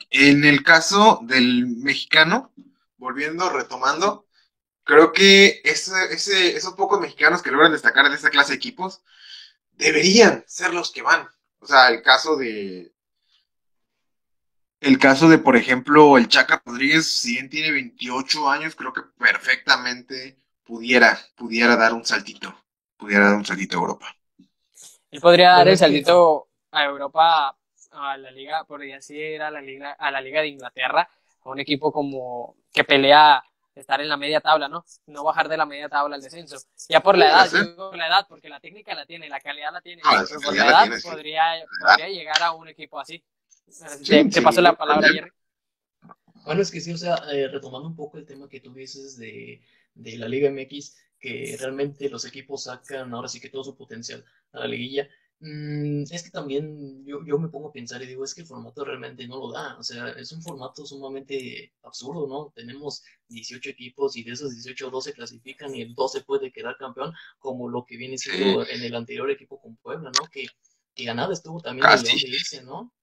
en 0.10 0.44
el 0.44 0.64
caso 0.64 1.20
del 1.24 1.68
mexicano, 1.68 2.52
volviendo, 2.98 3.50
retomando, 3.50 4.26
creo 4.92 5.14
que 5.14 5.62
ese, 5.64 5.94
ese, 6.12 6.58
esos 6.58 6.74
pocos 6.74 7.00
mexicanos 7.00 7.42
que 7.42 7.50
logran 7.50 7.72
destacar 7.72 8.06
en 8.06 8.12
esta 8.12 8.30
clase 8.30 8.52
de 8.52 8.58
equipos 8.58 9.02
deberían 9.72 10.44
ser 10.48 10.74
los 10.74 10.92
que 10.92 11.02
van. 11.02 11.30
O 11.60 11.66
sea, 11.66 11.88
el 11.88 12.02
caso 12.02 12.36
de, 12.36 12.92
el 14.82 15.00
caso 15.00 15.30
de, 15.30 15.38
por 15.38 15.56
ejemplo, 15.56 16.18
el 16.18 16.28
Chaca 16.28 16.62
Rodríguez, 16.66 17.10
si 17.10 17.34
bien 17.36 17.50
tiene 17.50 17.72
28 17.72 18.50
años, 18.50 18.76
creo 18.76 18.92
que 18.92 19.02
perfectamente 19.18 20.38
pudiera, 20.66 21.18
pudiera 21.38 21.78
dar 21.78 21.94
un 21.94 22.04
saltito, 22.04 22.54
pudiera 22.98 23.28
dar 23.28 23.38
un 23.38 23.46
saltito 23.46 23.78
a 23.78 23.82
Europa. 23.82 24.16
Él 25.10 25.22
podría 25.22 25.52
dar 25.52 25.70
el 25.70 25.78
saltito 25.78 26.50
a 26.70 26.84
Europa, 26.84 27.58
a 27.92 28.18
la 28.18 28.32
liga, 28.32 28.66
podría 28.66 28.96
decir 28.96 29.42
a 29.42 29.52
la 29.52 29.62
liga, 29.62 29.94
a 29.94 30.12
la 30.12 30.20
liga 30.20 30.42
de 30.42 30.50
Inglaterra, 30.50 31.10
a 31.44 31.50
un 31.50 31.62
equipo 31.62 31.94
como 31.94 32.58
que 32.74 32.84
pelea 32.84 33.42
estar 33.82 34.02
en 34.02 34.10
la 34.10 34.18
media 34.18 34.42
tabla, 34.42 34.68
¿no? 34.68 34.86
No 35.08 35.24
bajar 35.24 35.50
de 35.50 35.58
la 35.58 35.66
media 35.66 35.90
tabla 35.90 36.16
al 36.16 36.22
descenso. 36.22 36.58
Ya 36.90 37.02
por 37.02 37.18
la 37.18 37.28
edad, 37.28 37.76
por 37.76 37.98
la 37.98 38.08
edad, 38.08 38.26
porque 38.28 38.50
la 38.50 38.60
técnica 38.60 38.96
la 38.96 39.06
tiene, 39.06 39.30
la 39.30 39.40
calidad 39.40 39.74
la 39.74 39.82
tiene, 39.82 40.02
ah, 40.06 40.24
por 40.44 40.56
la 40.56 40.68
edad 40.68 40.90
podría, 41.04 41.44
podría 41.80 42.10
llegar 42.10 42.42
a 42.42 42.54
un 42.54 42.68
equipo 42.68 43.00
así 43.00 43.24
te, 44.32 44.42
paso 44.42 44.62
la 44.62 44.76
palabra, 44.76 45.08
Jerry. 45.10 45.32
Bueno, 46.44 46.62
es 46.62 46.72
que 46.72 46.82
sí, 46.82 46.92
o 46.92 46.98
sea, 46.98 47.16
eh, 47.32 47.48
retomando 47.48 47.88
un 47.88 47.96
poco 47.96 48.18
el 48.18 48.26
tema 48.26 48.50
que 48.50 48.60
tú 48.60 48.74
dices 48.74 49.18
de, 49.18 49.62
de, 49.94 50.18
la 50.18 50.28
Liga 50.28 50.50
MX, 50.50 50.98
que 51.20 51.56
realmente 51.60 52.10
los 52.10 52.26
equipos 52.26 52.64
sacan 52.64 53.14
ahora 53.14 53.28
sí 53.28 53.40
que 53.40 53.50
todo 53.50 53.64
su 53.64 53.78
potencial 53.78 54.26
a 54.52 54.60
la 54.60 54.68
liguilla. 54.68 55.08
Mm, 55.44 56.04
es 56.12 56.22
que 56.22 56.30
también 56.30 57.04
yo, 57.04 57.26
yo, 57.26 57.40
me 57.40 57.50
pongo 57.50 57.70
a 57.70 57.74
pensar 57.74 58.00
y 58.04 58.06
digo, 58.06 58.24
es 58.24 58.36
que 58.36 58.42
el 58.42 58.48
formato 58.48 58.86
realmente 58.86 59.28
no 59.28 59.38
lo 59.38 59.52
da. 59.52 59.76
O 59.80 59.84
sea, 59.84 60.10
es 60.10 60.32
un 60.32 60.42
formato 60.44 60.86
sumamente 60.86 61.74
absurdo, 61.82 62.28
¿no? 62.28 62.54
Tenemos 62.56 63.04
18 63.28 63.72
equipos 63.72 64.16
y 64.16 64.24
de 64.24 64.34
esos 64.34 64.54
18, 64.54 64.92
12 64.92 65.14
clasifican 65.14 65.74
y 65.74 65.82
el 65.82 65.96
12 65.96 66.22
puede 66.22 66.52
quedar 66.52 66.78
campeón, 66.78 67.12
como 67.40 67.68
lo 67.68 67.86
que 67.86 67.98
viene 67.98 68.20
siendo 68.20 68.68
en 68.68 68.84
el 68.84 68.96
anterior 68.96 69.32
equipo 69.32 69.60
con 69.60 69.76
Puebla, 69.78 70.12
¿no? 70.20 70.28
Que, 70.30 70.46
que 70.94 71.06
ganado 71.06 71.34
estuvo 71.34 71.60
también 71.60 71.88
León 71.90 72.04
de 72.04 72.30
irse, 72.30 72.62
¿no? 72.62 72.94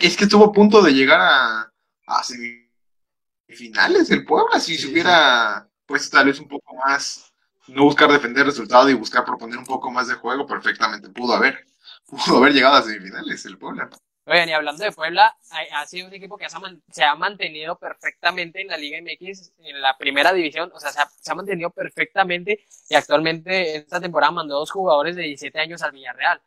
Es 0.00 0.16
que, 0.16 0.24
estuvo 0.24 0.44
a 0.44 0.52
punto 0.52 0.82
de 0.82 0.92
llegar 0.92 1.20
a, 1.20 1.72
a 2.08 2.24
semifinales 2.24 4.10
el 4.10 4.26
Puebla, 4.26 4.60
si 4.60 4.76
se 4.76 4.88
hubiera 4.88 5.66
pues 5.86 6.10
tal 6.10 6.26
vez 6.26 6.38
un 6.38 6.48
poco 6.48 6.76
más, 6.76 7.27
no 7.68 7.84
buscar 7.84 8.10
defender 8.10 8.42
el 8.42 8.48
resultado 8.48 8.88
y 8.88 8.94
buscar 8.94 9.24
proponer 9.24 9.58
un 9.58 9.66
poco 9.66 9.90
más 9.90 10.08
de 10.08 10.14
juego, 10.14 10.46
perfectamente 10.46 11.08
pudo 11.10 11.34
haber, 11.34 11.66
pudo 12.06 12.38
haber 12.38 12.52
llegado 12.52 12.76
a 12.76 12.82
semifinales 12.82 13.44
el 13.46 13.58
Puebla. 13.58 13.88
Oigan, 14.30 14.48
y 14.48 14.52
hablando 14.52 14.84
de 14.84 14.92
Puebla, 14.92 15.34
ha, 15.72 15.86
sido 15.86 16.06
un 16.06 16.12
equipo 16.12 16.36
que 16.36 16.46
se 16.90 17.02
ha, 17.02 17.14
mantenido 17.14 17.78
perfectamente 17.78 18.60
en 18.60 18.68
la 18.68 18.76
Liga 18.76 18.98
MX, 19.00 19.52
en 19.60 19.80
la 19.80 19.96
primera 19.96 20.34
división, 20.34 20.70
o 20.74 20.78
sea, 20.78 20.90
se 20.92 21.32
ha, 21.32 21.34
mantenido 21.34 21.70
perfectamente 21.70 22.66
y 22.90 22.94
actualmente 22.94 23.76
en 23.76 23.82
esta 23.82 24.02
temporada 24.02 24.32
mandó 24.32 24.58
dos 24.58 24.70
jugadores 24.70 25.16
de 25.16 25.22
17 25.22 25.58
años 25.58 25.82
al 25.82 25.92
Villarreal. 25.92 26.42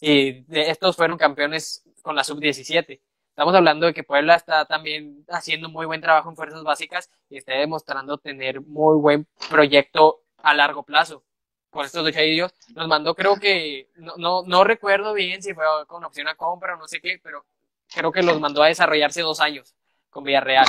Y 0.00 0.44
estos 0.50 0.94
fueron 0.94 1.18
campeones 1.18 1.82
con 2.02 2.14
la 2.14 2.22
sub-17. 2.22 3.00
Estamos 3.30 3.54
hablando 3.54 3.86
de 3.86 3.94
que 3.94 4.04
Puebla 4.04 4.36
está 4.36 4.64
también 4.66 5.24
haciendo 5.28 5.68
muy 5.68 5.86
buen 5.86 6.00
trabajo 6.00 6.30
en 6.30 6.36
fuerzas 6.36 6.62
básicas 6.62 7.10
y 7.28 7.38
está 7.38 7.54
demostrando 7.54 8.18
tener 8.18 8.60
muy 8.60 8.96
buen 8.96 9.26
proyecto 9.50 10.22
a 10.38 10.54
largo 10.54 10.82
plazo. 10.82 11.24
Con 11.70 11.84
estos 11.84 12.02
dos 12.02 12.16
ellos 12.16 12.52
nos 12.74 12.88
mandó, 12.88 13.14
creo 13.14 13.36
que, 13.36 13.90
no, 13.96 14.14
no, 14.16 14.42
no 14.46 14.64
recuerdo 14.64 15.12
bien 15.12 15.42
si 15.42 15.52
fue 15.52 15.64
con 15.86 16.02
opción 16.04 16.26
a 16.28 16.34
compra 16.34 16.74
o 16.74 16.78
no 16.78 16.88
sé 16.88 17.00
qué, 17.00 17.20
pero 17.22 17.44
creo 17.92 18.10
que 18.10 18.22
los 18.22 18.40
mandó 18.40 18.62
a 18.62 18.68
desarrollarse 18.68 19.20
dos 19.20 19.40
años 19.40 19.74
con 20.08 20.24
Villarreal 20.24 20.66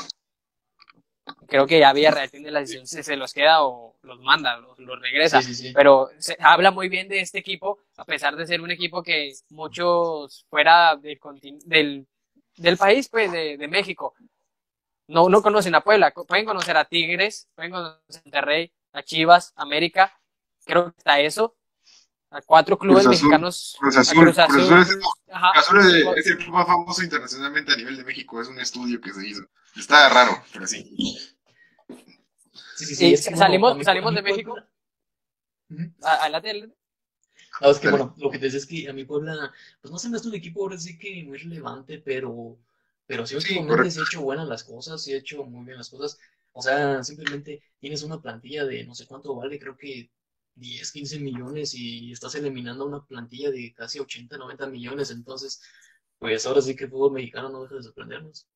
creo 1.48 1.68
que 1.68 1.80
ya 1.80 1.94
Villarreal 1.94 2.30
tiene 2.30 2.52
la 2.52 2.62
decisión 2.62 2.88
si 2.88 3.04
se 3.04 3.16
los 3.16 3.34
queda 3.34 3.64
o 3.64 3.96
los 4.02 4.20
manda, 4.20 4.58
los, 4.58 5.02
regresa. 5.02 5.42
Pero 5.74 6.10
se 6.18 6.38
habla 6.40 6.72
muy 6.72 6.90
bien 6.90 7.08
de 7.08 7.22
este 7.22 7.40
equipo, 7.40 7.80
a 7.98 8.06
pesar 8.06 8.36
de 8.36 8.48
ser 8.48 8.62
un 8.62 8.72
equipo 8.72 9.04
que 9.04 9.34
muchos 9.50 10.46
fuera 10.50 10.96
del, 10.96 11.20
del, 11.66 12.08
del 12.56 12.78
país, 12.78 13.10
pues 13.10 13.32
de, 13.32 13.58
de, 13.58 13.68
México, 13.68 14.14
no, 15.08 15.30
no 15.30 15.42
conocen 15.42 15.76
a 15.76 15.82
Puebla. 15.82 16.12
Pueden 16.12 16.46
conocer 16.46 16.78
a 16.78 16.86
Tigres, 16.86 17.48
pueden 17.56 17.72
conocer 17.72 18.00
a 18.10 18.22
Monterrey, 18.26 18.72
a 18.94 19.04
Chivas, 19.04 19.54
América. 19.56 20.14
Creo 20.66 20.92
que 20.92 20.98
está 20.98 21.20
eso. 21.20 21.56
A 22.32 22.42
cuatro 22.42 22.78
clubes 22.78 23.08
mexicanos. 23.08 23.76
Cruz 23.80 23.98
Azul, 23.98 24.30
es, 24.30 26.28
el 26.28 26.38
club 26.38 26.54
más 26.54 26.68
famoso 26.68 27.04
internacionalmente 27.04 27.74
a 27.74 27.76
nivel 27.76 27.98
de 27.98 28.04
México. 28.04 28.40
Es 28.40 28.48
un 28.48 28.60
estudio 28.60 29.02
que 29.02 29.12
se 29.14 29.28
hizo. 29.28 29.44
Está 29.76 30.10
raro, 30.10 30.44
pero 30.54 30.68
sí. 30.68 30.96
Sí, 32.76 32.86
sí, 32.86 33.18
sí. 33.18 33.36
salimos, 33.36 33.84
salimos 33.84 34.14
de 34.14 34.22
México. 34.22 34.56
A, 36.02 36.30
la 36.30 36.42
tele. 36.42 36.72
No, 37.62 37.72
es 37.72 37.80
que 37.80 37.90
bueno, 37.90 38.14
lo 38.18 38.30
que 38.30 38.40
te 38.40 38.46
decía 38.46 38.60
es 38.60 38.66
que 38.66 38.88
a 38.90 38.94
mi 38.94 39.06
Puebla, 39.06 39.52
pues 39.82 39.92
no 39.92 39.98
se 39.98 40.10
me 40.10 40.18
hace 40.18 40.28
un 40.28 40.36
equipo 40.36 40.62
ahora 40.62 40.78
sí 40.78 40.98
que 40.98 41.24
muy 41.24 41.38
relevante, 41.38 42.00
pero, 42.00 42.58
pero 43.06 43.26
sí 43.26 43.36
últimamente 43.36 43.92
se 43.92 44.00
ha 44.00 44.04
hecho 44.04 44.22
buenas 44.22 44.48
las 44.48 44.64
cosas, 44.64 45.04
sí 45.04 45.14
ha 45.14 45.18
hecho 45.18 45.44
muy 45.44 45.66
bien 45.66 45.78
las 45.78 45.90
cosas. 45.90 46.20
O 46.52 46.62
sea, 46.62 47.04
simplemente 47.04 47.62
tienes 47.80 48.04
una 48.04 48.22
plantilla 48.22 48.66
de 48.66 48.86
no 48.86 48.96
sé 48.96 49.06
cuánto 49.08 49.36
vale, 49.36 49.60
creo 49.60 49.78
que 49.78 50.12
10, 50.56 50.92
15 50.92 51.20
millones 51.20 51.74
y 51.74 52.12
estás 52.12 52.36
eliminando 52.36 52.86
una 52.86 53.06
plantilla 53.06 53.50
de 53.52 53.74
casi 53.74 54.00
80, 54.00 54.38
90 54.38 54.68
millones. 54.68 55.12
Entonces, 55.12 55.62
pues 56.18 56.46
ahora 56.46 56.62
sí 56.62 56.76
que 56.76 56.86
el 56.86 56.90
fútbol 56.92 57.14
mexicano 57.14 57.50
no 57.50 57.64
deja 57.64 57.76
de 57.76 57.84
sorprendernos. 57.84 58.48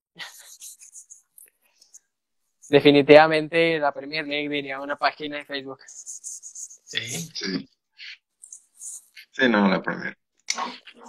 Definitivamente 2.69 3.79
la 3.79 3.93
Premier 3.93 4.25
League 4.27 4.49
diría 4.49 4.79
una 4.81 4.97
página 4.97 5.37
de 5.37 5.45
Facebook. 5.45 5.79
Sí. 5.85 6.99
Sí. 7.33 7.69
Sí, 9.31 9.49
no, 9.49 9.67
la 9.67 9.81
Premier. 9.81 10.17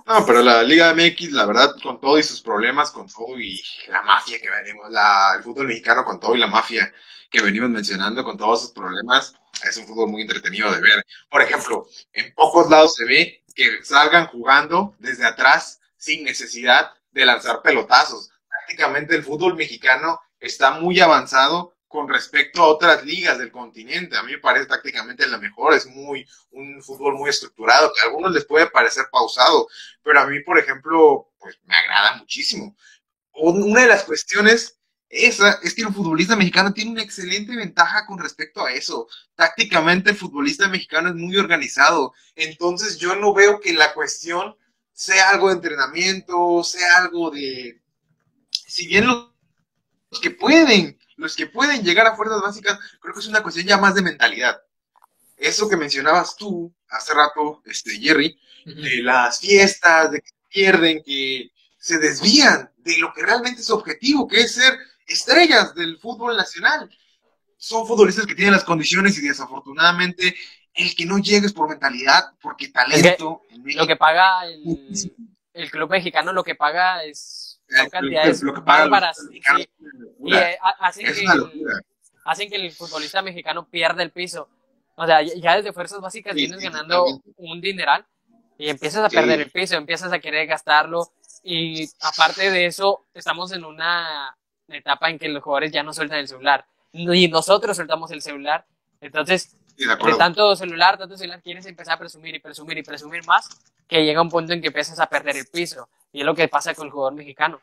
No, 0.06 0.26
pero 0.26 0.42
la 0.42 0.62
Liga 0.62 0.94
MX, 0.94 1.32
la 1.32 1.46
verdad, 1.46 1.74
con 1.82 2.00
todo 2.00 2.18
y 2.18 2.22
sus 2.22 2.40
problemas, 2.40 2.90
con 2.90 3.08
todo 3.08 3.38
y 3.38 3.62
la 3.88 4.02
mafia 4.02 4.40
que 4.40 4.50
venimos, 4.50 4.90
la, 4.90 5.34
el 5.36 5.42
fútbol 5.42 5.68
mexicano 5.68 6.04
con 6.04 6.20
todo 6.20 6.34
y 6.34 6.38
la 6.38 6.46
mafia 6.46 6.92
que 7.30 7.42
venimos 7.42 7.70
mencionando, 7.70 8.22
con 8.22 8.36
todos 8.36 8.62
sus 8.62 8.70
problemas, 8.72 9.34
es 9.68 9.76
un 9.76 9.86
fútbol 9.86 10.10
muy 10.10 10.22
entretenido 10.22 10.70
de 10.72 10.80
ver. 10.80 11.04
Por 11.28 11.42
ejemplo, 11.42 11.86
en 12.12 12.32
pocos 12.34 12.68
lados 12.70 12.94
se 12.94 13.04
ve 13.04 13.44
que 13.54 13.84
salgan 13.84 14.26
jugando 14.26 14.94
desde 14.98 15.26
atrás 15.26 15.80
sin 15.96 16.24
necesidad 16.24 16.92
de 17.10 17.24
lanzar 17.24 17.62
pelotazos. 17.62 18.30
Prácticamente 18.48 19.14
el 19.14 19.24
fútbol 19.24 19.56
mexicano 19.56 20.20
está 20.38 20.72
muy 20.72 21.00
avanzado 21.00 21.73
con 21.94 22.08
respecto 22.08 22.60
a 22.60 22.66
otras 22.66 23.04
ligas 23.04 23.38
del 23.38 23.52
continente. 23.52 24.16
A 24.16 24.24
mí 24.24 24.32
me 24.32 24.38
parece 24.38 24.66
tácticamente 24.66 25.28
la 25.28 25.38
mejor, 25.38 25.74
es 25.74 25.86
muy 25.86 26.26
un 26.50 26.82
fútbol 26.82 27.14
muy 27.14 27.30
estructurado, 27.30 27.92
que 27.92 28.00
a 28.00 28.08
algunos 28.08 28.32
les 28.32 28.44
puede 28.44 28.68
parecer 28.68 29.04
pausado, 29.12 29.68
pero 30.02 30.18
a 30.18 30.26
mí, 30.26 30.40
por 30.40 30.58
ejemplo, 30.58 31.30
pues 31.38 31.56
me 31.64 31.76
agrada 31.76 32.16
muchísimo. 32.16 32.76
Una 33.34 33.82
de 33.82 33.86
las 33.86 34.02
cuestiones 34.02 34.80
esa 35.08 35.60
es 35.62 35.72
que 35.72 35.82
el 35.82 35.94
futbolista 35.94 36.34
mexicano 36.34 36.74
tiene 36.74 36.90
una 36.90 37.02
excelente 37.04 37.54
ventaja 37.54 38.06
con 38.06 38.18
respecto 38.18 38.66
a 38.66 38.72
eso. 38.72 39.06
Tácticamente 39.36 40.10
el 40.10 40.16
futbolista 40.16 40.66
mexicano 40.66 41.10
es 41.10 41.14
muy 41.14 41.36
organizado, 41.36 42.12
entonces 42.34 42.98
yo 42.98 43.14
no 43.14 43.32
veo 43.32 43.60
que 43.60 43.72
la 43.72 43.94
cuestión 43.94 44.56
sea 44.92 45.30
algo 45.30 45.46
de 45.46 45.54
entrenamiento, 45.54 46.64
sea 46.64 46.96
algo 46.96 47.30
de... 47.30 47.80
Si 48.50 48.88
bien 48.88 49.06
los 49.06 49.33
que 50.20 50.30
pueden, 50.30 50.98
los 51.16 51.36
que 51.36 51.46
pueden 51.46 51.82
llegar 51.82 52.06
a 52.06 52.16
fuerzas 52.16 52.40
básicas, 52.40 52.78
creo 53.00 53.14
que 53.14 53.20
es 53.20 53.26
una 53.26 53.42
cuestión 53.42 53.66
ya 53.66 53.78
más 53.78 53.94
de 53.94 54.02
mentalidad. 54.02 54.60
Eso 55.36 55.68
que 55.68 55.76
mencionabas 55.76 56.36
tú 56.36 56.72
hace 56.88 57.12
rato, 57.14 57.62
este, 57.66 57.98
Jerry, 57.98 58.38
de 58.64 59.02
las 59.02 59.40
fiestas, 59.40 60.10
de 60.10 60.20
que 60.20 60.30
pierden, 60.48 61.02
que 61.02 61.50
se 61.78 61.98
desvían 61.98 62.70
de 62.78 62.98
lo 62.98 63.12
que 63.12 63.22
realmente 63.22 63.60
es 63.60 63.70
objetivo, 63.70 64.26
que 64.26 64.40
es 64.40 64.54
ser 64.54 64.78
estrellas 65.06 65.74
del 65.74 65.98
fútbol 65.98 66.36
nacional. 66.36 66.88
Son 67.56 67.86
futbolistas 67.86 68.26
que 68.26 68.34
tienen 68.34 68.54
las 68.54 68.64
condiciones 68.64 69.18
y 69.18 69.26
desafortunadamente 69.26 70.34
el 70.74 70.94
que 70.94 71.06
no 71.06 71.18
llegue 71.18 71.46
es 71.46 71.52
por 71.52 71.68
mentalidad, 71.68 72.32
porque 72.40 72.68
talento. 72.68 73.42
lo 73.50 73.86
que 73.86 73.96
paga 73.96 74.46
el, 74.46 75.70
club 75.70 75.90
mexicano, 75.90 76.32
lo 76.32 76.42
que 76.42 76.54
paga 76.54 77.04
es 77.04 77.53
son 77.76 77.90
cantidades 77.90 78.42
lo 78.42 78.54
que 78.54 78.60
bárbaras. 78.60 79.18
y 79.32 80.34
eh, 80.34 80.58
hacen, 80.80 81.06
que 81.06 81.20
el, 81.20 81.50
hacen 82.24 82.50
que 82.50 82.56
el 82.56 82.72
futbolista 82.72 83.22
mexicano 83.22 83.66
pierda 83.68 84.02
el 84.02 84.10
piso. 84.10 84.48
O 84.96 85.06
sea, 85.06 85.22
ya 85.22 85.56
desde 85.56 85.72
fuerzas 85.72 86.00
básicas 86.00 86.34
vienes 86.34 86.60
ganando 86.60 87.04
un 87.36 87.60
dineral 87.60 88.06
y 88.56 88.68
empiezas 88.68 89.04
a 89.04 89.08
perder 89.08 89.40
el 89.40 89.50
piso, 89.50 89.76
empiezas 89.76 90.12
a 90.12 90.18
querer 90.20 90.46
gastarlo 90.46 91.10
Y 91.42 91.88
aparte 92.00 92.50
de 92.50 92.66
eso, 92.66 93.06
estamos 93.12 93.52
en 93.52 93.64
una 93.64 94.36
etapa 94.68 95.10
en 95.10 95.18
que 95.18 95.28
los 95.28 95.42
jugadores 95.42 95.72
ya 95.72 95.82
no 95.82 95.92
sueltan 95.92 96.18
el 96.18 96.28
celular. 96.28 96.64
Y 96.92 97.28
nosotros 97.28 97.76
soltamos 97.76 98.10
el 98.12 98.22
celular. 98.22 98.64
Entonces, 99.00 99.56
de, 99.76 100.14
tanto 100.16 100.54
celular, 100.54 100.96
tanto 100.96 101.16
celular, 101.16 101.42
quieres 101.42 101.66
empezar 101.66 101.94
a 101.94 101.98
presumir 101.98 102.36
y 102.36 102.38
presumir 102.38 102.78
y 102.78 102.82
presumir 102.82 103.26
más, 103.26 103.48
que 103.88 104.04
llega 104.04 104.22
un 104.22 104.30
punto 104.30 104.52
en 104.52 104.60
que 104.60 104.68
empiezas 104.68 105.00
a 105.00 105.06
perder 105.06 105.36
el 105.36 105.46
piso. 105.46 105.88
Y 106.14 106.20
es 106.20 106.26
lo 106.26 106.34
que 106.36 106.46
pasa 106.46 106.74
con 106.76 106.86
el 106.86 106.92
jugador 106.92 107.14
mexicano. 107.14 107.60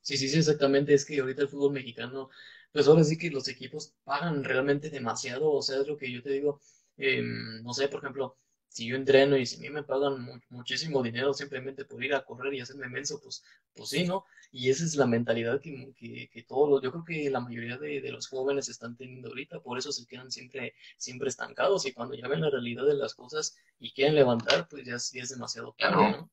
Sí, 0.00 0.16
sí, 0.16 0.28
sí, 0.28 0.38
exactamente. 0.38 0.94
Es 0.94 1.04
que 1.04 1.18
ahorita 1.18 1.42
el 1.42 1.48
fútbol 1.48 1.72
mexicano, 1.72 2.30
pues 2.72 2.86
ahora 2.86 3.02
sí 3.02 3.18
que 3.18 3.30
los 3.30 3.48
equipos 3.48 3.94
pagan 4.04 4.44
realmente 4.44 4.90
demasiado. 4.90 5.50
O 5.50 5.60
sea, 5.60 5.80
es 5.80 5.88
lo 5.88 5.96
que 5.96 6.10
yo 6.10 6.22
te 6.22 6.30
digo. 6.30 6.60
Em, 6.96 7.60
no 7.64 7.74
sé, 7.74 7.88
por 7.88 7.98
ejemplo, 7.98 8.36
si 8.68 8.86
yo 8.86 8.94
entreno 8.94 9.36
y 9.36 9.44
si 9.44 9.56
a 9.56 9.60
mí 9.60 9.70
me 9.70 9.82
pagan 9.82 10.40
muchísimo 10.50 11.02
dinero 11.02 11.34
simplemente 11.34 11.84
por 11.84 12.04
ir 12.04 12.14
a 12.14 12.24
correr 12.24 12.54
y 12.54 12.60
hacerme 12.60 12.88
menso, 12.88 13.20
pues, 13.20 13.42
pues 13.74 13.88
sí, 13.88 14.06
¿no? 14.06 14.24
Y 14.52 14.70
esa 14.70 14.84
es 14.84 14.94
la 14.94 15.06
mentalidad 15.06 15.60
que, 15.60 15.92
que, 15.96 16.30
que 16.32 16.42
todos 16.44 16.70
los, 16.70 16.80
yo 16.80 16.92
creo 16.92 17.04
que 17.04 17.28
la 17.28 17.40
mayoría 17.40 17.76
de, 17.76 18.00
de, 18.00 18.12
los 18.12 18.28
jóvenes 18.28 18.68
están 18.68 18.96
teniendo 18.96 19.30
ahorita, 19.30 19.60
por 19.60 19.78
eso 19.78 19.90
se 19.90 20.06
quedan 20.06 20.30
siempre, 20.30 20.74
siempre 20.96 21.28
estancados 21.28 21.86
y 21.86 21.92
cuando 21.92 22.14
ya 22.14 22.28
ven 22.28 22.40
la 22.40 22.50
realidad 22.50 22.86
de 22.86 22.94
las 22.94 23.14
cosas 23.14 23.56
y 23.80 23.90
quieren 23.92 24.14
levantar, 24.14 24.68
pues 24.68 24.84
ya, 24.84 24.96
ya 24.96 25.22
es 25.22 25.30
demasiado 25.30 25.74
tarde, 25.76 26.10
¿no? 26.12 26.30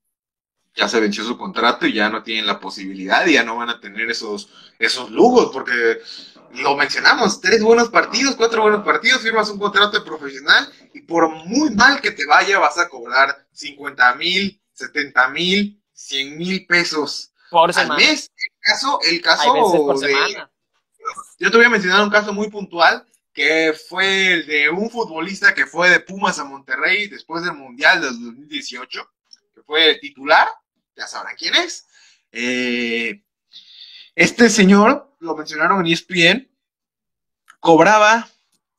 Ya 0.80 0.88
se 0.88 1.00
venció 1.02 1.26
su 1.26 1.38
contrato 1.38 1.86
y 1.86 1.94
ya 1.94 2.10
no 2.10 2.24
tienen 2.24 2.48
la 2.48 2.60
posibilidad 2.60 3.26
y 3.26 3.34
ya 3.34 3.44
no 3.44 3.58
van 3.58 3.70
a 3.70 3.82
tener 3.82 4.10
esos, 4.10 4.50
esos 4.80 5.12
lujos, 5.12 5.50
porque 5.52 6.00
lo 6.54 6.78
mencionamos, 6.78 7.42
tres 7.42 7.62
buenos 7.62 7.90
partidos, 7.90 8.36
cuatro 8.36 8.62
buenos 8.62 8.86
partidos, 8.86 9.22
firmas 9.22 9.50
un 9.50 9.60
contrato 9.60 10.00
de 10.00 10.06
profesional 10.06 10.72
y 10.94 11.02
por 11.02 11.30
muy 11.30 11.72
mal 11.72 12.00
que 12.00 12.12
te 12.12 12.26
vaya 12.26 12.60
vas 12.60 12.78
a 12.78 12.88
cobrar 12.88 13.46
50 13.52 14.16
mil, 14.16 14.62
70 14.72 15.28
mil, 15.30 15.84
100 15.92 16.38
mil 16.38 16.66
pesos 16.66 17.34
por 17.52 17.78
al 17.78 17.98
mes. 17.98 18.32
El 18.38 18.52
caso, 18.62 19.00
el 19.02 19.22
caso 19.22 19.98
de, 20.00 20.48
Yo 21.40 21.52
te 21.52 21.58
voy 21.58 21.66
a 21.66 21.70
mencionar 21.70 22.04
un 22.04 22.10
caso 22.10 22.32
muy 22.32 22.50
puntual 22.50 23.06
que 23.34 23.78
fue 23.90 24.34
el 24.34 24.48
de 24.48 24.70
un 24.70 24.90
futbolista 24.90 25.54
que 25.54 25.66
fue 25.66 25.90
de 25.90 26.00
Pumas 26.00 26.40
a 26.40 26.46
Monterrey 26.46 27.10
después 27.10 27.44
del 27.44 27.54
Mundial 27.54 28.02
del 28.02 28.12
2018 28.12 29.10
fue 29.70 30.00
titular, 30.02 30.48
ya 31.00 31.08
sabrán 31.08 31.36
quién 31.38 31.56
es. 31.56 31.88
Eh, 32.32 33.24
este 34.16 34.50
señor, 34.50 35.16
lo 35.20 35.36
mencionaron 35.36 35.86
en 35.86 35.94
ESPN, 35.94 36.52
cobraba 37.60 38.30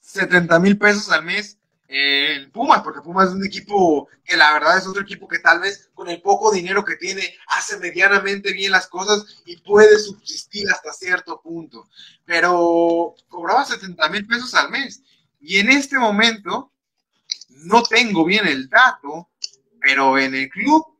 70 0.00 0.58
mil 0.60 0.78
pesos 0.78 1.10
al 1.10 1.24
mes 1.24 1.58
en 1.88 2.52
Pumas, 2.52 2.82
porque 2.82 3.00
Pumas 3.00 3.28
es 3.28 3.34
un 3.34 3.44
equipo 3.44 4.08
que 4.24 4.36
la 4.36 4.52
verdad 4.52 4.78
es 4.78 4.86
otro 4.86 5.02
equipo 5.02 5.26
que 5.26 5.40
tal 5.40 5.60
vez 5.60 5.90
con 5.92 6.08
el 6.08 6.22
poco 6.22 6.52
dinero 6.52 6.84
que 6.84 6.96
tiene 6.96 7.34
hace 7.48 7.78
medianamente 7.78 8.52
bien 8.52 8.70
las 8.70 8.86
cosas 8.86 9.42
y 9.44 9.56
puede 9.56 9.98
subsistir 9.98 10.70
hasta 10.70 10.92
cierto 10.92 11.40
punto. 11.40 11.88
Pero 12.24 13.16
cobraba 13.28 13.64
70 13.64 14.08
mil 14.10 14.26
pesos 14.26 14.54
al 14.54 14.70
mes. 14.70 15.02
Y 15.40 15.58
en 15.58 15.70
este 15.70 15.98
momento, 15.98 16.70
no 17.48 17.82
tengo 17.82 18.24
bien 18.24 18.46
el 18.46 18.68
dato, 18.68 19.30
pero 19.80 20.16
en 20.18 20.34
el 20.34 20.48
club 20.48 20.99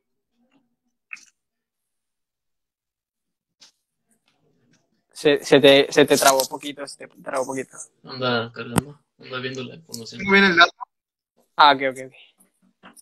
se, 5.21 5.45
se, 5.45 5.61
te, 5.61 5.87
se 5.93 6.07
te 6.07 6.17
trabó 6.17 6.49
poquito, 6.49 6.87
se 6.87 7.07
te 7.07 7.23
trabó 7.23 7.45
poquito. 7.45 7.77
Anda 8.05 8.51
cargando, 8.55 8.99
anda 9.19 9.39
viendo 9.39 9.63
la 9.65 9.75
información. 9.75 10.23
Muy 10.25 10.41
bien 10.41 10.45
el 10.51 10.57
dato. 10.57 10.73
Ah, 11.57 11.73
ok, 11.73 11.83
ok, 11.91 11.99
ok. 12.07 12.93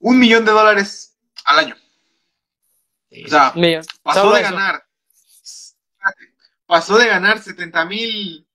Un 0.00 0.18
millón 0.18 0.44
de 0.44 0.52
dólares 0.52 1.16
al 1.46 1.60
año. 1.60 1.76
O 3.24 3.28
sea, 3.28 3.54
pasó 4.02 4.34
de 4.34 4.42
ganar. 4.42 4.84
Pasó 6.66 6.98
de 6.98 7.06
ganar 7.06 7.40
70 7.40 7.84
mil. 7.86 8.46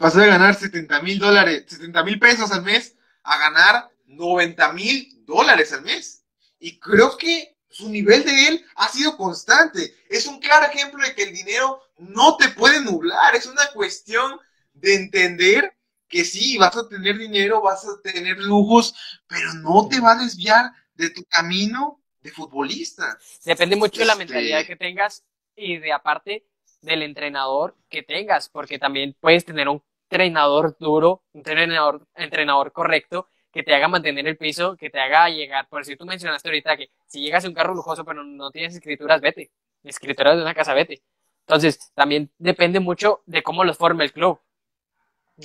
Pasó 0.00 0.18
de 0.18 0.26
ganar 0.26 0.56
70 0.56 1.00
mil 1.02 1.20
dólares, 1.20 1.64
70 1.68 2.02
mil 2.02 2.18
pesos 2.18 2.50
al 2.50 2.62
mes 2.62 2.96
a 3.22 3.38
ganar 3.38 3.90
90 4.06 4.72
mil 4.72 5.24
dólares 5.24 5.72
al 5.72 5.82
mes. 5.82 6.24
Y 6.58 6.80
creo 6.80 7.16
que 7.16 7.55
su 7.76 7.90
nivel 7.90 8.24
de 8.24 8.48
él 8.48 8.64
ha 8.76 8.88
sido 8.88 9.18
constante. 9.18 9.94
Es 10.08 10.26
un 10.26 10.40
claro 10.40 10.66
ejemplo 10.66 11.04
de 11.04 11.14
que 11.14 11.24
el 11.24 11.34
dinero 11.34 11.82
no 11.98 12.38
te 12.38 12.48
puede 12.48 12.80
nublar. 12.80 13.34
Es 13.34 13.44
una 13.44 13.66
cuestión 13.74 14.40
de 14.72 14.94
entender 14.94 15.76
que 16.08 16.24
sí, 16.24 16.56
vas 16.56 16.74
a 16.74 16.88
tener 16.88 17.18
dinero, 17.18 17.60
vas 17.60 17.86
a 17.86 18.00
tener 18.00 18.38
lujos, 18.38 18.94
pero 19.26 19.52
no 19.54 19.88
te 19.88 20.00
va 20.00 20.12
a 20.12 20.22
desviar 20.22 20.72
de 20.94 21.10
tu 21.10 21.22
camino 21.24 22.00
de 22.22 22.30
futbolista. 22.30 23.18
Depende 23.44 23.76
mucho 23.76 24.00
de 24.00 24.06
la 24.06 24.12
este 24.12 24.24
mentalidad 24.24 24.64
que 24.64 24.76
tengas 24.76 25.24
y 25.54 25.76
de 25.76 25.92
aparte 25.92 26.46
del 26.80 27.02
entrenador 27.02 27.76
que 27.90 28.02
tengas, 28.02 28.48
porque 28.48 28.78
también 28.78 29.14
puedes 29.20 29.44
tener 29.44 29.68
un 29.68 29.82
entrenador 30.08 30.78
duro, 30.78 31.24
un 31.32 31.40
entrenador, 31.40 32.08
entrenador 32.14 32.72
correcto, 32.72 33.28
que 33.56 33.62
te 33.62 33.74
haga 33.74 33.88
mantener 33.88 34.26
el 34.26 34.36
piso, 34.36 34.76
que 34.76 34.90
te 34.90 35.00
haga 35.00 35.30
llegar. 35.30 35.66
Por 35.68 35.82
si 35.82 35.96
tú 35.96 36.04
mencionaste 36.04 36.46
ahorita 36.46 36.76
que 36.76 36.90
si 37.06 37.22
llegas 37.22 37.42
a 37.42 37.48
un 37.48 37.54
carro 37.54 37.74
lujoso 37.74 38.04
pero 38.04 38.22
no 38.22 38.50
tienes 38.50 38.74
escrituras, 38.74 39.18
vete. 39.22 39.50
Escrituras 39.82 40.36
de 40.36 40.42
una 40.42 40.52
casa, 40.52 40.74
vete. 40.74 41.02
Entonces, 41.46 41.90
también 41.94 42.30
depende 42.36 42.80
mucho 42.80 43.22
de 43.24 43.42
cómo 43.42 43.64
los 43.64 43.78
forme 43.78 44.04
el 44.04 44.12
club. 44.12 44.38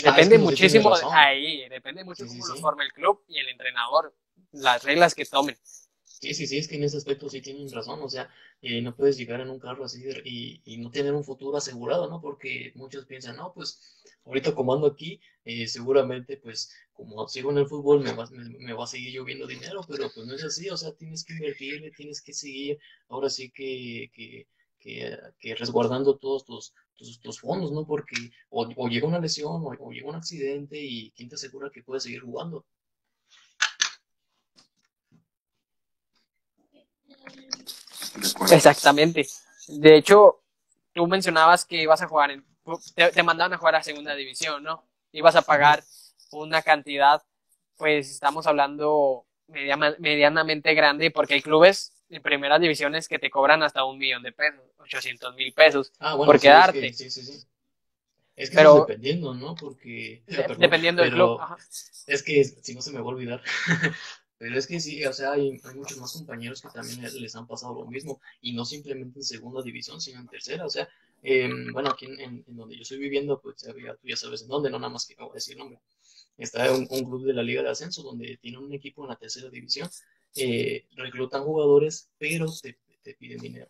Ah, 0.03 0.11
depende 0.11 0.39
muchísimo 0.39 0.93
ahí, 1.13 1.69
depende 1.69 2.03
mucho 2.03 2.25
de 2.25 2.29
cómo 2.31 2.47
los 2.47 2.59
forme 2.59 2.83
el 2.83 2.91
club 2.91 3.23
y 3.29 3.37
el 3.37 3.47
entrenador, 3.47 4.13
las 4.51 4.83
reglas 4.83 5.15
que 5.15 5.23
tomen. 5.23 5.57
Sí, 6.21 6.35
sí, 6.35 6.45
sí, 6.45 6.57
es 6.59 6.67
que 6.67 6.75
en 6.75 6.83
ese 6.83 6.97
aspecto 6.97 7.27
sí 7.29 7.41
tienen 7.41 7.69
razón, 7.71 7.99
o 8.03 8.07
sea, 8.07 8.29
eh, 8.61 8.79
no 8.81 8.95
puedes 8.95 9.17
llegar 9.17 9.41
en 9.41 9.49
un 9.49 9.59
carro 9.59 9.85
así 9.85 10.03
y, 10.23 10.61
y, 10.65 10.77
no 10.77 10.91
tener 10.91 11.13
un 11.15 11.23
futuro 11.23 11.57
asegurado, 11.57 12.07
¿no? 12.09 12.21
Porque 12.21 12.71
muchos 12.75 13.05
piensan, 13.07 13.37
no, 13.37 13.51
pues 13.53 13.97
ahorita 14.25 14.53
como 14.53 14.73
ando 14.73 14.85
aquí, 14.85 15.19
eh, 15.45 15.67
seguramente 15.67 16.37
pues 16.37 16.71
como 16.93 17.27
sigo 17.27 17.49
en 17.49 17.57
el 17.57 17.67
fútbol 17.67 18.03
me 18.03 18.13
va, 18.13 18.29
me, 18.31 18.73
va 18.73 18.83
a 18.83 18.87
seguir 18.87 19.13
lloviendo 19.15 19.47
dinero, 19.47 19.81
pero 19.87 20.11
pues 20.13 20.27
no 20.27 20.35
es 20.35 20.43
así, 20.43 20.69
o 20.69 20.77
sea, 20.77 20.91
tienes 20.93 21.25
que 21.25 21.33
invertirle, 21.33 21.89
tienes 21.89 22.21
que 22.21 22.33
seguir, 22.33 22.77
ahora 23.09 23.29
sí 23.31 23.49
que, 23.49 24.11
que, 24.13 24.47
que, 24.79 25.55
resguardando 25.55 26.17
todos 26.17 26.45
tus, 26.45 26.73
tus, 27.21 27.39
fondos, 27.39 27.71
¿no? 27.71 27.87
Porque 27.87 28.15
o, 28.49 28.87
llega 28.87 29.07
una 29.07 29.19
lesión 29.19 29.63
o, 29.63 29.69
o 29.79 29.91
llega 29.91 30.07
un 30.07 30.15
accidente 30.15 30.79
y 30.79 31.11
quién 31.11 31.29
te 31.29 31.35
asegura 31.35 31.71
que 31.71 31.81
puedes 31.81 32.03
seguir 32.03 32.21
jugando. 32.21 32.63
Exactamente. 38.51 39.27
De 39.67 39.95
hecho, 39.95 40.41
tú 40.93 41.07
mencionabas 41.07 41.65
que 41.65 41.81
ibas 41.81 42.01
a 42.01 42.07
jugar 42.07 42.31
en, 42.31 42.45
te, 42.95 43.23
mandaban 43.23 43.53
a 43.53 43.57
jugar 43.57 43.75
a 43.75 43.83
segunda 43.83 44.15
división, 44.15 44.63
¿no? 44.63 44.83
Ibas 45.11 45.35
a 45.35 45.41
pagar 45.41 45.83
una 46.31 46.61
cantidad, 46.61 47.21
pues 47.77 48.09
estamos 48.09 48.47
hablando 48.47 49.25
medianamente 49.47 50.73
grande, 50.73 51.11
porque 51.11 51.35
hay 51.35 51.41
clubes 51.41 51.93
en 52.09 52.21
primeras 52.21 52.61
divisiones 52.61 53.07
que 53.07 53.19
te 53.19 53.29
cobran 53.29 53.63
hasta 53.63 53.83
un 53.83 53.97
millón 53.97 54.23
de 54.23 54.31
pesos, 54.31 54.61
800 54.79 55.35
mil 55.35 55.53
pesos 55.53 55.91
ah, 55.99 56.15
por 56.15 56.39
quedarte. 56.39 56.87
Es 56.87 56.97
que, 56.97 57.09
sí, 57.09 57.21
sí, 57.21 57.33
sí. 57.33 57.47
Es 58.35 58.49
que 58.49 58.55
pero, 58.55 58.85
dependiendo, 58.87 59.33
¿no? 59.33 59.55
Porque. 59.55 60.23
dependiendo 60.57 61.03
del 61.03 61.11
club. 61.11 61.39
Es 62.07 62.23
que, 62.23 62.43
si 62.43 62.73
no 62.73 62.81
se 62.81 62.91
me 62.91 62.99
va 62.99 63.05
a 63.05 63.09
olvidar, 63.09 63.41
Pero 64.41 64.57
es 64.57 64.65
que 64.65 64.79
sí, 64.79 65.05
o 65.05 65.13
sea, 65.13 65.33
hay, 65.33 65.61
muchos 65.75 65.99
más 65.99 66.13
compañeros 66.13 66.63
que 66.63 66.69
también 66.69 66.99
les 67.21 67.35
han 67.35 67.45
pasado 67.45 67.75
lo 67.75 67.85
mismo, 67.85 68.19
y 68.41 68.53
no 68.53 68.65
simplemente 68.65 69.19
en 69.19 69.23
segunda 69.23 69.61
división, 69.61 70.01
sino 70.01 70.19
en 70.19 70.27
tercera. 70.27 70.65
O 70.65 70.69
sea, 70.69 70.89
em, 71.21 71.71
bueno, 71.71 71.91
aquí 71.91 72.07
en, 72.07 72.43
donde 72.47 72.75
yo 72.75 72.81
estoy 72.81 72.97
viviendo, 72.97 73.39
pues 73.39 73.57
tú 73.57 74.07
ya 74.07 74.15
sabes 74.15 74.41
en 74.41 74.47
dónde, 74.47 74.71
no 74.71 74.79
nada 74.79 74.91
más 74.91 75.05
que 75.05 75.15
no 75.15 75.25
voy 75.25 75.33
a 75.33 75.35
decir 75.35 75.57
nombre. 75.57 75.79
Está 76.39 76.73
un, 76.73 76.87
un, 76.89 77.03
club 77.03 77.23
de 77.27 77.33
la 77.33 77.43
Liga 77.43 77.61
de 77.61 77.69
Ascenso 77.69 78.01
donde 78.01 78.39
tiene 78.41 78.57
un 78.57 78.73
equipo 78.73 79.03
en 79.03 79.09
la 79.09 79.15
tercera 79.15 79.47
división, 79.47 79.87
eh, 80.35 80.87
reclutan 80.95 81.43
jugadores, 81.43 82.09
pero 82.17 82.47
te, 82.63 82.79
te 83.03 83.13
piden 83.13 83.41
dinero. 83.41 83.69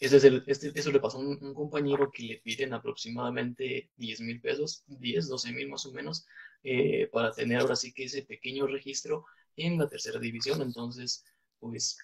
Ese 0.00 0.16
es 0.16 0.24
el, 0.24 0.42
este, 0.46 0.72
eso 0.74 0.90
le 0.90 1.00
pasó 1.00 1.18
a 1.18 1.20
un, 1.20 1.52
compañero 1.52 2.10
que 2.10 2.22
le 2.22 2.36
piden 2.38 2.72
aproximadamente 2.72 3.90
10 3.96 4.20
mil 4.22 4.40
pesos, 4.40 4.84
10, 4.86 5.28
12 5.28 5.52
mil 5.52 5.68
más 5.68 5.84
o 5.84 5.92
menos, 5.92 6.24
eh, 6.62 7.08
para 7.12 7.32
tener 7.32 7.58
ahora 7.58 7.76
sí 7.76 7.92
que 7.92 8.04
ese 8.04 8.22
pequeño 8.22 8.66
registro 8.66 9.26
en 9.58 9.78
la 9.78 9.88
tercera 9.88 10.18
división. 10.18 10.62
Entonces, 10.62 11.24
pues 11.58 11.98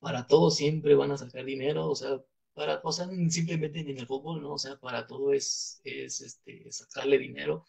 para 0.00 0.26
todo 0.26 0.50
siempre 0.50 0.94
van 0.94 1.12
a 1.12 1.18
sacar 1.18 1.44
dinero, 1.44 1.88
o 1.88 1.96
sea, 1.96 2.20
para, 2.54 2.80
o 2.82 2.92
sea, 2.92 3.08
simplemente 3.28 3.80
en 3.80 3.98
el 3.98 4.06
fútbol, 4.06 4.42
¿no? 4.42 4.54
O 4.54 4.58
sea, 4.58 4.76
para 4.78 5.06
todo 5.06 5.32
es, 5.32 5.80
es 5.84 6.20
este, 6.20 6.70
sacarle 6.72 7.18
dinero. 7.18 7.66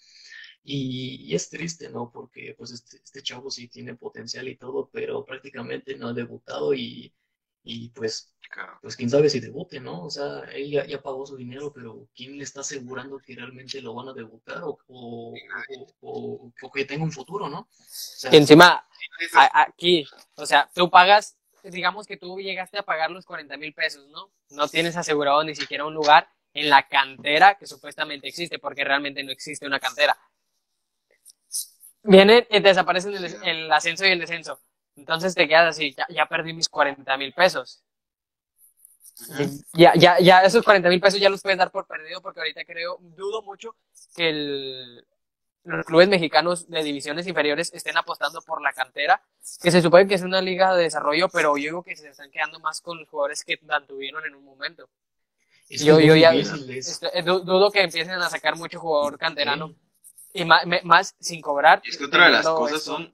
Y, 0.63 1.33
es 1.33 1.49
triste, 1.49 1.89
¿no? 1.89 2.11
Porque 2.11 2.53
pues 2.57 2.71
este, 2.71 2.97
este 2.97 3.23
chavo 3.23 3.49
sí 3.49 3.67
tiene 3.67 3.95
potencial 3.95 4.47
y 4.47 4.57
todo, 4.57 4.89
pero 4.91 5.25
prácticamente 5.25 5.95
no 5.97 6.09
ha 6.09 6.13
debutado 6.13 6.73
y, 6.75 7.13
y 7.63 7.89
pues, 7.89 8.33
pues 8.81 8.95
quién 8.95 9.09
sabe 9.09 9.29
si 9.29 9.39
debute, 9.39 9.79
¿no? 9.79 10.05
O 10.05 10.09
sea, 10.09 10.41
él 10.53 10.71
ya, 10.71 11.01
pagó 11.01 11.25
su 11.25 11.35
dinero, 11.35 11.71
pero 11.73 12.07
¿quién 12.15 12.37
le 12.37 12.43
está 12.43 12.61
asegurando 12.61 13.19
que 13.19 13.35
realmente 13.35 13.81
lo 13.81 13.93
van 13.93 14.09
a 14.09 14.13
debutar 14.13 14.63
o, 14.63 14.77
o, 14.87 15.33
o, 16.01 16.71
que 16.71 16.85
tenga 16.85 17.03
un 17.03 17.11
futuro, 17.11 17.49
¿no? 17.49 17.69
y 18.31 18.35
encima, 18.35 18.85
aquí, 19.33 20.05
o 20.35 20.45
sea, 20.45 20.69
tú 20.73 20.89
pagas, 20.89 21.37
digamos 21.63 22.07
que 22.07 22.17
tú 22.17 22.39
llegaste 22.39 22.77
a 22.77 22.83
pagar 22.83 23.11
los 23.11 23.25
40 23.25 23.57
mil 23.57 23.73
pesos, 23.73 24.07
¿no? 24.09 24.31
No 24.49 24.67
tienes 24.67 24.95
asegurado 24.97 25.43
ni 25.43 25.55
siquiera 25.55 25.85
un 25.85 25.93
lugar 25.93 26.27
en 26.53 26.69
la 26.69 26.87
cantera 26.87 27.55
que 27.55 27.67
supuestamente 27.67 28.27
existe, 28.27 28.59
porque 28.59 28.83
realmente 28.83 29.23
no 29.23 29.31
existe 29.31 29.65
una 29.65 29.79
cantera. 29.79 30.17
Vienen 32.03 32.47
y 32.49 32.59
desaparecen 32.59 33.13
el 33.43 33.71
ascenso 33.71 34.05
y 34.05 34.11
el 34.11 34.19
descenso 34.19 34.59
entonces 34.95 35.33
te 35.35 35.47
quedas 35.47 35.75
así, 35.75 35.95
ya, 36.09 36.25
perdí 36.27 36.53
mis 36.53 36.69
40 36.69 37.17
mil 37.17 37.33
pesos. 37.33 37.83
Ya, 39.73 39.93
ya, 39.95 40.19
ya 40.19 40.41
esos 40.41 40.63
40 40.63 40.89
mil 40.89 40.99
pesos 40.99 41.19
ya 41.19 41.29
los 41.29 41.41
puedes 41.41 41.57
dar 41.57 41.71
por 41.71 41.85
perdido 41.85 42.21
porque 42.21 42.39
ahorita 42.39 42.65
creo, 42.65 42.97
dudo 43.01 43.41
mucho 43.43 43.75
que 44.15 44.29
el, 44.29 45.07
los 45.63 45.85
clubes 45.85 46.09
mexicanos 46.09 46.69
de 46.69 46.83
divisiones 46.83 47.27
inferiores 47.27 47.71
estén 47.73 47.97
apostando 47.97 48.41
por 48.41 48.61
la 48.61 48.73
cantera, 48.73 49.21
que 49.61 49.71
se 49.71 49.81
supone 49.81 50.07
que 50.07 50.15
es 50.15 50.21
una 50.21 50.41
liga 50.41 50.75
de 50.75 50.83
desarrollo, 50.83 51.29
pero 51.29 51.57
yo 51.57 51.63
digo 51.63 51.83
que 51.83 51.95
se 51.95 52.09
están 52.09 52.31
quedando 52.31 52.59
más 52.59 52.81
con 52.81 52.97
los 52.97 53.07
jugadores 53.07 53.43
que 53.43 53.59
tuvieron 53.87 54.25
en 54.25 54.35
un 54.35 54.43
momento. 54.43 54.89
yo, 55.69 55.99
yo 55.99 56.15
ya 56.15 56.33
este, 56.33 57.21
dudo 57.23 57.71
que 57.71 57.83
empiecen 57.83 58.15
a 58.15 58.29
sacar 58.29 58.55
mucho 58.55 58.79
jugador 58.79 59.17
canterano 59.17 59.75
y 60.33 60.45
más, 60.45 60.65
más, 60.83 61.15
sin 61.19 61.41
cobrar. 61.41 61.81
Es 61.85 61.97
que 61.97 62.05
otra 62.05 62.25
de 62.25 62.31
las 62.31 62.47
cosas 62.47 62.83
son 62.83 63.13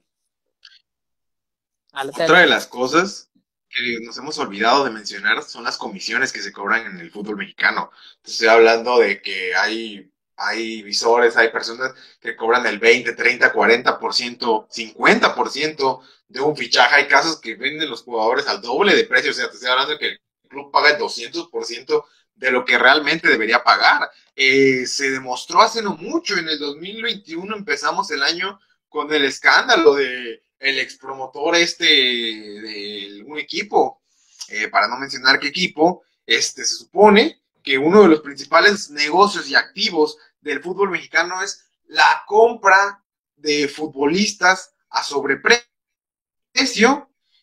otra 1.92 2.40
de 2.40 2.46
las 2.46 2.66
cosas 2.66 3.30
que 3.68 3.98
nos 4.02 4.16
hemos 4.18 4.38
olvidado 4.38 4.84
de 4.84 4.90
mencionar 4.90 5.42
son 5.42 5.64
las 5.64 5.76
comisiones 5.76 6.32
que 6.32 6.40
se 6.40 6.52
cobran 6.52 6.86
en 6.86 6.98
el 6.98 7.10
fútbol 7.10 7.36
mexicano. 7.36 7.90
Estoy 8.24 8.48
hablando 8.48 8.98
de 8.98 9.20
que 9.20 9.54
hay, 9.54 10.10
hay 10.38 10.82
visores, 10.82 11.36
hay 11.36 11.50
personas 11.50 11.92
que 12.20 12.36
cobran 12.36 12.64
el 12.66 12.78
20, 12.78 13.12
30, 13.12 13.52
40%, 13.52 14.68
50% 14.68 16.00
de 16.28 16.40
un 16.40 16.56
fichaje. 16.56 16.94
Hay 16.94 17.08
casos 17.08 17.40
que 17.40 17.56
venden 17.56 17.90
los 17.90 18.02
jugadores 18.02 18.46
al 18.46 18.62
doble 18.62 18.94
de 18.94 19.04
precio. 19.04 19.32
O 19.32 19.34
sea, 19.34 19.48
te 19.48 19.54
estoy 19.54 19.68
hablando 19.68 19.92
de 19.92 19.98
que 19.98 20.08
el 20.08 20.20
club 20.48 20.70
paga 20.70 20.90
el 20.90 20.98
200% 20.98 22.04
de 22.36 22.50
lo 22.52 22.64
que 22.64 22.78
realmente 22.78 23.28
debería 23.28 23.64
pagar. 23.64 24.08
Eh, 24.36 24.86
se 24.86 25.10
demostró 25.10 25.60
hace 25.60 25.82
no 25.82 25.96
mucho, 25.96 26.36
en 26.36 26.48
el 26.48 26.58
2021 26.58 27.56
empezamos 27.56 28.10
el 28.12 28.22
año 28.22 28.60
con 28.88 29.12
el 29.12 29.24
escándalo 29.24 29.94
de 29.94 30.40
el 30.60 30.78
ex 30.78 30.96
promotor 30.96 31.56
este 31.56 31.84
de 31.84 33.22
un 33.26 33.38
equipo, 33.38 34.02
eh, 34.48 34.68
para 34.68 34.88
no 34.88 34.98
mencionar 34.98 35.38
qué 35.38 35.48
equipo, 35.48 36.04
este 36.26 36.64
se 36.64 36.76
supone 36.76 37.40
que 37.62 37.78
uno 37.78 38.02
de 38.02 38.08
los 38.08 38.20
principales 38.20 38.90
negocios 38.90 39.48
y 39.48 39.54
activos 39.54 40.16
del 40.40 40.62
fútbol 40.62 40.90
mexicano 40.90 41.42
es 41.42 41.68
la 41.86 42.22
compra 42.26 43.02
de 43.36 43.68
futbolistas 43.68 44.74
a 44.90 45.02
sobreprecio 45.02 45.66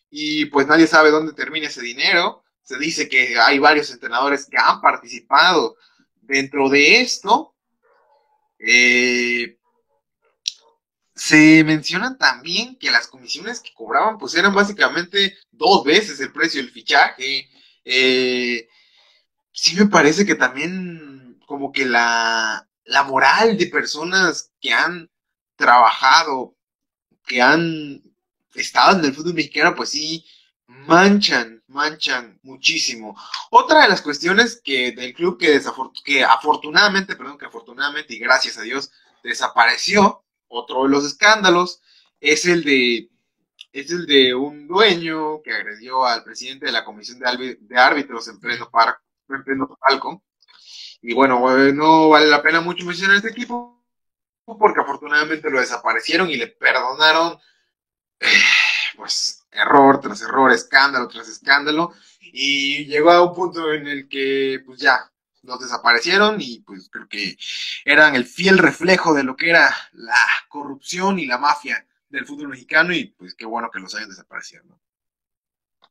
y 0.10 0.46
pues 0.46 0.68
nadie 0.68 0.88
sabe 0.88 1.12
dónde 1.12 1.34
termina 1.34 1.68
ese 1.68 1.82
dinero. 1.82 2.43
Se 2.64 2.78
dice 2.78 3.08
que 3.10 3.38
hay 3.39 3.60
varios 3.60 3.91
entrenadores 3.91 4.48
que 4.48 4.58
han 4.58 4.82
participado 4.82 5.78
dentro 6.22 6.70
de 6.70 7.02
esto. 7.02 7.56
Eh, 8.60 9.58
se 11.14 11.64
mencionan 11.64 12.18
también 12.18 12.78
que 12.78 12.91
las 12.91 13.08
comisiones 13.08 13.62
que 13.62 13.74
cobraban 13.74 14.18
pues 14.18 14.36
eran 14.36 14.54
básicamente 14.54 15.38
dos 15.52 15.84
veces 15.84 16.20
el 16.20 16.32
precio 16.32 16.62
del 16.62 16.72
fichaje. 16.72 17.50
Eh, 17.86 18.68
sí 19.52 19.76
me 19.76 19.86
parece 19.86 20.26
que 20.26 20.36
también 20.36 21.39
como 21.46 21.72
que 21.72 21.86
la, 21.86 22.68
la 22.86 23.04
moral 23.04 23.58
de 23.58 23.68
personas 23.68 24.52
que 24.62 24.74
han 24.74 25.10
trabajado, 25.56 26.56
que 27.26 27.42
han 27.42 28.02
estado 28.54 29.00
en 29.00 29.06
el 29.06 29.14
fútbol 29.14 29.34
mexicano, 29.34 29.76
pues 29.76 29.90
sí, 29.90 30.26
manchan, 30.68 31.64
manchan 31.68 32.40
muchísimo. 32.44 33.16
Otra 33.50 33.84
de 33.84 33.90
las 33.90 34.02
cuestiones 34.02 34.62
que 34.64 34.92
del 34.92 35.14
club 35.14 35.38
que, 35.38 35.62
que 36.04 36.24
afortunadamente, 36.24 37.16
perdón, 37.16 37.38
que 37.38 37.46
afortunadamente 37.46 38.14
y 38.14 38.20
gracias 38.20 38.58
a 38.58 38.62
Dios 38.62 38.92
desapareció, 39.24 40.24
otro 40.48 40.84
de 40.84 40.90
los 40.90 41.06
escándalos 41.06 41.82
es 42.20 42.46
el 42.46 42.64
de 42.64 43.10
es 43.76 43.92
el 43.92 44.06
de 44.06 44.34
un 44.34 44.68
dueño 44.70 45.42
que 45.42 45.52
agredió 45.52 46.06
al 46.06 46.24
presidente 46.24 46.66
de 46.68 46.72
la 46.72 46.86
comisión 46.86 47.20
de, 47.20 47.78
árbitros 47.78 48.30
en 48.30 48.40
pleno, 48.40 48.70
par, 48.70 49.02
palco. 49.82 50.24
Y 51.08 51.14
bueno, 51.14 51.56
eh, 51.56 51.72
no 51.72 52.10
vale 52.10 52.26
la 52.26 52.41
pena 52.41 52.62
mucho 52.62 52.84
mencionar 52.84 53.18
este 53.18 53.30
equipo 53.30 53.80
porque 54.43 54.82
afortunadamente 54.82 55.51
lo 55.51 55.60
desaparecieron 55.60 56.30
y 56.32 56.36
le 56.36 56.47
perdonaron, 56.47 57.39
eh, 58.20 58.28
pues, 58.95 59.45
error 59.51 59.99
tras 60.01 60.22
error, 60.24 60.51
escándalo 60.51 61.08
tras 61.08 61.30
escándalo. 61.30 61.93
Y 62.20 62.86
llegó 62.86 63.12
a 63.12 63.22
un 63.22 63.36
punto 63.36 63.72
en 63.72 63.88
el 63.88 64.10
que, 64.10 64.64
pues 64.66 64.80
ya, 64.80 65.12
los 65.43 65.60
desaparecieron 65.60 66.38
y 66.41 66.62
pues 66.62 66.89
creo 66.89 67.08
que 67.08 67.38
eran 67.86 68.16
el 68.16 68.26
fiel 68.26 68.58
reflejo 68.58 69.14
de 69.14 69.24
lo 69.24 69.36
que 69.36 69.51
era 69.51 69.76
la 69.93 70.18
corrupción 70.49 71.20
y 71.20 71.28
la 71.28 71.38
mafia 71.38 71.86
del 72.10 72.26
fútbol 72.26 72.47
mexicano 72.49 72.91
y 72.93 73.06
pues 73.10 73.36
qué 73.36 73.45
bueno 73.45 73.70
que 73.70 73.80
los 73.80 73.93
hayan 73.93 74.10
desaparecido, 74.10 74.64
¿no? 74.64 74.82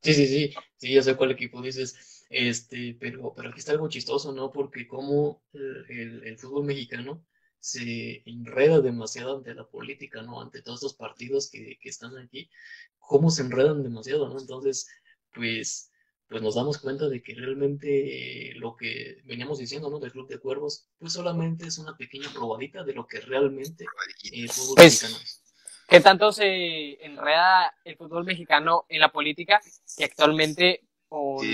Sí, 0.02 0.12
sí, 0.12 0.26
sí, 0.26 0.54
sí, 0.76 0.92
ya 0.92 1.02
sé 1.02 1.14
cuál 1.14 1.30
equipo 1.30 1.62
dices, 1.62 1.94
este, 2.28 2.96
pero, 2.98 3.32
pero 3.34 3.50
aquí 3.50 3.60
está 3.60 3.72
algo 3.72 3.88
chistoso, 3.88 4.32
¿no? 4.32 4.50
Porque 4.50 4.86
como 4.86 5.42
el, 5.52 6.22
el 6.24 6.38
fútbol 6.38 6.64
mexicano 6.64 7.24
se 7.60 8.22
enreda 8.26 8.80
demasiado 8.80 9.38
ante 9.38 9.54
la 9.54 9.66
política, 9.66 10.22
¿no? 10.22 10.40
Ante 10.40 10.62
todos 10.62 10.78
estos 10.78 10.94
partidos 10.94 11.50
que, 11.50 11.78
que 11.80 11.88
están 11.88 12.16
aquí, 12.18 12.50
cómo 12.98 13.30
se 13.30 13.42
enredan 13.42 13.82
demasiado, 13.82 14.28
¿no? 14.28 14.38
Entonces, 14.38 14.86
pues 15.32 15.90
pues 16.28 16.42
nos 16.42 16.54
damos 16.54 16.78
cuenta 16.78 17.08
de 17.08 17.22
que 17.22 17.34
realmente 17.34 18.50
eh, 18.50 18.54
lo 18.54 18.76
que 18.76 19.18
veníamos 19.24 19.58
diciendo, 19.58 19.90
¿no? 19.90 19.98
Del 19.98 20.12
Club 20.12 20.28
de 20.28 20.38
Cuervos, 20.38 20.88
pues 20.98 21.12
solamente 21.12 21.66
es 21.66 21.78
una 21.78 21.96
pequeña 21.96 22.28
probadita 22.32 22.82
de 22.82 22.94
lo 22.94 23.06
que 23.06 23.20
realmente 23.20 23.84
el 24.32 24.48
fútbol 24.48 24.74
pues, 24.76 25.02
mexicano 25.02 25.22
es. 25.22 25.42
¿Qué 25.86 26.00
tanto 26.00 26.32
se 26.32 27.04
enreda 27.04 27.74
el 27.84 27.96
fútbol 27.96 28.24
mexicano 28.24 28.86
en 28.88 29.00
la 29.00 29.12
política 29.12 29.60
que 29.96 30.04
actualmente, 30.04 30.80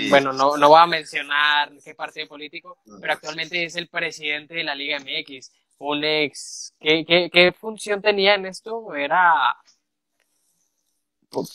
bueno, 0.09 0.33
no, 0.33 0.57
no 0.57 0.69
voy 0.69 0.81
a 0.81 0.87
mencionar 0.87 1.73
qué 1.85 1.95
partido 1.95 2.27
político, 2.29 2.79
pero 3.01 3.13
actualmente 3.13 3.65
es 3.65 3.77
el 3.77 3.89
presidente 3.89 4.55
de 4.55 4.65
la 4.65 4.75
Liga 4.75 4.99
MX, 4.99 5.51
un 5.79 6.05
ex, 6.05 6.75
¿qué, 6.81 7.05
qué, 7.07 7.31
qué 7.33 7.53
función 7.53 8.01
tenía 8.01 8.35
en 8.35 8.47
esto? 8.47 8.95
Era 8.95 9.57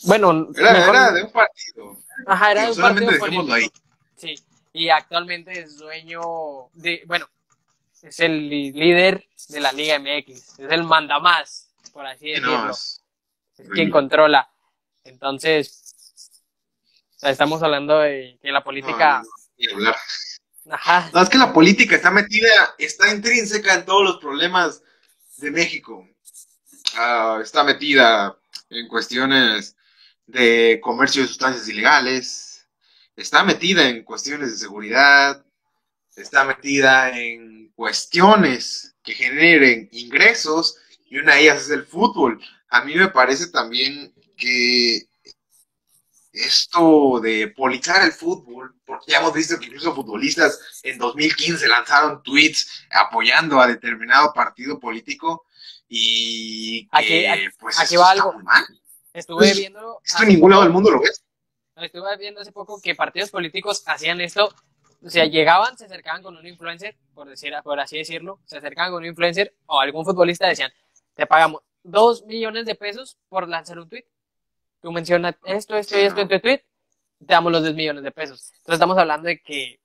bueno, 0.03 0.47
era, 0.55 1.11
de 1.11 1.23
un 1.23 1.31
partido. 1.31 1.97
Ajá, 2.25 2.51
era 2.51 2.65
de 2.65 2.71
un 2.71 2.77
partido 2.77 3.53
Ahí. 3.53 3.69
Sí, 4.15 4.35
y 4.71 4.89
actualmente 4.89 5.59
es 5.59 5.77
dueño 5.77 6.69
de, 6.73 7.03
bueno, 7.05 7.27
es 8.01 8.19
el 8.19 8.49
líder 8.49 9.27
de 9.49 9.59
la 9.59 9.71
Liga 9.73 9.99
MX, 9.99 10.59
es 10.59 10.71
el 10.71 10.83
mandamás, 10.83 11.73
por 11.91 12.05
así 12.05 12.29
decirlo. 12.29 12.69
es, 12.69 13.03
quien 13.73 13.91
controla. 13.91 14.49
Entonces, 15.03 15.84
estamos 17.29 17.61
hablando 17.63 17.99
de 17.99 18.37
que 18.41 18.51
la 18.51 18.63
política... 18.63 19.21
Ajá. 20.69 21.09
No, 21.13 21.21
es 21.21 21.29
que 21.29 21.37
la 21.37 21.53
política 21.53 21.95
está 21.95 22.09
metida, 22.09 22.73
está 22.79 23.13
intrínseca 23.13 23.75
en 23.75 23.85
todos 23.85 24.03
los 24.03 24.17
problemas 24.17 24.81
de 25.37 25.51
México. 25.51 26.07
Ah, 26.95 27.39
está 27.41 27.63
metida 27.63 28.35
en 28.69 28.87
cuestiones 28.87 29.75
de 30.25 30.79
comercio 30.81 31.21
de 31.21 31.27
sustancias 31.27 31.67
ilegales, 31.67 32.67
está 33.15 33.43
metida 33.43 33.87
en 33.87 34.03
cuestiones 34.03 34.51
de 34.51 34.57
seguridad, 34.57 35.45
está 36.15 36.45
metida 36.45 37.17
en 37.17 37.71
cuestiones 37.75 38.95
que 39.03 39.13
generen 39.13 39.89
ingresos 39.91 40.77
y 41.09 41.17
una 41.17 41.35
de 41.35 41.41
ellas 41.41 41.63
es 41.63 41.69
el 41.69 41.85
fútbol. 41.85 42.41
A 42.69 42.83
mí 42.83 42.95
me 42.95 43.09
parece 43.09 43.47
también 43.47 44.13
que 44.35 45.07
esto 46.35 47.19
de 47.21 47.47
politizar 47.47 48.03
el 48.03 48.11
fútbol, 48.11 48.75
porque 48.85 49.11
ya 49.11 49.19
hemos 49.19 49.33
visto 49.33 49.57
que 49.59 49.65
incluso 49.65 49.95
futbolistas 49.95 50.81
en 50.83 50.97
2015 50.97 51.67
lanzaron 51.67 52.21
tweets 52.23 52.85
apoyando 52.91 53.59
a 53.59 53.67
determinado 53.67 54.33
partido 54.33 54.79
político 54.79 55.45
y 55.87 56.87
que, 56.87 57.29
aquí, 57.29 57.43
pues 57.59 57.79
aquí 57.79 57.95
va 57.95 58.11
algo. 58.11 58.33
Estuve 59.13 59.37
pues, 59.37 59.57
viendo. 59.57 60.01
Esto 60.03 60.23
en 60.23 60.29
ningún 60.29 60.51
lado 60.51 60.63
del 60.63 60.71
mundo 60.71 60.91
lo 60.91 60.99
ves. 60.99 61.23
Estuve 61.75 62.17
viendo 62.17 62.41
hace 62.41 62.51
poco 62.51 62.81
que 62.81 62.95
partidos 62.95 63.29
políticos 63.31 63.83
hacían 63.85 64.19
esto. 64.21 64.53
O 65.03 65.09
sea, 65.09 65.25
llegaban, 65.25 65.77
se 65.77 65.85
acercaban 65.85 66.23
con 66.23 66.35
un 66.35 66.47
influencer, 66.47 66.97
por, 67.13 67.29
decir, 67.29 67.53
por 67.63 67.79
así 67.79 67.97
decirlo, 67.97 68.39
se 68.45 68.57
acercaban 68.57 68.91
con 68.91 69.03
un 69.03 69.09
influencer 69.09 69.53
o 69.67 69.79
algún 69.79 70.03
futbolista, 70.03 70.47
decían, 70.47 70.71
te 71.13 71.27
pagamos 71.27 71.61
dos 71.83 72.25
millones 72.25 72.65
de 72.65 72.75
pesos 72.75 73.17
por 73.29 73.47
lanzar 73.47 73.77
un 73.77 73.87
tweet. 73.87 74.05
Tú 74.85 74.91
mencionas 74.91 75.33
esto, 75.45 75.75
esto 75.75 75.97
y 75.97 76.01
esto 76.01 76.21
en 76.21 76.27
tu 76.27 76.39
tweet 76.39 76.59
te 76.59 77.33
damos 77.33 77.51
los 77.51 77.63
10 77.63 77.73
millones 77.73 78.03
de 78.03 78.11
pesos. 78.11 78.51
Entonces 78.57 78.75
estamos 78.75 78.95
hablando 78.99 79.27
de 79.27 79.41
que 79.41 79.79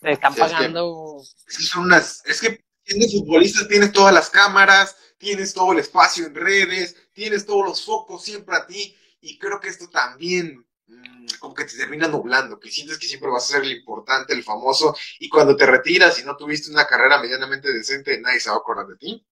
te 0.00 0.12
están 0.12 0.36
pagando... 0.36 1.20
Es 1.48 1.56
que, 1.56 1.64
son 1.64 1.86
unas, 1.86 2.24
es 2.24 2.40
que 2.40 2.64
siendo 2.84 3.08
futbolista 3.08 3.66
tienes 3.66 3.90
todas 3.90 4.14
las 4.14 4.30
cámaras, 4.30 4.96
tienes 5.18 5.52
todo 5.52 5.72
el 5.72 5.80
espacio 5.80 6.26
en 6.26 6.36
redes, 6.36 6.94
tienes 7.12 7.44
todos 7.44 7.66
los 7.66 7.84
focos 7.84 8.22
siempre 8.22 8.54
a 8.54 8.68
ti, 8.68 8.96
y 9.20 9.36
creo 9.36 9.58
que 9.58 9.66
esto 9.66 9.88
también 9.88 10.64
mm, 10.86 11.26
como 11.40 11.52
que 11.52 11.64
te 11.64 11.76
termina 11.76 12.06
nublando, 12.06 12.60
que 12.60 12.70
sientes 12.70 12.98
que 13.00 13.08
siempre 13.08 13.30
vas 13.30 13.50
a 13.50 13.54
ser 13.54 13.64
el 13.64 13.72
importante, 13.72 14.32
el 14.32 14.44
famoso, 14.44 14.96
y 15.18 15.28
cuando 15.28 15.56
te 15.56 15.66
retiras 15.66 16.20
y 16.20 16.24
no 16.24 16.36
tuviste 16.36 16.70
una 16.70 16.86
carrera 16.86 17.20
medianamente 17.20 17.72
decente, 17.72 18.20
nadie 18.20 18.38
se 18.38 18.48
va 18.48 18.54
a 18.54 18.58
acordar 18.60 18.86
de 18.86 18.96
ti. 18.96 19.26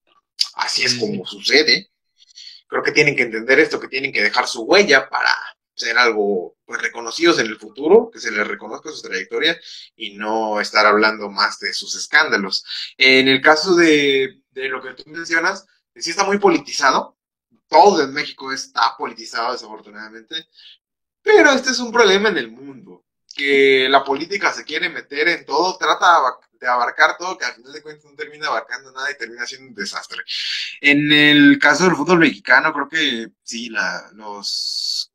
Así 0.55 0.83
es 0.83 0.97
como 0.97 1.25
sucede. 1.25 1.89
Creo 2.69 2.83
que 2.83 2.93
tienen 2.93 3.17
que 3.17 3.23
entender 3.23 3.59
esto, 3.59 3.81
que 3.81 3.89
tienen 3.89 4.13
que 4.13 4.23
dejar 4.23 4.47
su 4.47 4.63
huella 4.63 5.09
para 5.09 5.35
ser 5.75 5.97
algo 5.97 6.57
pues 6.65 6.83
reconocidos 6.83 7.39
en 7.39 7.47
el 7.47 7.59
futuro, 7.59 8.11
que 8.13 8.21
se 8.21 8.31
les 8.31 8.47
reconozca 8.47 8.91
su 8.91 9.01
trayectoria 9.03 9.59
y 9.97 10.17
no 10.17 10.61
estar 10.61 10.85
hablando 10.87 11.31
más 11.31 11.59
de 11.61 11.73
sus 11.73 11.95
escándalos. 11.95 12.65
En 12.97 13.29
el 13.29 13.41
caso 13.41 13.75
de, 13.75 14.43
de 14.51 14.69
lo 14.69 14.83
que 14.83 14.93
tú 14.95 15.05
mencionas, 15.11 15.67
sí 15.95 16.11
está 16.11 16.25
muy 16.25 16.39
politizado, 16.39 17.17
todo 17.69 18.03
en 18.03 18.13
México 18.13 18.53
está 18.53 18.97
politizado 18.97 19.53
desafortunadamente, 19.53 20.49
pero 21.23 21.51
este 21.51 21.71
es 21.71 21.79
un 21.79 21.93
problema 21.93 22.29
en 22.29 22.39
el 22.39 22.51
mundo, 22.51 23.05
que 23.35 23.89
la 23.89 24.05
política 24.05 24.53
se 24.53 24.65
quiere 24.65 24.89
meter 24.89 25.29
en 25.29 25.45
todo, 25.45 25.77
trata 25.79 26.19
de 26.61 26.67
abarcar 26.67 27.17
todo, 27.17 27.37
que 27.39 27.45
al 27.45 27.55
final 27.55 27.73
de 27.73 27.83
cuentas 27.83 28.05
no 28.05 28.17
termina 28.17 28.49
abarcando 28.49 28.93
nada 28.93 29.11
y 29.11 29.17
termina 29.17 29.47
siendo 29.47 29.69
un 29.69 29.75
desastre. 29.75 30.23
En 30.81 31.11
el 31.13 31.59
caso 31.59 31.85
del 31.85 31.97
fútbol 31.97 32.19
mexicano, 32.19 32.73
creo 32.73 32.89
que 32.89 33.29
sí, 33.43 33.69
la, 33.69 34.11
los, 34.15 35.13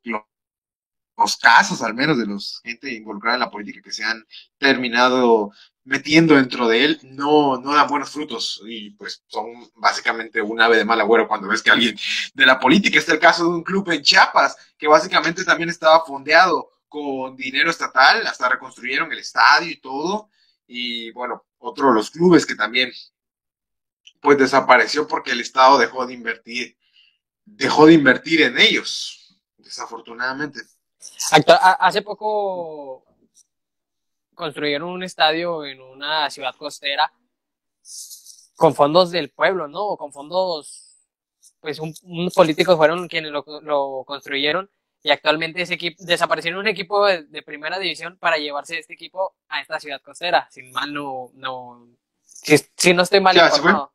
los 1.16 1.36
casos, 1.36 1.82
al 1.82 1.94
menos, 1.94 2.18
de 2.18 2.26
los 2.26 2.60
gente 2.64 2.92
involucrada 2.92 3.36
en 3.36 3.40
la 3.40 3.50
política 3.50 3.82
que 3.82 3.92
se 3.92 4.04
han 4.04 4.26
terminado 4.58 5.52
metiendo 5.84 6.34
dentro 6.34 6.66
de 6.66 6.84
él, 6.84 7.00
no, 7.02 7.58
no 7.58 7.74
dan 7.74 7.86
buenos 7.86 8.10
frutos 8.10 8.62
y 8.66 8.90
pues 8.90 9.22
son 9.26 9.46
básicamente 9.74 10.40
un 10.40 10.60
ave 10.60 10.78
de 10.78 10.84
mal 10.84 11.00
agüero 11.00 11.28
cuando 11.28 11.48
ves 11.48 11.62
que 11.62 11.70
alguien 11.70 11.96
de 12.32 12.46
la 12.46 12.58
política, 12.58 12.98
está 12.98 13.12
el 13.12 13.18
caso 13.18 13.44
de 13.44 13.50
un 13.50 13.62
club 13.62 13.90
en 13.90 14.02
Chiapas, 14.02 14.56
que 14.78 14.88
básicamente 14.88 15.44
también 15.44 15.68
estaba 15.68 16.04
fondeado 16.04 16.70
con 16.88 17.36
dinero 17.36 17.70
estatal, 17.70 18.26
hasta 18.26 18.48
reconstruyeron 18.48 19.12
el 19.12 19.18
estadio 19.18 19.70
y 19.70 19.80
todo, 19.80 20.30
y 20.66 21.10
bueno, 21.12 21.44
otro 21.58 21.88
de 21.88 21.94
los 21.94 22.10
clubes 22.10 22.46
que 22.46 22.54
también 22.54 22.92
pues 24.20 24.38
desapareció 24.38 25.06
porque 25.06 25.32
el 25.32 25.40
Estado 25.40 25.78
dejó 25.78 26.06
de 26.06 26.14
invertir, 26.14 26.76
dejó 27.44 27.86
de 27.86 27.94
invertir 27.94 28.42
en 28.42 28.58
ellos, 28.58 29.38
desafortunadamente. 29.58 30.60
Hace 31.78 32.02
poco 32.02 33.04
construyeron 34.34 34.88
un 34.88 35.02
estadio 35.02 35.64
en 35.64 35.80
una 35.80 36.28
ciudad 36.30 36.54
costera 36.56 37.12
con 38.56 38.74
fondos 38.74 39.10
del 39.10 39.30
pueblo, 39.30 39.68
¿no? 39.68 39.96
Con 39.96 40.12
fondos, 40.12 40.96
pues 41.60 41.78
un, 41.78 41.94
políticos 42.34 42.76
fueron 42.76 43.08
quienes 43.08 43.30
lo, 43.30 44.04
construyeron 44.06 44.70
y 45.04 45.10
actualmente 45.10 45.60
ese 45.60 45.74
equipo, 45.74 46.02
desaparecieron 46.02 46.60
un 46.60 46.66
equipo 46.66 47.06
de, 47.06 47.42
primera 47.42 47.78
división 47.78 48.16
para 48.18 48.38
llevarse 48.38 48.78
este 48.78 48.94
equipo 48.94 49.36
a 49.48 49.60
esta 49.60 49.78
ciudad 49.78 50.00
costera, 50.02 50.48
sin 50.50 50.72
mal 50.72 50.92
no, 50.92 51.30
no, 51.34 51.86
si, 52.22 52.94
no 52.94 53.02
estoy 53.02 53.20
mal 53.20 53.36
informado. 53.36 53.92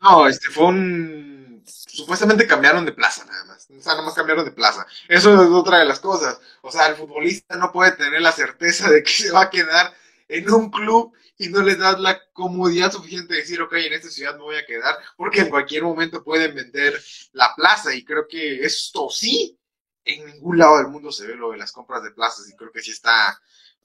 No, 0.00 0.26
este 0.26 0.50
fue 0.50 0.66
un 0.66 1.62
supuestamente 1.64 2.46
cambiaron 2.46 2.84
de 2.84 2.92
plaza 2.92 3.24
nada 3.24 3.44
más. 3.44 3.68
O 3.70 3.80
sea, 3.80 3.92
nada 3.92 4.04
más 4.04 4.14
cambiaron 4.14 4.44
de 4.44 4.50
plaza. 4.50 4.84
Eso 5.08 5.32
es 5.32 5.48
otra 5.50 5.78
de 5.78 5.84
las 5.84 6.00
cosas. 6.00 6.38
O 6.62 6.70
sea, 6.70 6.88
el 6.88 6.96
futbolista 6.96 7.56
no 7.56 7.72
puede 7.72 7.92
tener 7.92 8.20
la 8.20 8.32
certeza 8.32 8.90
de 8.90 9.02
que 9.02 9.10
se 9.10 9.30
va 9.30 9.42
a 9.42 9.50
quedar 9.50 9.94
en 10.28 10.50
un 10.50 10.70
club 10.70 11.14
y 11.38 11.48
no 11.48 11.62
les 11.62 11.78
das 11.78 11.98
la 12.00 12.20
comodidad 12.32 12.92
suficiente 12.92 13.34
de 13.34 13.40
decir, 13.40 13.62
ok, 13.62 13.72
en 13.74 13.92
esta 13.92 14.10
ciudad 14.10 14.36
me 14.36 14.42
voy 14.42 14.56
a 14.56 14.66
quedar, 14.66 14.96
porque 15.16 15.40
en 15.40 15.48
cualquier 15.50 15.84
momento 15.84 16.22
pueden 16.22 16.54
vender 16.54 17.00
la 17.32 17.52
plaza. 17.56 17.94
Y 17.94 18.04
creo 18.04 18.26
que 18.28 18.64
esto 18.64 19.08
sí, 19.10 19.58
en 20.04 20.26
ningún 20.26 20.58
lado 20.58 20.78
del 20.78 20.88
mundo 20.88 21.12
se 21.12 21.26
ve 21.26 21.36
lo 21.36 21.52
de 21.52 21.58
las 21.58 21.72
compras 21.72 22.02
de 22.02 22.10
plazas 22.10 22.48
y 22.48 22.56
creo 22.56 22.72
que 22.72 22.82
sí 22.82 22.90
está, 22.90 23.40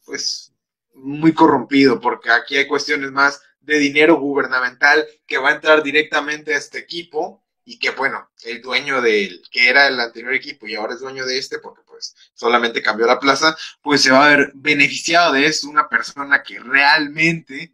pues, 0.05 0.53
muy 0.93 1.33
corrompido, 1.33 1.99
porque 1.99 2.29
aquí 2.31 2.57
hay 2.57 2.67
cuestiones 2.67 3.11
más 3.11 3.41
de 3.61 3.77
dinero 3.77 4.19
gubernamental 4.19 5.05
que 5.25 5.37
va 5.37 5.49
a 5.49 5.55
entrar 5.55 5.83
directamente 5.83 6.53
a 6.53 6.57
este 6.57 6.79
equipo 6.79 7.43
y 7.65 7.77
que 7.77 7.91
bueno, 7.91 8.31
el 8.45 8.61
dueño 8.61 8.99
del 8.99 9.43
que 9.51 9.69
era 9.69 9.87
el 9.87 9.99
anterior 9.99 10.33
equipo 10.33 10.65
y 10.67 10.73
ahora 10.73 10.95
es 10.95 11.01
dueño 11.01 11.23
de 11.25 11.37
este 11.37 11.59
porque 11.59 11.83
pues 11.85 12.15
solamente 12.33 12.81
cambió 12.81 13.05
la 13.05 13.19
plaza, 13.19 13.55
pues 13.83 14.01
se 14.01 14.09
va 14.11 14.25
a 14.25 14.29
ver 14.29 14.51
beneficiado 14.55 15.33
de 15.33 15.45
esto 15.45 15.69
una 15.69 15.87
persona 15.87 16.41
que 16.41 16.59
realmente 16.59 17.71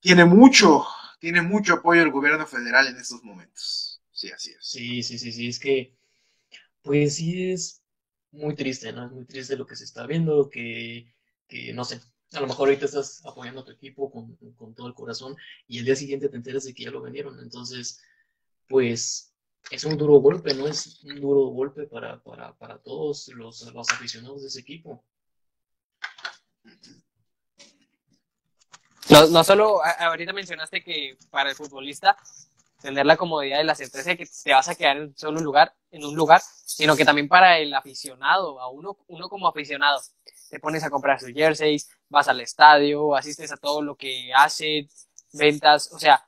tiene 0.00 0.26
mucho, 0.26 0.86
tiene 1.18 1.40
mucho 1.40 1.74
apoyo 1.74 2.00
del 2.02 2.10
gobierno 2.10 2.46
federal 2.46 2.86
en 2.86 2.98
estos 2.98 3.22
momentos. 3.24 4.02
Sí, 4.12 4.30
así 4.30 4.50
es. 4.50 4.58
Sí, 4.60 5.02
sí, 5.02 5.18
sí, 5.18 5.32
sí, 5.32 5.48
es 5.48 5.58
que 5.58 5.95
pues 6.86 7.16
sí 7.16 7.50
es 7.50 7.82
muy 8.30 8.54
triste, 8.54 8.92
¿no? 8.92 9.06
Es 9.06 9.12
muy 9.12 9.24
triste 9.26 9.56
lo 9.56 9.66
que 9.66 9.74
se 9.74 9.82
está 9.82 10.06
viendo, 10.06 10.48
que, 10.48 11.12
que 11.48 11.72
no 11.72 11.84
sé, 11.84 12.00
a 12.32 12.40
lo 12.40 12.46
mejor 12.46 12.68
ahorita 12.68 12.84
estás 12.86 13.26
apoyando 13.26 13.62
a 13.62 13.64
tu 13.64 13.72
equipo 13.72 14.08
con, 14.08 14.36
con, 14.54 14.72
todo 14.72 14.86
el 14.86 14.94
corazón 14.94 15.36
y 15.66 15.78
el 15.78 15.84
día 15.84 15.96
siguiente 15.96 16.28
te 16.28 16.36
enteras 16.36 16.62
de 16.64 16.74
que 16.74 16.84
ya 16.84 16.92
lo 16.92 17.02
vendieron. 17.02 17.40
Entonces, 17.40 18.00
pues 18.68 19.34
es 19.68 19.84
un 19.84 19.96
duro 19.96 20.14
golpe, 20.20 20.54
¿no? 20.54 20.68
Es 20.68 21.02
un 21.02 21.20
duro 21.20 21.46
golpe 21.46 21.88
para, 21.88 22.22
para, 22.22 22.78
todos 22.78 23.28
los, 23.28 23.62
los 23.74 23.90
aficionados 23.90 24.42
de 24.42 24.48
ese 24.48 24.60
equipo. 24.60 25.04
No, 29.10 29.26
no 29.26 29.42
solo, 29.42 29.80
ahorita 29.84 30.32
mencionaste 30.32 30.84
que 30.84 31.18
para 31.30 31.50
el 31.50 31.56
futbolista 31.56 32.16
tener 32.86 33.04
la 33.04 33.16
comodidad 33.16 33.60
y 33.60 33.64
la 33.64 33.74
certeza 33.74 34.10
de 34.10 34.16
que 34.16 34.26
te 34.26 34.52
vas 34.52 34.68
a 34.68 34.76
quedar 34.76 34.96
en 34.96 35.16
solo 35.16 35.38
un 35.38 35.44
lugar, 35.44 35.74
en 35.90 36.04
un 36.04 36.14
lugar, 36.14 36.40
sino 36.64 36.94
que 36.94 37.04
también 37.04 37.26
para 37.26 37.58
el 37.58 37.74
aficionado, 37.74 38.60
a 38.60 38.70
uno, 38.70 38.96
uno 39.08 39.28
como 39.28 39.48
aficionado, 39.48 40.00
te 40.48 40.60
pones 40.60 40.84
a 40.84 40.90
comprar 40.90 41.18
sus 41.18 41.32
jerseys, 41.32 41.88
vas 42.08 42.28
al 42.28 42.40
estadio, 42.40 43.16
asistes 43.16 43.50
a 43.50 43.56
todo 43.56 43.82
lo 43.82 43.96
que 43.96 44.30
hace, 44.32 44.88
ventas, 45.32 45.90
o 45.92 45.98
sea, 45.98 46.24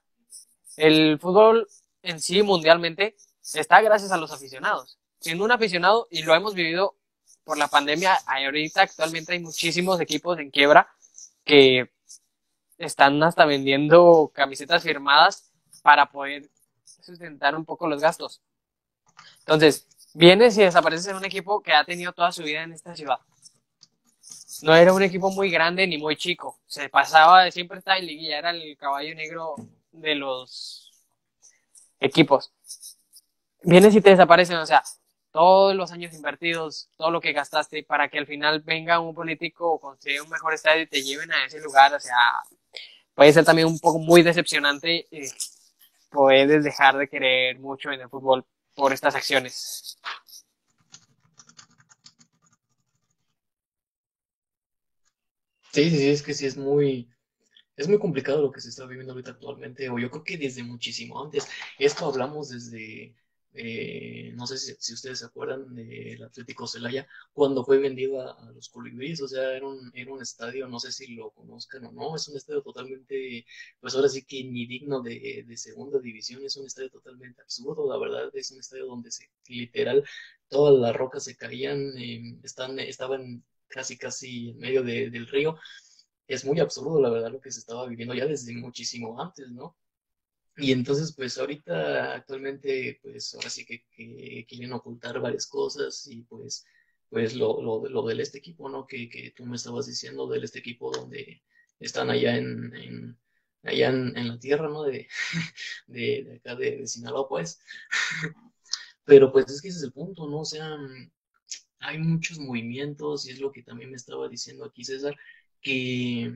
el 0.76 1.20
fútbol 1.20 1.68
en 2.02 2.18
sí 2.20 2.42
mundialmente 2.42 3.14
está 3.54 3.80
gracias 3.80 4.10
a 4.10 4.16
los 4.16 4.32
aficionados. 4.32 4.98
Siendo 5.20 5.44
un 5.44 5.52
aficionado, 5.52 6.08
y 6.10 6.22
lo 6.22 6.34
hemos 6.34 6.54
vivido 6.54 6.96
por 7.44 7.56
la 7.56 7.68
pandemia, 7.68 8.18
ahorita 8.26 8.82
actualmente 8.82 9.32
hay 9.32 9.38
muchísimos 9.38 10.00
equipos 10.00 10.40
en 10.40 10.50
quiebra 10.50 10.88
que 11.44 11.88
están 12.78 13.22
hasta 13.22 13.44
vendiendo 13.44 14.32
camisetas 14.34 14.82
firmadas 14.82 15.47
para 15.82 16.06
poder 16.06 16.48
sustentar 16.84 17.54
un 17.54 17.64
poco 17.64 17.88
los 17.88 18.00
gastos. 18.00 18.40
Entonces, 19.40 19.86
vienes 20.14 20.56
y 20.58 20.62
desapareces 20.62 21.06
en 21.08 21.16
un 21.16 21.24
equipo 21.24 21.62
que 21.62 21.72
ha 21.72 21.84
tenido 21.84 22.12
toda 22.12 22.32
su 22.32 22.42
vida 22.42 22.62
en 22.62 22.72
esta 22.72 22.94
ciudad. 22.94 23.18
No 24.62 24.74
era 24.74 24.92
un 24.92 25.02
equipo 25.02 25.30
muy 25.30 25.50
grande 25.50 25.86
ni 25.86 25.98
muy 25.98 26.16
chico. 26.16 26.58
Se 26.66 26.88
pasaba, 26.88 27.50
siempre 27.50 27.78
estaba 27.78 27.98
en 27.98 28.06
liguilla, 28.06 28.38
era 28.38 28.50
el 28.50 28.76
caballo 28.76 29.14
negro 29.14 29.54
de 29.92 30.14
los 30.14 30.90
equipos. 32.00 32.52
Vienes 33.62 33.94
y 33.94 34.00
te 34.00 34.10
desaparecen, 34.10 34.56
o 34.56 34.66
sea, 34.66 34.82
todos 35.30 35.74
los 35.74 35.92
años 35.92 36.14
invertidos, 36.14 36.88
todo 36.96 37.10
lo 37.10 37.20
que 37.20 37.32
gastaste 37.32 37.82
para 37.84 38.08
que 38.08 38.18
al 38.18 38.26
final 38.26 38.60
venga 38.60 39.00
un 39.00 39.14
político 39.14 39.72
o 39.72 39.80
construya 39.80 40.22
un 40.22 40.28
mejor 40.28 40.54
estadio 40.54 40.82
y 40.82 40.86
te 40.86 41.02
lleven 41.02 41.30
a 41.32 41.44
ese 41.44 41.60
lugar, 41.60 41.94
o 41.94 42.00
sea, 42.00 42.16
puede 43.14 43.32
ser 43.32 43.44
también 43.44 43.68
un 43.68 43.78
poco 43.78 43.98
muy 43.98 44.22
decepcionante. 44.22 45.06
Eh, 45.10 45.30
puedes 46.10 46.64
dejar 46.64 46.96
de 46.98 47.08
querer 47.08 47.58
mucho 47.60 47.90
en 47.92 48.00
el 48.00 48.08
fútbol 48.08 48.44
por 48.74 48.92
estas 48.92 49.14
acciones. 49.14 49.98
Sí, 55.72 55.90
sí, 55.90 56.08
es 56.08 56.22
que 56.22 56.34
sí 56.34 56.46
es 56.46 56.56
muy, 56.56 57.08
es 57.76 57.88
muy 57.88 57.98
complicado 57.98 58.42
lo 58.42 58.52
que 58.52 58.60
se 58.60 58.70
está 58.70 58.86
viviendo 58.86 59.12
ahorita 59.14 59.32
actualmente, 59.32 59.90
o 59.90 59.98
yo 59.98 60.10
creo 60.10 60.24
que 60.24 60.38
desde 60.38 60.62
muchísimo 60.64 61.22
antes. 61.22 61.48
Esto 61.78 62.06
hablamos 62.06 62.50
desde, 62.50 63.14
eh, 63.60 64.32
no 64.36 64.46
sé 64.46 64.56
si, 64.56 64.92
ustedes 64.92 65.18
se 65.18 65.26
acuerdan 65.26 65.74
del 65.74 66.22
Atlético 66.22 66.66
Celaya, 66.66 67.08
cuando 67.32 67.64
fue 67.64 67.78
vendido 67.78 68.20
a, 68.20 68.52
los 68.52 68.68
colibríes, 68.68 69.20
o 69.20 69.28
sea, 69.28 69.56
era 69.56 69.66
un, 69.66 69.90
era 69.94 70.12
un 70.12 70.22
estadio, 70.22 70.68
no 70.68 70.78
sé 70.78 70.92
si 70.92 71.14
lo 71.14 71.30
conozcan 71.32 71.84
o 71.86 71.92
no, 71.92 72.14
es 72.16 72.28
un 72.28 72.36
estadio 72.36 72.62
totalmente, 72.62 73.44
pues 73.80 73.94
ahora 73.96 74.08
sí 74.08 74.24
que 74.24 74.44
ni 74.44 74.66
digno 74.66 75.02
de, 75.02 75.44
segunda 75.56 75.98
división, 75.98 76.44
es 76.44 76.56
un 76.56 76.66
estadio 76.66 76.90
totalmente 76.90 77.42
absurdo, 77.42 77.88
la 77.88 77.98
verdad, 77.98 78.30
es 78.34 78.50
un 78.52 78.60
estadio 78.60 78.86
donde 78.86 79.10
se, 79.10 79.28
literal, 79.48 80.04
todas 80.48 80.78
las 80.80 80.94
rocas 80.94 81.24
se 81.24 81.36
caían, 81.36 81.98
eh, 81.98 82.38
están, 82.44 82.78
estaban 82.78 83.44
casi, 83.66 83.98
casi 83.98 84.50
en 84.50 84.58
medio 84.58 84.82
del 84.84 85.26
río 85.26 85.58
es 86.28 86.44
muy 86.44 86.60
absurdo, 86.60 87.00
la 87.00 87.10
verdad, 87.10 87.32
lo 87.32 87.40
que 87.40 87.50
se 87.50 87.60
estaba 87.60 87.86
viviendo 87.86 88.14
ya 88.14 88.26
desde 88.26 88.54
muchísimo 88.54 89.20
antes, 89.20 89.50
¿no? 89.50 89.76
Y 90.58 90.72
entonces, 90.72 91.14
pues 91.14 91.38
ahorita, 91.38 92.14
actualmente, 92.16 92.98
pues 93.02 93.34
ahora 93.34 93.48
sí 93.48 93.64
que, 93.64 93.84
quieren 94.46 94.72
ocultar 94.72 95.20
varias 95.20 95.46
cosas 95.46 96.06
y 96.08 96.22
pues 96.22 96.66
pues 97.10 97.34
lo, 97.34 97.62
lo, 97.62 98.06
del 98.06 98.20
este 98.20 98.38
equipo, 98.38 98.68
¿no? 98.68 98.86
Que, 98.86 99.08
que, 99.08 99.32
tú 99.34 99.46
me 99.46 99.56
estabas 99.56 99.86
diciendo 99.86 100.26
del 100.28 100.44
este 100.44 100.58
equipo 100.58 100.90
donde 100.90 101.42
están 101.80 102.10
allá 102.10 102.36
en, 102.36 103.16
allá 103.62 103.88
en, 103.88 104.16
en, 104.16 104.28
la 104.28 104.38
tierra, 104.38 104.68
¿no? 104.68 104.82
De, 104.82 105.08
de, 105.86 106.36
acá 106.36 106.54
de, 106.56 106.78
de, 106.78 106.86
Sinaloa, 106.86 107.28
pues. 107.28 107.60
Pero 109.04 109.32
pues 109.32 109.50
es 109.50 109.62
que 109.62 109.68
ese 109.68 109.78
es 109.78 109.84
el 109.84 109.92
punto, 109.92 110.28
¿no? 110.28 110.40
O 110.40 110.44
sea, 110.44 110.76
hay 111.80 111.98
muchos 111.98 112.38
movimientos 112.38 113.26
y 113.26 113.30
es 113.30 113.40
lo 113.40 113.52
que 113.52 113.62
también 113.62 113.90
me 113.90 113.96
estaba 113.96 114.28
diciendo 114.28 114.64
aquí 114.64 114.84
César, 114.84 115.16
que 115.62 116.32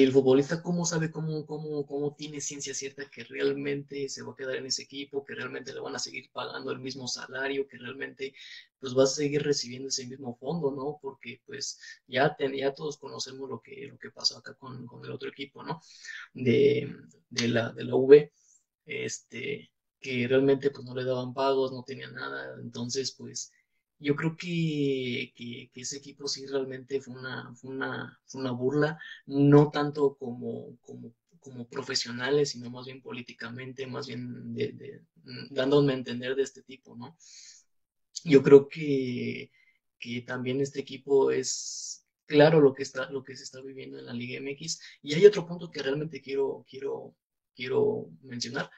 el 0.00 0.12
futbolista 0.12 0.62
cómo 0.62 0.84
sabe 0.86 1.10
cómo, 1.10 1.44
cómo, 1.44 1.84
cómo 1.86 2.14
tiene 2.14 2.40
ciencia 2.40 2.72
cierta 2.72 3.10
que 3.10 3.24
realmente 3.24 4.08
se 4.08 4.22
va 4.22 4.32
a 4.32 4.36
quedar 4.36 4.56
en 4.56 4.66
ese 4.66 4.84
equipo, 4.84 5.24
que 5.24 5.34
realmente 5.34 5.74
le 5.74 5.80
van 5.80 5.94
a 5.96 5.98
seguir 5.98 6.30
pagando 6.32 6.70
el 6.70 6.78
mismo 6.78 7.08
salario, 7.08 7.66
que 7.68 7.78
realmente 7.78 8.34
pues 8.78 8.96
va 8.96 9.04
a 9.04 9.06
seguir 9.06 9.42
recibiendo 9.42 9.88
ese 9.88 10.06
mismo 10.06 10.36
fondo, 10.36 10.70
¿no? 10.70 10.98
Porque 11.02 11.42
pues 11.44 11.78
ya, 12.06 12.36
ya 12.38 12.74
todos 12.74 12.96
conocemos 12.96 13.48
lo 13.50 13.60
que, 13.60 13.88
lo 13.88 13.98
que 13.98 14.10
pasó 14.10 14.38
acá 14.38 14.54
con, 14.54 14.86
con 14.86 15.04
el 15.04 15.10
otro 15.10 15.28
equipo, 15.28 15.62
¿no? 15.62 15.80
De, 16.32 16.94
de, 17.28 17.48
la, 17.48 17.72
de 17.72 17.84
la 17.84 17.94
V, 17.94 18.32
este, 18.86 19.72
que 20.00 20.26
realmente 20.28 20.70
pues 20.70 20.84
no 20.84 20.94
le 20.94 21.04
daban 21.04 21.34
pagos, 21.34 21.72
no 21.72 21.84
tenía 21.84 22.10
nada, 22.10 22.56
entonces 22.60 23.12
pues 23.16 23.52
yo 24.02 24.16
creo 24.16 24.36
que, 24.36 25.32
que, 25.36 25.70
ese 25.74 25.98
equipo 25.98 26.28
sí 26.28 26.46
realmente 26.46 27.00
fue 27.00 27.14
una, 27.14 27.54
fue 27.54 27.70
una, 27.70 28.20
fue 28.26 28.40
una 28.40 28.50
burla, 28.50 28.98
no 29.26 29.70
tanto 29.70 30.16
como, 30.16 30.76
como, 30.80 31.14
como, 31.40 31.68
profesionales, 31.68 32.50
sino 32.50 32.70
más 32.70 32.86
bien 32.86 33.00
políticamente, 33.00 33.86
más 33.86 34.06
bien 34.08 34.54
de, 34.54 34.72
de, 34.72 35.02
dándome 35.50 35.92
a 35.92 35.96
entender 35.96 36.34
de 36.34 36.42
este 36.42 36.62
tipo, 36.62 36.96
¿no? 36.96 37.16
Yo 38.24 38.42
creo 38.42 38.68
que, 38.68 39.50
que 39.98 40.22
también 40.22 40.60
este 40.60 40.80
equipo 40.80 41.30
es 41.30 42.04
claro 42.26 42.60
lo 42.60 42.74
que, 42.74 42.82
está, 42.82 43.10
lo 43.10 43.22
que 43.22 43.36
se 43.36 43.44
está 43.44 43.60
viviendo 43.60 43.98
en 43.98 44.06
la 44.06 44.12
Liga 44.12 44.40
MX. 44.40 44.80
Y 45.02 45.14
hay 45.14 45.26
otro 45.26 45.46
punto 45.46 45.70
que 45.70 45.82
realmente 45.82 46.20
quiero, 46.20 46.64
quiero, 46.68 47.14
quiero 47.54 48.08
mencionar 48.22 48.70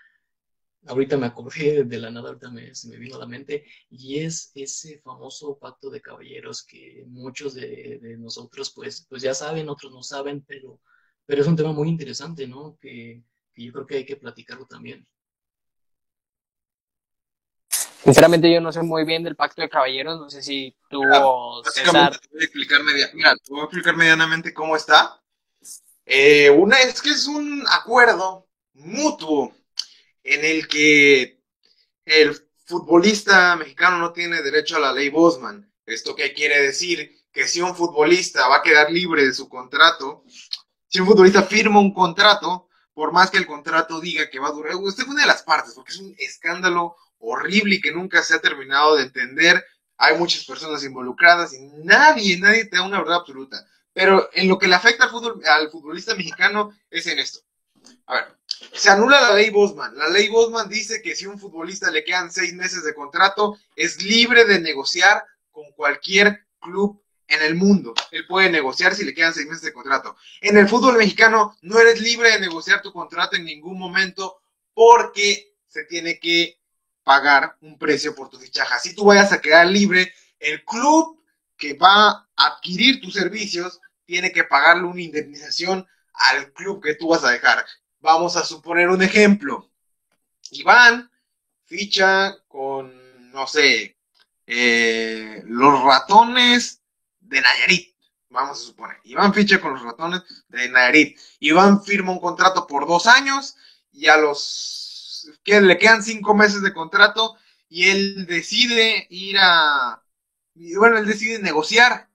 ahorita 0.87 1.17
me 1.17 1.27
acordé 1.27 1.85
de 1.85 1.99
la 1.99 2.11
nada, 2.11 2.29
ahorita 2.29 2.51
me, 2.51 2.75
se 2.75 2.89
me 2.89 2.97
vino 2.97 3.17
a 3.17 3.21
la 3.21 3.27
mente, 3.27 3.65
y 3.91 4.19
es 4.19 4.53
ese 4.55 4.99
famoso 5.01 5.59
pacto 5.59 5.91
de 5.91 6.01
caballeros 6.01 6.65
que 6.65 7.05
muchos 7.07 7.55
de, 7.55 7.99
de, 8.01 8.17
nosotros 8.17 8.73
pues, 8.75 9.07
pues 9.09 9.23
ya 9.23 9.35
saben, 9.35 9.69
otros 9.69 9.93
no 9.93 10.03
saben, 10.03 10.45
pero, 10.47 10.81
pero 11.27 11.43
es 11.43 11.49
un 11.49 11.57
tema 11.57 11.73
muy 11.73 11.89
interesante, 11.89 12.47
¿no? 12.47 12.77
Que, 12.81 13.23
que 13.53 13.65
yo 13.65 13.73
creo 13.73 13.87
que 13.87 13.97
hay 13.97 14.07
que 14.07 14.17
platicarlo 14.17 14.67
también. 14.67 15.07
Sinceramente 18.05 18.53
yo 18.53 18.61
no 18.61 18.71
sé 18.71 18.83
muy 18.83 19.05
bien 19.07 19.25
del 19.25 19.35
pacto 19.35 19.63
de 19.63 19.71
caballeros, 19.71 20.21
no 20.21 20.29
sé 20.29 20.43
si 20.43 20.77
tú 20.91 21.03
o 21.03 21.63
César... 21.65 22.19
Te 22.19 22.29
voy, 22.29 22.43
a 22.43 22.45
explicar 22.45 22.83
media... 22.83 23.11
Mira, 23.15 23.35
te 23.35 23.51
voy 23.51 23.63
a 23.63 23.65
explicar 23.65 23.97
medianamente 23.97 24.53
cómo 24.53 24.77
está. 24.77 25.23
Eh, 26.05 26.51
una 26.51 26.79
es 26.83 27.01
que 27.01 27.09
es 27.09 27.27
un 27.27 27.65
acuerdo 27.67 28.47
mutuo 28.75 29.55
en 30.25 30.45
el 30.45 30.67
que 30.67 31.41
el 32.05 32.35
futbolista 32.65 33.55
mexicano 33.57 33.99
no 33.99 34.13
tiene 34.13 34.43
derecho 34.43 34.77
a 34.77 34.81
la 34.81 34.93
ley 34.93 35.11
Bosman. 35.11 35.71
¿Esto 35.87 36.17
qué 36.17 36.33
quiere 36.33 36.61
decir? 36.63 37.15
Que 37.31 37.47
si 37.47 37.61
un 37.61 37.77
futbolista 37.77 38.49
va 38.49 38.57
a 38.57 38.63
quedar 38.63 38.91
libre 38.91 39.25
de 39.25 39.35
su 39.35 39.49
contrato, 39.49 40.25
si 40.89 41.01
un 41.01 41.07
futbolista 41.07 41.43
firma 41.43 41.81
un 41.81 41.93
contrato, 41.93 42.69
por 42.95 43.13
más 43.13 43.31
que 43.31 43.39
el 43.39 43.47
contrato 43.47 44.01
diga 44.01 44.31
que 44.31 44.39
va 44.39 44.49
a 44.49 44.53
durar, 44.53 44.77
usted 44.77 45.03
es 45.03 45.09
una 45.09 45.23
de 45.23 45.27
las 45.27 45.43
partes, 45.43 45.75
porque 45.75 45.93
es 45.93 45.99
un 45.99 46.15
escándalo 46.19 46.97
horrible 47.19 47.77
y 47.77 47.81
que 47.81 47.93
nunca 47.93 48.23
se 48.23 48.35
ha 48.35 48.41
terminado 48.41 48.97
de 48.97 49.03
entender. 49.03 49.65
Hay 49.99 50.17
muchas 50.17 50.45
personas 50.45 50.83
involucradas 50.85 51.53
y 51.53 51.61
nadie, 51.85 52.39
nadie 52.39 52.65
te 52.65 52.77
da 52.77 52.83
una 52.83 52.99
verdad 52.99 53.17
absoluta. 53.17 53.67
Pero 53.93 54.29
en 54.33 54.49
lo 54.49 54.59
que 54.59 54.69
le 54.69 54.75
afecta 54.75 55.05
al, 55.05 55.41
al 55.47 55.71
futbolista 55.71 56.15
mexicano 56.15 56.77
es 56.91 57.07
en 57.07 57.19
esto. 57.19 57.41
A 58.07 58.15
ver, 58.15 58.39
se 58.73 58.91
anula 58.91 59.21
la 59.21 59.35
ley 59.35 59.51
Bosman. 59.51 59.97
La 59.97 60.09
ley 60.09 60.29
Bosman 60.29 60.69
dice 60.69 61.01
que 61.03 61.15
si 61.15 61.27
un 61.27 61.39
futbolista 61.39 61.91
le 61.91 62.05
quedan 62.05 62.31
seis 62.31 62.55
meses 62.55 62.85
de 62.85 62.95
contrato, 62.95 63.59
es 63.77 64.03
libre 64.03 64.45
de 64.45 64.61
negociar 64.61 65.25
con 65.51 65.71
cualquier 65.73 66.47
club 66.61 67.03
en 67.29 67.43
el 67.43 67.55
mundo. 67.55 67.95
Él 68.11 68.27
puede 68.27 68.51
negociar 68.51 68.95
si 68.95 69.05
le 69.05 69.15
quedan 69.15 69.35
seis 69.35 69.47
meses 69.47 69.63
de 69.63 69.73
contrato. 69.73 70.17
En 70.41 70.57
el 70.57 70.69
fútbol 70.69 70.97
mexicano 70.97 71.57
no 71.63 71.79
eres 71.79 72.01
libre 72.01 72.33
de 72.33 72.41
negociar 72.41 72.83
tu 72.83 72.93
contrato 72.93 73.37
en 73.37 73.45
ningún 73.45 73.79
momento 73.79 74.41
porque 74.73 75.55
se 75.67 75.85
tiene 75.85 76.19
que 76.19 76.59
pagar 77.03 77.57
un 77.61 77.79
precio 77.79 78.15
por 78.15 78.29
tu 78.29 78.39
fichaje. 78.39 78.75
Si 78.81 78.95
tú 78.95 79.05
vayas 79.05 79.33
a 79.33 79.41
quedar 79.41 79.67
libre, 79.67 80.13
el 80.39 80.65
club 80.65 81.23
que 81.57 81.75
va 81.75 82.09
a 82.09 82.27
adquirir 82.37 83.01
tus 83.01 83.15
servicios 83.15 83.81
tiene 84.05 84.33
que 84.33 84.45
pagarle 84.45 84.85
una 84.85 85.01
indemnización 85.01 85.87
al 86.13 86.53
club 86.53 86.83
que 86.83 86.95
tú 86.95 87.09
vas 87.09 87.25
a 87.25 87.31
dejar. 87.31 87.65
Vamos 88.05 88.37
a 88.37 88.45
suponer 88.45 88.91
un 88.91 89.03
ejemplo. 89.03 89.71
Iván 90.51 91.11
ficha 91.65 92.37
con, 92.49 92.93
no 93.33 93.47
sé, 93.47 93.97
eh, 94.47 95.43
los 95.47 95.83
ratones 95.83 96.83
de 97.19 97.41
Nayarit. 97.41 97.97
Vamos 98.29 98.61
a 98.61 98.63
suponer. 98.63 98.99
Iván 99.05 99.33
ficha 99.33 99.59
con 99.59 99.73
los 99.73 99.83
ratones 99.83 100.21
de 100.49 100.69
Nayarit. 100.69 101.19
Iván 101.41 101.83
firma 101.83 102.13
un 102.13 102.21
contrato 102.21 102.67
por 102.67 102.87
dos 102.87 103.07
años 103.07 103.57
y 103.91 104.07
a 104.09 104.19
los 104.19 105.31
que 105.43 105.63
le 105.63 105.79
quedan 105.79 106.03
cinco 106.03 106.35
meses 106.35 106.61
de 106.61 106.75
contrato 106.75 107.39
y 107.71 107.89
él 107.89 108.27
decide 108.27 109.07
ir 109.09 109.39
a, 109.41 110.03
bueno, 110.77 110.99
él 110.99 111.07
decide 111.07 111.39
negociar 111.39 112.11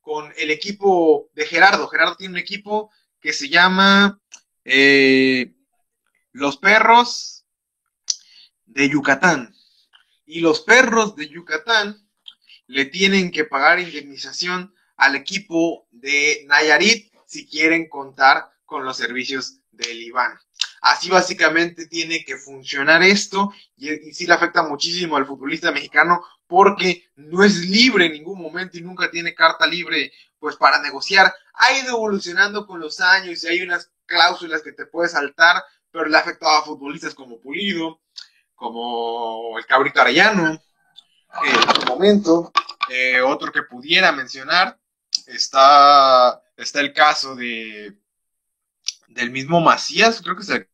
con 0.00 0.34
el 0.36 0.50
equipo 0.50 1.30
de 1.34 1.46
Gerardo. 1.46 1.86
Gerardo 1.86 2.16
tiene 2.16 2.32
un 2.32 2.40
equipo 2.40 2.90
que 3.20 3.32
se 3.32 3.48
llama 3.48 4.20
eh, 4.70 5.54
los 6.32 6.58
perros 6.58 7.46
de 8.66 8.88
Yucatán. 8.90 9.54
Y 10.26 10.40
los 10.40 10.60
perros 10.60 11.16
de 11.16 11.28
Yucatán 11.28 12.06
le 12.66 12.84
tienen 12.84 13.30
que 13.30 13.44
pagar 13.44 13.80
indemnización 13.80 14.74
al 14.98 15.16
equipo 15.16 15.88
de 15.90 16.44
Nayarit 16.48 17.10
si 17.26 17.46
quieren 17.46 17.88
contar 17.88 18.50
con 18.66 18.84
los 18.84 18.98
servicios 18.98 19.60
del 19.70 20.02
Iván. 20.02 20.38
Así 20.82 21.08
básicamente 21.08 21.86
tiene 21.86 22.22
que 22.24 22.36
funcionar 22.36 23.02
esto 23.02 23.52
y, 23.74 23.90
y 23.90 24.12
sí 24.12 24.26
le 24.26 24.34
afecta 24.34 24.62
muchísimo 24.62 25.16
al 25.16 25.26
futbolista 25.26 25.72
mexicano 25.72 26.22
porque 26.46 27.08
no 27.16 27.42
es 27.42 27.56
libre 27.56 28.06
en 28.06 28.12
ningún 28.12 28.40
momento 28.40 28.76
y 28.76 28.82
nunca 28.82 29.10
tiene 29.10 29.34
carta 29.34 29.66
libre 29.66 30.12
pues 30.38 30.56
para 30.56 30.82
negociar. 30.82 31.32
Ha 31.54 31.72
ido 31.78 31.96
evolucionando 31.96 32.66
con 32.66 32.80
los 32.80 33.00
años 33.00 33.42
y 33.42 33.48
hay 33.48 33.62
unas 33.62 33.90
cláusulas 34.08 34.62
que 34.62 34.72
te 34.72 34.86
puedes 34.86 35.12
saltar, 35.12 35.62
pero 35.92 36.06
le 36.06 36.16
ha 36.16 36.20
afectado 36.20 36.56
a 36.56 36.64
futbolistas 36.64 37.14
como 37.14 37.40
Pulido, 37.40 38.00
como 38.56 39.56
el 39.56 39.66
Cabrito 39.66 40.00
Arellano, 40.00 40.60
en 41.44 41.74
su 41.74 41.86
momento. 41.86 42.50
Eh, 42.88 43.20
otro 43.20 43.52
que 43.52 43.62
pudiera 43.62 44.10
mencionar, 44.10 44.76
está, 45.26 46.42
está 46.56 46.80
el 46.80 46.92
caso 46.92 47.36
de 47.36 47.96
del 49.08 49.30
mismo 49.30 49.60
Macías, 49.60 50.20
creo 50.22 50.36
que 50.36 50.44
se 50.44 50.68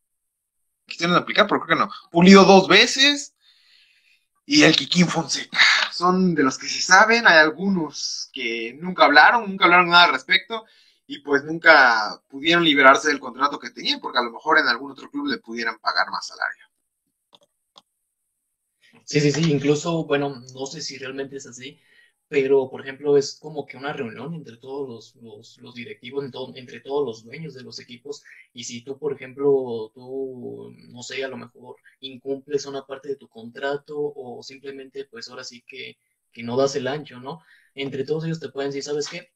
quisieron 0.87 1.17
aplicar, 1.17 1.47
pero 1.47 1.61
creo 1.61 1.79
que 1.79 1.85
no. 1.85 1.91
Pulido 2.11 2.45
dos 2.45 2.69
veces 2.69 3.35
y 4.45 4.63
el 4.65 4.77
Kikín 4.77 5.09
Fonseca. 5.09 5.59
Son 5.93 6.35
de 6.35 6.43
los 6.43 6.59
que 6.59 6.69
se 6.69 6.83
saben, 6.83 7.27
hay 7.27 7.39
algunos 7.39 8.29
que 8.33 8.77
nunca 8.81 9.05
hablaron, 9.05 9.49
nunca 9.49 9.65
hablaron 9.65 9.89
nada 9.89 10.05
al 10.05 10.13
respecto, 10.13 10.65
y 11.07 11.21
pues 11.21 11.45
nunca 11.45 12.23
pudieron 12.29 12.65
liberarse 12.65 13.09
del 13.09 13.21
contrato 13.21 13.59
que 13.59 13.71
tenían, 13.71 14.01
porque 14.01 14.19
a 14.19 14.23
lo 14.23 14.31
mejor 14.33 14.59
en 14.59 14.69
algún 14.69 14.93
otro 14.93 15.11
club 15.11 15.27
le 15.27 15.39
pudieran 15.39 15.79
pagar 15.79 16.11
más 16.11 16.27
salario. 16.27 16.65
Sí, 19.05 19.21
sí, 19.21 19.33
sí, 19.33 19.51
incluso, 19.53 20.05
bueno, 20.07 20.43
no 20.55 20.67
sé 20.67 20.81
si 20.81 20.97
realmente 20.99 21.37
es 21.37 21.47
así, 21.47 21.79
pero 22.29 22.71
por 22.71 22.81
ejemplo 22.81 23.17
es 23.19 23.39
como 23.39 23.67
que 23.67 23.77
una 23.77 23.93
reunión 23.93 24.35
entre 24.35 24.57
todos 24.57 25.15
los, 25.23 25.57
los, 25.61 25.75
directivos, 25.75 26.25
entre 26.55 26.81
todos 26.81 27.05
los 27.05 27.25
dueños 27.25 27.55
de 27.55 27.63
los 27.63 27.79
equipos, 27.81 28.23
y 28.53 28.65
si 28.65 28.83
tú, 28.83 28.99
por 28.99 29.13
ejemplo, 29.13 29.91
tú, 29.95 30.73
no 30.89 31.03
sé, 31.03 31.23
a 31.25 31.29
lo 31.29 31.37
mejor 31.37 31.77
incumples 32.01 32.67
una 32.67 32.87
parte 32.87 33.11
de 33.11 33.17
tu 33.17 33.29
contrato 33.29 33.95
o 33.99 34.43
simplemente 34.43 35.05
pues 35.07 35.29
ahora 35.29 35.45
sí 35.45 35.63
que, 35.67 35.99
que 36.33 36.43
no 36.43 36.57
das 36.57 36.77
el 36.77 36.87
ancho, 36.89 37.21
¿no? 37.21 37.41
Entre 37.75 38.05
todos 38.05 38.25
ellos 38.25 38.41
te 38.41 38.49
pueden 38.49 38.71
decir, 38.71 38.85
¿sabes 38.85 39.09
qué? 39.09 39.34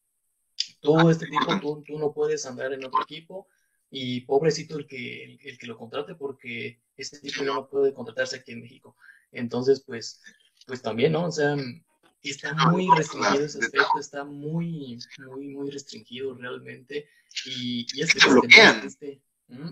Tú, 0.81 1.11
este 1.11 1.27
tipo, 1.27 1.59
tú, 1.61 1.83
tú, 1.87 1.99
no 1.99 2.13
puedes 2.13 2.47
andar 2.47 2.73
en 2.73 2.85
otro 2.85 3.03
equipo 3.03 3.49
y 3.91 4.21
pobrecito 4.23 4.79
el 4.79 4.87
que, 4.87 5.25
el, 5.25 5.59
que 5.59 5.67
lo 5.67 5.77
contrate 5.77 6.15
porque 6.15 6.81
este 6.97 7.19
tipo 7.21 7.43
ya 7.43 7.53
no 7.53 7.69
puede 7.69 7.93
contratarse 7.93 8.37
aquí 8.37 8.53
en 8.53 8.61
México. 8.61 8.97
Entonces, 9.33 9.83
pues, 9.85 10.21
pues 10.67 10.83
también, 10.83 11.13
¿no? 11.13 11.27
O 11.27 11.33
sea, 11.33 11.57
está 12.23 12.55
muy 12.55 12.89
restringido 12.97 13.45
ese 13.45 13.59
aspecto, 13.59 13.99
está 13.99 14.25
muy, 14.25 14.99
muy, 15.27 15.49
muy 15.49 15.71
restringido 15.71 16.35
realmente. 16.35 17.09
Y, 17.47 17.87
y 17.95 18.03
es 18.03 18.15
que 18.15 18.21
te 18.21 18.29
bloquean. 18.29 18.87
Este, 18.87 19.21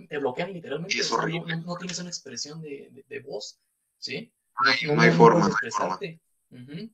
te 0.09 0.19
bloquean 0.19 0.53
literalmente. 0.53 0.99
es 0.99 1.11
horrible. 1.13 1.57
No, 1.59 1.77
tienes 1.77 1.99
una 1.99 2.09
expresión 2.09 2.61
de, 2.63 2.89
de, 2.93 3.05
de 3.09 3.21
voz, 3.21 3.61
¿sí? 3.99 4.33
No, 4.87 4.95
no, 4.95 5.03
hay 5.03 5.11
forma. 5.13 5.47
expresarte. 5.47 6.21
Uh 6.51 6.57
-huh. 6.57 6.93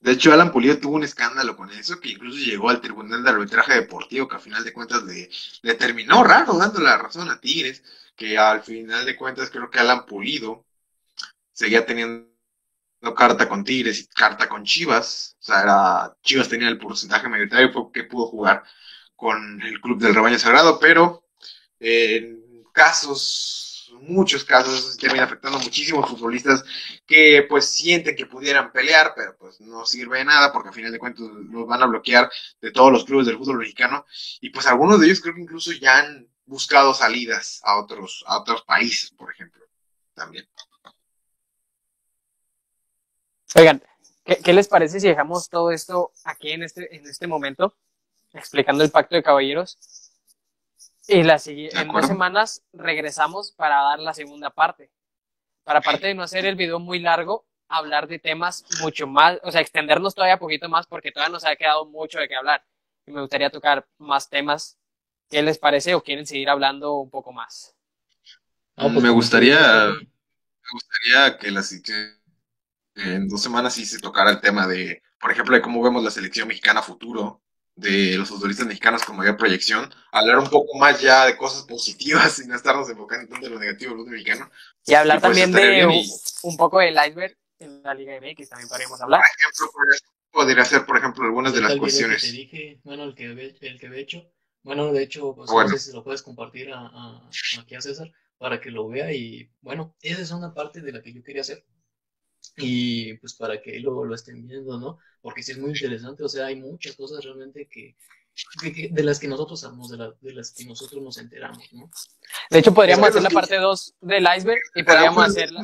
De 0.00 0.12
hecho, 0.12 0.32
Alan 0.32 0.52
Pulido 0.52 0.78
tuvo 0.78 0.96
un 0.96 1.04
escándalo 1.04 1.56
con 1.56 1.70
eso, 1.70 1.98
que 2.00 2.10
incluso 2.10 2.38
llegó 2.38 2.68
al 2.70 2.80
Tribunal 2.80 3.22
de 3.22 3.30
Arbitraje 3.30 3.74
Deportivo, 3.74 4.28
que 4.28 4.36
a 4.36 4.40
final 4.40 4.64
de 4.64 4.72
cuentas 4.72 5.02
le, 5.04 5.30
le 5.62 5.74
terminó 5.74 6.22
raro 6.24 6.54
dando 6.58 6.80
la 6.80 6.98
razón 6.98 7.30
a 7.30 7.40
Tigres, 7.40 7.82
que 8.16 8.36
al 8.38 8.62
final 8.62 9.06
de 9.06 9.16
cuentas 9.16 9.50
creo 9.50 9.70
que 9.70 9.78
Alan 9.78 10.06
Pulido 10.06 10.66
seguía 11.52 11.86
teniendo 11.86 12.28
carta 13.16 13.48
con 13.48 13.64
Tigres 13.64 14.00
y 14.00 14.06
carta 14.08 14.48
con 14.48 14.64
Chivas. 14.64 15.36
O 15.40 15.42
sea, 15.42 15.62
era, 15.62 16.16
Chivas 16.22 16.48
tenía 16.48 16.68
el 16.68 16.78
porcentaje 16.78 17.28
mayoritario 17.28 17.92
que 17.92 18.04
pudo 18.04 18.26
jugar 18.26 18.62
con 19.16 19.60
el 19.62 19.80
Club 19.80 20.00
del 20.00 20.14
Rebaño 20.14 20.38
Sagrado, 20.38 20.78
pero 20.78 21.24
en 21.80 22.64
casos, 22.72 23.71
muchos 24.02 24.44
casos, 24.44 24.96
termina 24.96 25.24
afectando 25.24 25.58
a 25.58 25.62
muchísimos 25.62 26.08
futbolistas 26.08 26.64
que 27.06 27.46
pues 27.48 27.66
sienten 27.66 28.16
que 28.16 28.26
pudieran 28.26 28.72
pelear, 28.72 29.12
pero 29.14 29.36
pues 29.36 29.60
no 29.60 29.86
sirve 29.86 30.18
de 30.18 30.24
nada 30.24 30.52
porque 30.52 30.68
al 30.68 30.74
final 30.74 30.92
de 30.92 30.98
cuentas 30.98 31.26
los 31.50 31.66
van 31.66 31.82
a 31.82 31.86
bloquear 31.86 32.30
de 32.60 32.70
todos 32.70 32.92
los 32.92 33.04
clubes 33.04 33.26
del 33.26 33.38
fútbol 33.38 33.58
mexicano 33.58 34.04
y 34.40 34.50
pues 34.50 34.66
algunos 34.66 35.00
de 35.00 35.06
ellos 35.06 35.20
creo 35.20 35.34
que 35.34 35.42
incluso 35.42 35.72
ya 35.72 35.98
han 35.98 36.28
buscado 36.46 36.94
salidas 36.94 37.60
a 37.64 37.78
otros, 37.78 38.24
a 38.26 38.38
otros 38.38 38.62
países, 38.62 39.10
por 39.10 39.32
ejemplo, 39.32 39.64
también. 40.14 40.46
Oigan, 43.54 43.82
¿qué, 44.24 44.52
les 44.52 44.68
parece 44.68 45.00
si 45.00 45.08
dejamos 45.08 45.48
todo 45.48 45.70
esto 45.70 46.10
aquí 46.24 46.50
en 46.50 46.62
este, 46.62 46.94
en 46.94 47.06
este 47.06 47.26
momento, 47.26 47.74
explicando 48.32 48.82
el 48.82 48.90
pacto 48.90 49.14
de 49.14 49.22
caballeros? 49.22 50.01
Y 51.08 51.22
la, 51.22 51.40
en 51.44 51.88
dos 51.88 52.06
semanas 52.06 52.64
regresamos 52.72 53.52
para 53.52 53.82
dar 53.82 53.98
la 53.98 54.14
segunda 54.14 54.50
parte. 54.50 54.90
Para 55.64 55.80
aparte 55.80 56.08
de 56.08 56.14
no 56.14 56.22
hacer 56.22 56.46
el 56.46 56.56
video 56.56 56.78
muy 56.78 57.00
largo, 57.00 57.46
hablar 57.68 58.06
de 58.06 58.18
temas 58.18 58.64
mucho 58.80 59.06
más, 59.06 59.38
o 59.42 59.50
sea, 59.50 59.60
extendernos 59.60 60.14
todavía 60.14 60.34
un 60.34 60.40
poquito 60.40 60.68
más 60.68 60.86
porque 60.86 61.10
todavía 61.10 61.32
nos 61.32 61.44
ha 61.44 61.56
quedado 61.56 61.86
mucho 61.86 62.18
de 62.18 62.28
qué 62.28 62.36
hablar. 62.36 62.64
Y 63.06 63.10
me 63.10 63.20
gustaría 63.20 63.50
tocar 63.50 63.86
más 63.98 64.28
temas. 64.28 64.78
¿Qué 65.28 65.42
les 65.42 65.58
parece 65.58 65.94
o 65.94 66.02
quieren 66.02 66.26
seguir 66.26 66.50
hablando 66.50 66.94
un 66.94 67.10
poco 67.10 67.32
más? 67.32 67.74
Pues 68.74 68.92
me 68.92 69.10
gustaría, 69.10 69.58
me 69.58 70.70
gustaría 70.72 71.38
que 71.38 71.50
la, 71.50 71.62
en 72.96 73.28
dos 73.28 73.42
semanas 73.42 73.74
sí 73.74 73.86
se 73.86 73.98
tocará 73.98 74.30
el 74.30 74.40
tema 74.40 74.66
de, 74.66 75.02
por 75.20 75.30
ejemplo, 75.30 75.56
de 75.56 75.62
cómo 75.62 75.82
vemos 75.82 76.02
la 76.02 76.10
selección 76.10 76.48
mexicana 76.48 76.82
futuro, 76.82 77.42
de 77.82 78.16
los 78.16 78.28
futbolistas 78.28 78.66
mexicanos 78.66 79.04
con 79.04 79.16
mayor 79.16 79.36
proyección, 79.36 79.92
hablar 80.10 80.38
un 80.38 80.48
poco 80.48 80.78
más 80.78 81.00
ya 81.00 81.26
de 81.26 81.36
cosas 81.36 81.62
positivas 81.64 82.38
y 82.44 82.46
no 82.48 82.56
estarnos 82.56 82.88
enfocando 82.88 83.28
tanto 83.28 83.46
en 83.46 83.52
lo 83.52 83.58
negativo 83.58 83.90
del 83.90 83.98
fútbol 83.98 84.12
mexicano. 84.12 84.50
Y 84.86 84.94
hablar 84.94 85.20
pues, 85.20 85.28
también 85.28 85.52
de 85.52 85.86
un, 86.42 86.56
poco 86.56 86.78
del 86.78 86.94
iceberg 86.94 87.36
en 87.58 87.82
la 87.82 87.94
Liga 87.94 88.14
MX, 88.20 88.48
también 88.48 88.68
podríamos 88.68 89.00
hablar. 89.00 89.20
Por 89.20 89.28
ejemplo, 89.28 89.98
podría 90.30 90.64
ser, 90.64 90.86
por 90.86 90.96
ejemplo, 90.96 91.24
algunas 91.24 91.52
de 91.52 91.60
las 91.60 91.76
cuestiones. 91.76 92.22
Que 92.22 92.30
te 92.30 92.36
dije, 92.36 92.80
bueno, 92.84 93.04
el 93.04 93.14
que, 93.14 93.26
el 93.26 93.78
que 93.78 93.86
he 93.86 94.00
hecho, 94.00 94.30
bueno, 94.62 94.92
de 94.92 95.02
hecho, 95.02 95.34
pues 95.34 95.50
no 95.50 95.68
sé 95.68 95.78
si 95.78 95.92
lo 95.92 96.02
puedes 96.02 96.22
compartir 96.22 96.72
a, 96.72 96.80
a, 96.80 97.30
aquí 97.60 97.74
a 97.74 97.80
César 97.80 98.10
para 98.38 98.60
que 98.60 98.72
lo 98.72 98.88
vea 98.88 99.12
y 99.12 99.48
bueno, 99.60 99.94
esa 100.02 100.20
es 100.20 100.32
una 100.32 100.52
parte 100.52 100.80
de 100.80 100.90
la 100.90 101.00
que 101.00 101.12
yo 101.12 101.22
quería 101.22 101.42
hacer 101.42 101.64
y 102.56 103.14
pues 103.14 103.34
para 103.34 103.60
que 103.60 103.80
lo, 103.80 104.04
lo 104.04 104.14
estén 104.14 104.46
viendo, 104.46 104.78
¿no? 104.78 104.98
Porque 105.20 105.42
sí 105.42 105.52
es 105.52 105.58
muy 105.58 105.70
interesante, 105.70 106.22
o 106.24 106.28
sea, 106.28 106.46
hay 106.46 106.56
muchas 106.56 106.96
cosas 106.96 107.24
realmente 107.24 107.68
que, 107.68 107.96
de, 108.90 109.02
las 109.02 109.18
que 109.18 109.28
nosotros 109.28 109.60
sabemos, 109.60 109.90
de, 109.90 110.12
de, 110.20 110.34
las 110.34 110.52
que 110.52 110.64
nosotros 110.64 111.02
nos 111.02 111.18
enteramos, 111.18 111.72
¿no? 111.72 111.90
De 112.50 112.58
hecho, 112.58 112.74
podríamos 112.74 113.08
hacer 113.08 113.22
la 113.22 113.30
parte 113.30 113.56
2 113.56 113.94
del 114.00 114.26
iceberg 114.36 114.60
y 114.74 114.82
podríamos 114.82 115.26
hacerla... 115.28 115.62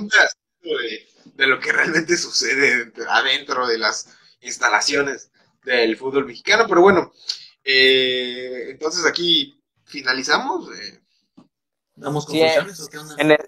De, 0.61 1.07
de 1.25 1.47
lo 1.47 1.61
que 1.61 1.73
realmente 1.73 2.17
sucede 2.17 2.93
adentro 3.09 3.67
de 3.67 3.79
las 3.79 4.09
instalaciones 4.41 5.31
del 5.65 5.97
fútbol 5.97 6.27
mexicano, 6.27 6.67
pero 6.69 6.81
bueno, 6.83 7.13
eh, 7.65 8.71
entonces 8.71 9.05
aquí 9.07 9.63
finalizamos. 9.85 10.69
Eh. 10.79 11.01
¿Damos 11.95 12.27
conclusiones 12.27 12.81
o 12.81 12.89
qué 12.89 12.99
onda? 12.99 13.15
En 13.19 13.31
el, 13.33 13.48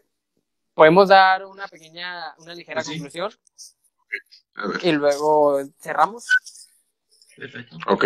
podemos 0.75 1.09
dar 1.09 1.45
una 1.45 1.69
pequeña, 1.69 2.35
una 2.39 2.55
ligera 2.55 2.83
conclusión 2.83 3.31
y 4.83 4.93
luego 4.93 5.61
cerramos. 5.81 6.27
Perfecto. 7.37 7.77
Ok. 7.87 8.05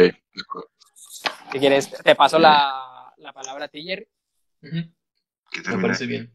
Si 1.53 1.59
quieres, 1.59 1.91
te 1.91 2.15
paso 2.15 2.39
la, 2.39 3.13
la 3.19 3.33
palabra 3.33 3.67
a 3.67 3.69
ti, 3.69 3.83
Jerry. 3.83 4.09
Me 4.61 5.79
parece 5.81 6.07
bien. 6.07 6.33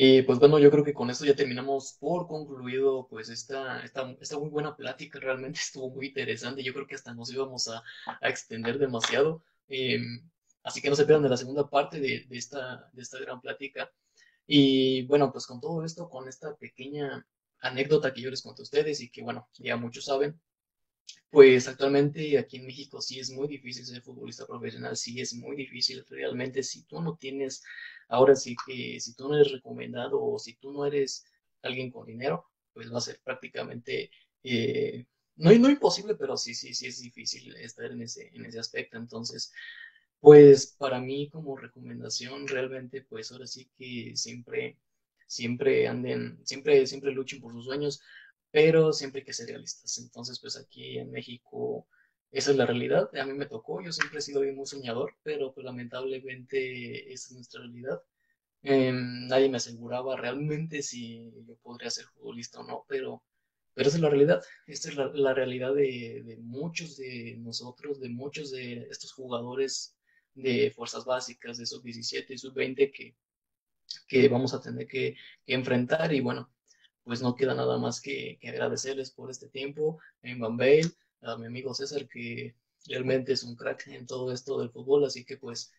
Y 0.00 0.22
pues 0.22 0.38
bueno, 0.38 0.60
yo 0.60 0.70
creo 0.70 0.84
que 0.84 0.94
con 0.94 1.10
esto 1.10 1.24
ya 1.24 1.34
terminamos 1.34 1.96
por 1.98 2.28
concluido 2.28 3.08
pues 3.08 3.30
esta, 3.30 3.80
esta, 3.82 4.14
esta 4.20 4.38
muy 4.38 4.48
buena 4.48 4.76
plática, 4.76 5.18
realmente 5.18 5.58
estuvo 5.60 5.90
muy 5.90 6.06
interesante, 6.06 6.62
yo 6.62 6.72
creo 6.72 6.86
que 6.86 6.94
hasta 6.94 7.12
nos 7.14 7.32
íbamos 7.32 7.66
a, 7.66 7.82
a 8.06 8.28
extender 8.28 8.78
demasiado, 8.78 9.42
em, 9.66 10.22
así 10.62 10.80
que 10.80 10.88
no 10.88 10.94
se 10.94 11.04
pierdan 11.04 11.24
de 11.24 11.30
la 11.30 11.36
segunda 11.36 11.68
parte 11.68 11.98
de, 11.98 12.26
de, 12.28 12.38
esta, 12.38 12.88
de 12.92 13.02
esta 13.02 13.18
gran 13.18 13.40
plática. 13.40 13.90
Y 14.48 15.02
bueno, 15.06 15.30
pues 15.32 15.46
con 15.46 15.60
todo 15.60 15.84
esto, 15.84 16.10
con 16.10 16.28
esta 16.28 16.56
pequeña 16.56 17.26
anécdota 17.60 18.12
que 18.14 18.22
yo 18.22 18.30
les 18.30 18.42
conté 18.42 18.62
a 18.62 18.64
ustedes 18.64 19.00
y 19.02 19.10
que 19.10 19.22
bueno, 19.22 19.48
ya 19.58 19.76
muchos 19.76 20.06
saben, 20.06 20.40
pues 21.30 21.68
actualmente 21.68 22.38
aquí 22.38 22.56
en 22.58 22.66
México 22.66 23.00
sí 23.02 23.20
es 23.20 23.30
muy 23.30 23.48
difícil 23.48 23.84
ser 23.86 24.02
futbolista 24.02 24.46
profesional, 24.46 24.96
sí 24.96 25.20
es 25.20 25.34
muy 25.34 25.56
difícil 25.56 26.04
realmente 26.08 26.62
si 26.62 26.84
tú 26.84 27.00
no 27.02 27.16
tienes, 27.16 27.62
ahora 28.08 28.34
sí 28.34 28.56
que 28.66 28.98
si 29.00 29.14
tú 29.14 29.28
no 29.28 29.36
eres 29.36 29.52
recomendado 29.52 30.22
o 30.22 30.38
si 30.38 30.54
tú 30.56 30.72
no 30.72 30.86
eres 30.86 31.24
alguien 31.62 31.90
con 31.90 32.06
dinero, 32.06 32.46
pues 32.72 32.92
va 32.92 32.98
a 32.98 33.02
ser 33.02 33.20
prácticamente, 33.22 34.10
eh, 34.42 35.06
no, 35.36 35.52
no 35.52 35.70
imposible, 35.70 36.14
pero 36.14 36.36
sí, 36.36 36.54
sí, 36.54 36.74
sí 36.74 36.86
es 36.86 37.00
difícil 37.02 37.54
estar 37.56 37.90
en 37.92 38.02
ese, 38.02 38.30
en 38.34 38.46
ese 38.46 38.58
aspecto. 38.60 38.96
Entonces, 38.96 39.52
pues 40.20 40.74
para 40.78 41.00
mí 41.00 41.28
como 41.30 41.56
recomendación 41.56 42.48
realmente 42.48 43.02
pues 43.02 43.32
ahora 43.32 43.46
sí 43.46 43.70
que 43.78 44.12
siempre, 44.16 44.78
siempre 45.26 45.88
anden, 45.88 46.40
siempre, 46.44 46.86
siempre 46.86 47.12
luchen 47.12 47.40
por 47.40 47.52
sus 47.52 47.64
sueños, 47.66 48.00
pero 48.50 48.92
siempre 48.92 49.20
hay 49.20 49.24
que 49.26 49.32
ser 49.32 49.48
realistas. 49.48 49.98
Entonces 49.98 50.40
pues 50.40 50.56
aquí 50.56 50.98
en 50.98 51.10
México 51.10 51.86
esa 52.30 52.50
es 52.50 52.56
la 52.56 52.66
realidad. 52.66 53.10
A 53.16 53.24
mí 53.26 53.32
me 53.34 53.46
tocó, 53.46 53.80
yo 53.82 53.92
siempre 53.92 54.18
he 54.18 54.22
sido 54.22 54.42
muy 54.42 54.66
soñador, 54.66 55.14
pero 55.22 55.52
pues 55.54 55.64
lamentablemente 55.64 57.12
esa 57.12 57.28
es 57.28 57.32
nuestra 57.34 57.60
realidad. 57.62 58.02
Em, 58.62 59.26
nadie 59.28 59.48
me 59.48 59.56
aseguraba 59.58 60.16
realmente 60.16 60.82
si 60.82 61.32
yo 61.46 61.56
podría 61.56 61.90
ser 61.90 62.06
futbolista 62.06 62.60
o 62.60 62.64
no, 62.64 62.84
pero, 62.88 63.22
pero 63.74 63.88
esa 63.88 63.98
es 63.98 64.02
la 64.02 64.10
realidad. 64.10 64.42
Esta 64.66 64.88
es 64.90 64.96
la, 64.96 65.08
la 65.14 65.34
realidad 65.34 65.74
de, 65.74 66.22
de, 66.24 66.36
muchos 66.38 66.96
de 66.96 67.36
nosotros, 67.38 68.00
de 68.00 68.08
muchos 68.10 68.50
de 68.50 68.88
estos 68.90 69.12
jugadores 69.12 69.97
de 70.34 70.72
fuerzas 70.74 71.04
básicas, 71.04 71.58
de 71.58 71.66
sub 71.66 71.82
17 71.82 72.34
y 72.34 72.38
sub 72.38 72.54
20 72.54 72.90
que, 72.90 73.16
que 74.06 74.28
vamos 74.28 74.54
a 74.54 74.60
tener 74.60 74.86
que, 74.86 75.16
enfrentar. 75.46 76.12
Y 76.12 76.20
bueno, 76.20 76.50
pues 77.04 77.22
no 77.22 77.34
queda 77.34 77.54
nada 77.54 77.78
más 77.78 78.00
que, 78.00 78.38
agradecerles 78.42 79.10
por 79.10 79.30
este 79.30 79.48
tiempo 79.48 79.98
en 80.22 80.38
Van 80.40 80.56
Bale, 80.56 80.90
a 81.22 81.36
mi 81.36 81.46
amigo 81.46 81.74
César, 81.74 82.08
que 82.08 82.54
realmente 82.86 83.32
es 83.32 83.42
un 83.42 83.56
crack 83.56 83.88
en 83.88 84.06
todo 84.06 84.32
esto 84.32 84.58
del 84.60 84.70
fútbol, 84.70 85.04
así 85.04 85.24
que 85.24 85.36
pues 85.36 85.72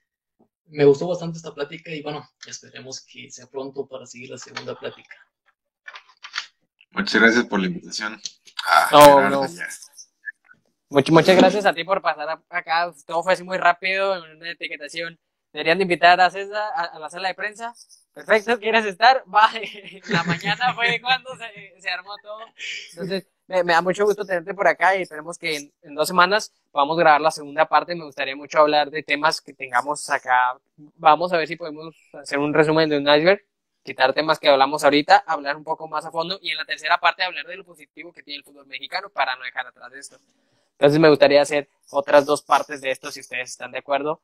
me 0.65 0.85
gustó 0.85 1.07
bastante 1.07 1.37
esta 1.37 1.53
plática 1.53 1.91
y 1.91 2.01
bueno, 2.01 2.27
esperemos 2.45 3.01
que 3.01 3.31
sea 3.31 3.47
pronto 3.47 3.87
para 3.87 4.05
seguir 4.05 4.29
la 4.29 4.37
segunda 4.37 4.77
plática. 4.77 5.15
Muchas 6.91 7.21
gracias 7.21 7.45
por 7.45 7.59
la 7.59 7.67
invitación. 7.67 8.19
Ah, 8.67 9.29
muchas 10.89 11.37
gracias 11.37 11.65
a 11.65 11.73
ti 11.73 11.83
por 11.83 12.01
pasar 12.01 12.41
acá. 12.49 12.91
Todo 13.05 13.23
fue 13.23 13.33
así 13.33 13.43
muy 13.43 13.57
rápido 13.57 14.15
en 14.15 14.37
una 14.37 14.51
etiquetación. 14.51 15.19
Deberían 15.51 15.79
de 15.79 15.83
invitar 15.83 16.19
a 16.21 16.29
César 16.29 16.71
a, 16.75 16.99
la 16.99 17.09
sala 17.09 17.29
de 17.29 17.33
prensa. 17.33 17.73
Perfecto, 18.13 18.59
¿quieres 18.59 18.85
estar? 18.85 19.23
Va. 19.33 19.49
La 20.09 20.23
mañana 20.23 20.73
fue 20.75 20.99
cuando 21.01 21.31
se, 21.35 21.89
armó 21.89 22.15
todo. 22.21 22.41
Entonces, 22.91 23.27
me, 23.47 23.63
da 23.63 23.81
mucho 23.81 24.05
gusto 24.05 24.25
tenerte 24.25 24.53
por 24.53 24.67
acá 24.67 24.95
y 24.95 25.01
esperemos 25.01 25.39
que 25.39 25.71
en, 25.81 25.95
dos 25.95 26.07
semanas 26.07 26.53
podamos 26.71 26.97
grabar 26.97 27.21
la 27.21 27.31
segunda 27.31 27.67
parte. 27.67 27.95
Me 27.95 28.05
gustaría 28.05 28.35
mucho 28.35 28.59
hablar 28.59 28.91
de 28.91 29.01
temas 29.01 29.41
que 29.41 29.53
tengamos 29.53 30.07
acá. 30.09 30.59
Vamos 30.95 31.33
a 31.33 31.37
ver 31.37 31.47
si 31.47 31.55
podemos 31.55 31.95
hacer 32.13 32.37
un 32.37 32.53
resumen 32.53 32.89
de 32.89 32.97
un 32.97 33.09
iceberg 33.09 33.41
quitar 33.83 34.13
temas 34.13 34.39
que 34.39 34.49
hablamos 34.49 34.83
ahorita, 34.83 35.23
hablar 35.25 35.55
un 35.55 35.63
poco 35.63 35.87
más 35.87 36.05
a 36.05 36.11
fondo 36.11 36.37
y 36.41 36.51
en 36.51 36.57
la 36.57 36.65
tercera 36.65 36.99
parte 36.99 37.23
hablar 37.23 37.47
de 37.47 37.57
lo 37.57 37.63
positivo 37.63 38.13
que 38.13 38.21
tiene 38.21 38.39
el 38.39 38.43
fútbol 38.43 38.67
mexicano 38.67 39.09
para 39.09 39.35
no 39.35 39.43
dejar 39.43 39.65
atrás 39.65 39.91
de 39.91 39.99
esto. 39.99 40.17
Entonces 40.79 40.99
me 40.99 41.09
gustaría 41.09 41.41
hacer 41.41 41.67
otras 41.89 42.25
dos 42.25 42.41
partes 42.41 42.79
de 42.79 42.91
esto 42.91 43.11
si 43.11 43.19
ustedes 43.19 43.49
están 43.49 43.71
de 43.71 43.79
acuerdo. 43.79 44.21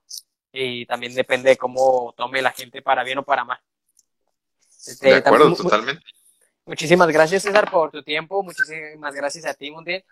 Y 0.53 0.85
también 0.85 1.13
depende 1.13 1.49
de 1.49 1.57
cómo 1.57 2.13
tome 2.15 2.41
la 2.41 2.53
gente 2.53 2.81
para 2.81 3.03
bien 3.03 3.17
o 3.17 3.23
para 3.23 3.43
mal. 3.43 3.59
Este, 4.87 5.09
de 5.09 5.15
acuerdo, 5.15 5.53
totalmente. 5.53 6.01
Muchísimas 6.65 7.09
gracias, 7.09 7.43
César, 7.43 7.69
por 7.69 7.91
tu 7.91 8.03
tiempo. 8.03 8.41
Muchísimas 8.41 9.13
gracias 9.13 9.45
a 9.45 9.53
ti, 9.53 9.69
Mundial. 9.69 10.05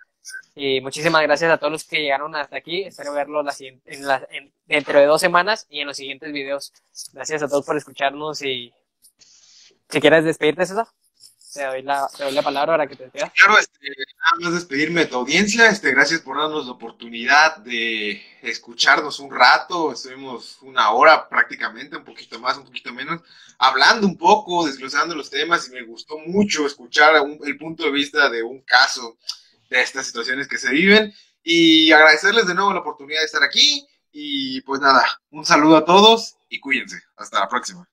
Y 0.54 0.82
muchísimas 0.82 1.22
gracias 1.22 1.50
a 1.50 1.58
todos 1.58 1.72
los 1.72 1.86
que 1.86 2.02
llegaron 2.02 2.36
hasta 2.36 2.58
aquí. 2.58 2.84
Espero 2.84 3.14
verlo 3.14 3.42
en 3.88 4.54
dentro 4.66 5.00
de 5.00 5.06
dos 5.06 5.22
semanas 5.22 5.66
y 5.70 5.80
en 5.80 5.88
los 5.88 5.96
siguientes 5.96 6.34
videos. 6.34 6.74
Gracias 7.14 7.42
a 7.42 7.48
todos 7.48 7.66
por 7.66 7.78
escucharnos 7.78 8.42
y 8.42 8.74
si 9.90 10.02
quieres 10.02 10.26
despedirte, 10.26 10.66
César. 10.66 10.88
Te 11.54 11.64
doy 11.64 11.82
la, 11.84 12.08
te 12.16 12.24
doy 12.24 12.34
la 12.34 12.42
palabra 12.42 12.74
para 12.74 12.88
que 12.88 12.96
te 12.96 13.04
despidas. 13.04 13.32
Claro, 13.34 13.58
este, 13.58 13.88
nada 13.88 14.38
más 14.42 14.54
despedirme 14.54 15.02
de 15.02 15.08
tu 15.08 15.18
audiencia. 15.18 15.68
Este, 15.68 15.92
gracias 15.92 16.22
por 16.22 16.38
darnos 16.38 16.66
la 16.66 16.72
oportunidad 16.72 17.58
de 17.58 18.22
escucharnos 18.42 19.20
un 19.20 19.32
rato. 19.32 19.92
Estuvimos 19.92 20.58
una 20.62 20.92
hora 20.92 21.30
prácticamente, 21.30 21.98
un 21.98 22.04
poquito 22.04 22.40
más, 22.40 22.58
un 22.58 22.66
poquito 22.66 22.92
menos, 22.94 23.22
hablando 23.60 24.08
un 24.08 24.18
poco, 24.18 24.66
desglosando 24.66 25.16
los 25.16 25.30
temas 25.30 25.68
y 25.68 25.72
me 25.72 25.84
gustó 25.84 26.18
mucho 26.18 26.66
escuchar 26.66 27.16
el 27.44 27.58
punto 27.58 27.84
de 27.84 27.92
vista 27.92 28.30
de 28.30 28.44
un 28.44 28.62
caso 28.62 29.18
de 29.70 29.82
estas 29.82 30.08
situaciones 30.08 30.48
que 30.48 30.58
se 30.58 30.72
viven 30.72 31.14
y 31.44 31.92
agradecerles 31.92 32.48
de 32.48 32.56
nuevo 32.56 32.74
la 32.74 32.80
oportunidad 32.80 33.20
de 33.20 33.26
estar 33.26 33.44
aquí. 33.44 33.88
Y 34.12 34.62
pues 34.62 34.80
nada, 34.80 35.06
un 35.32 35.46
saludo 35.46 35.78
a 35.78 35.86
todos 35.86 36.36
y 36.50 36.60
cuídense. 36.60 37.02
Hasta 37.16 37.40
la 37.40 37.48
próxima. 37.48 37.88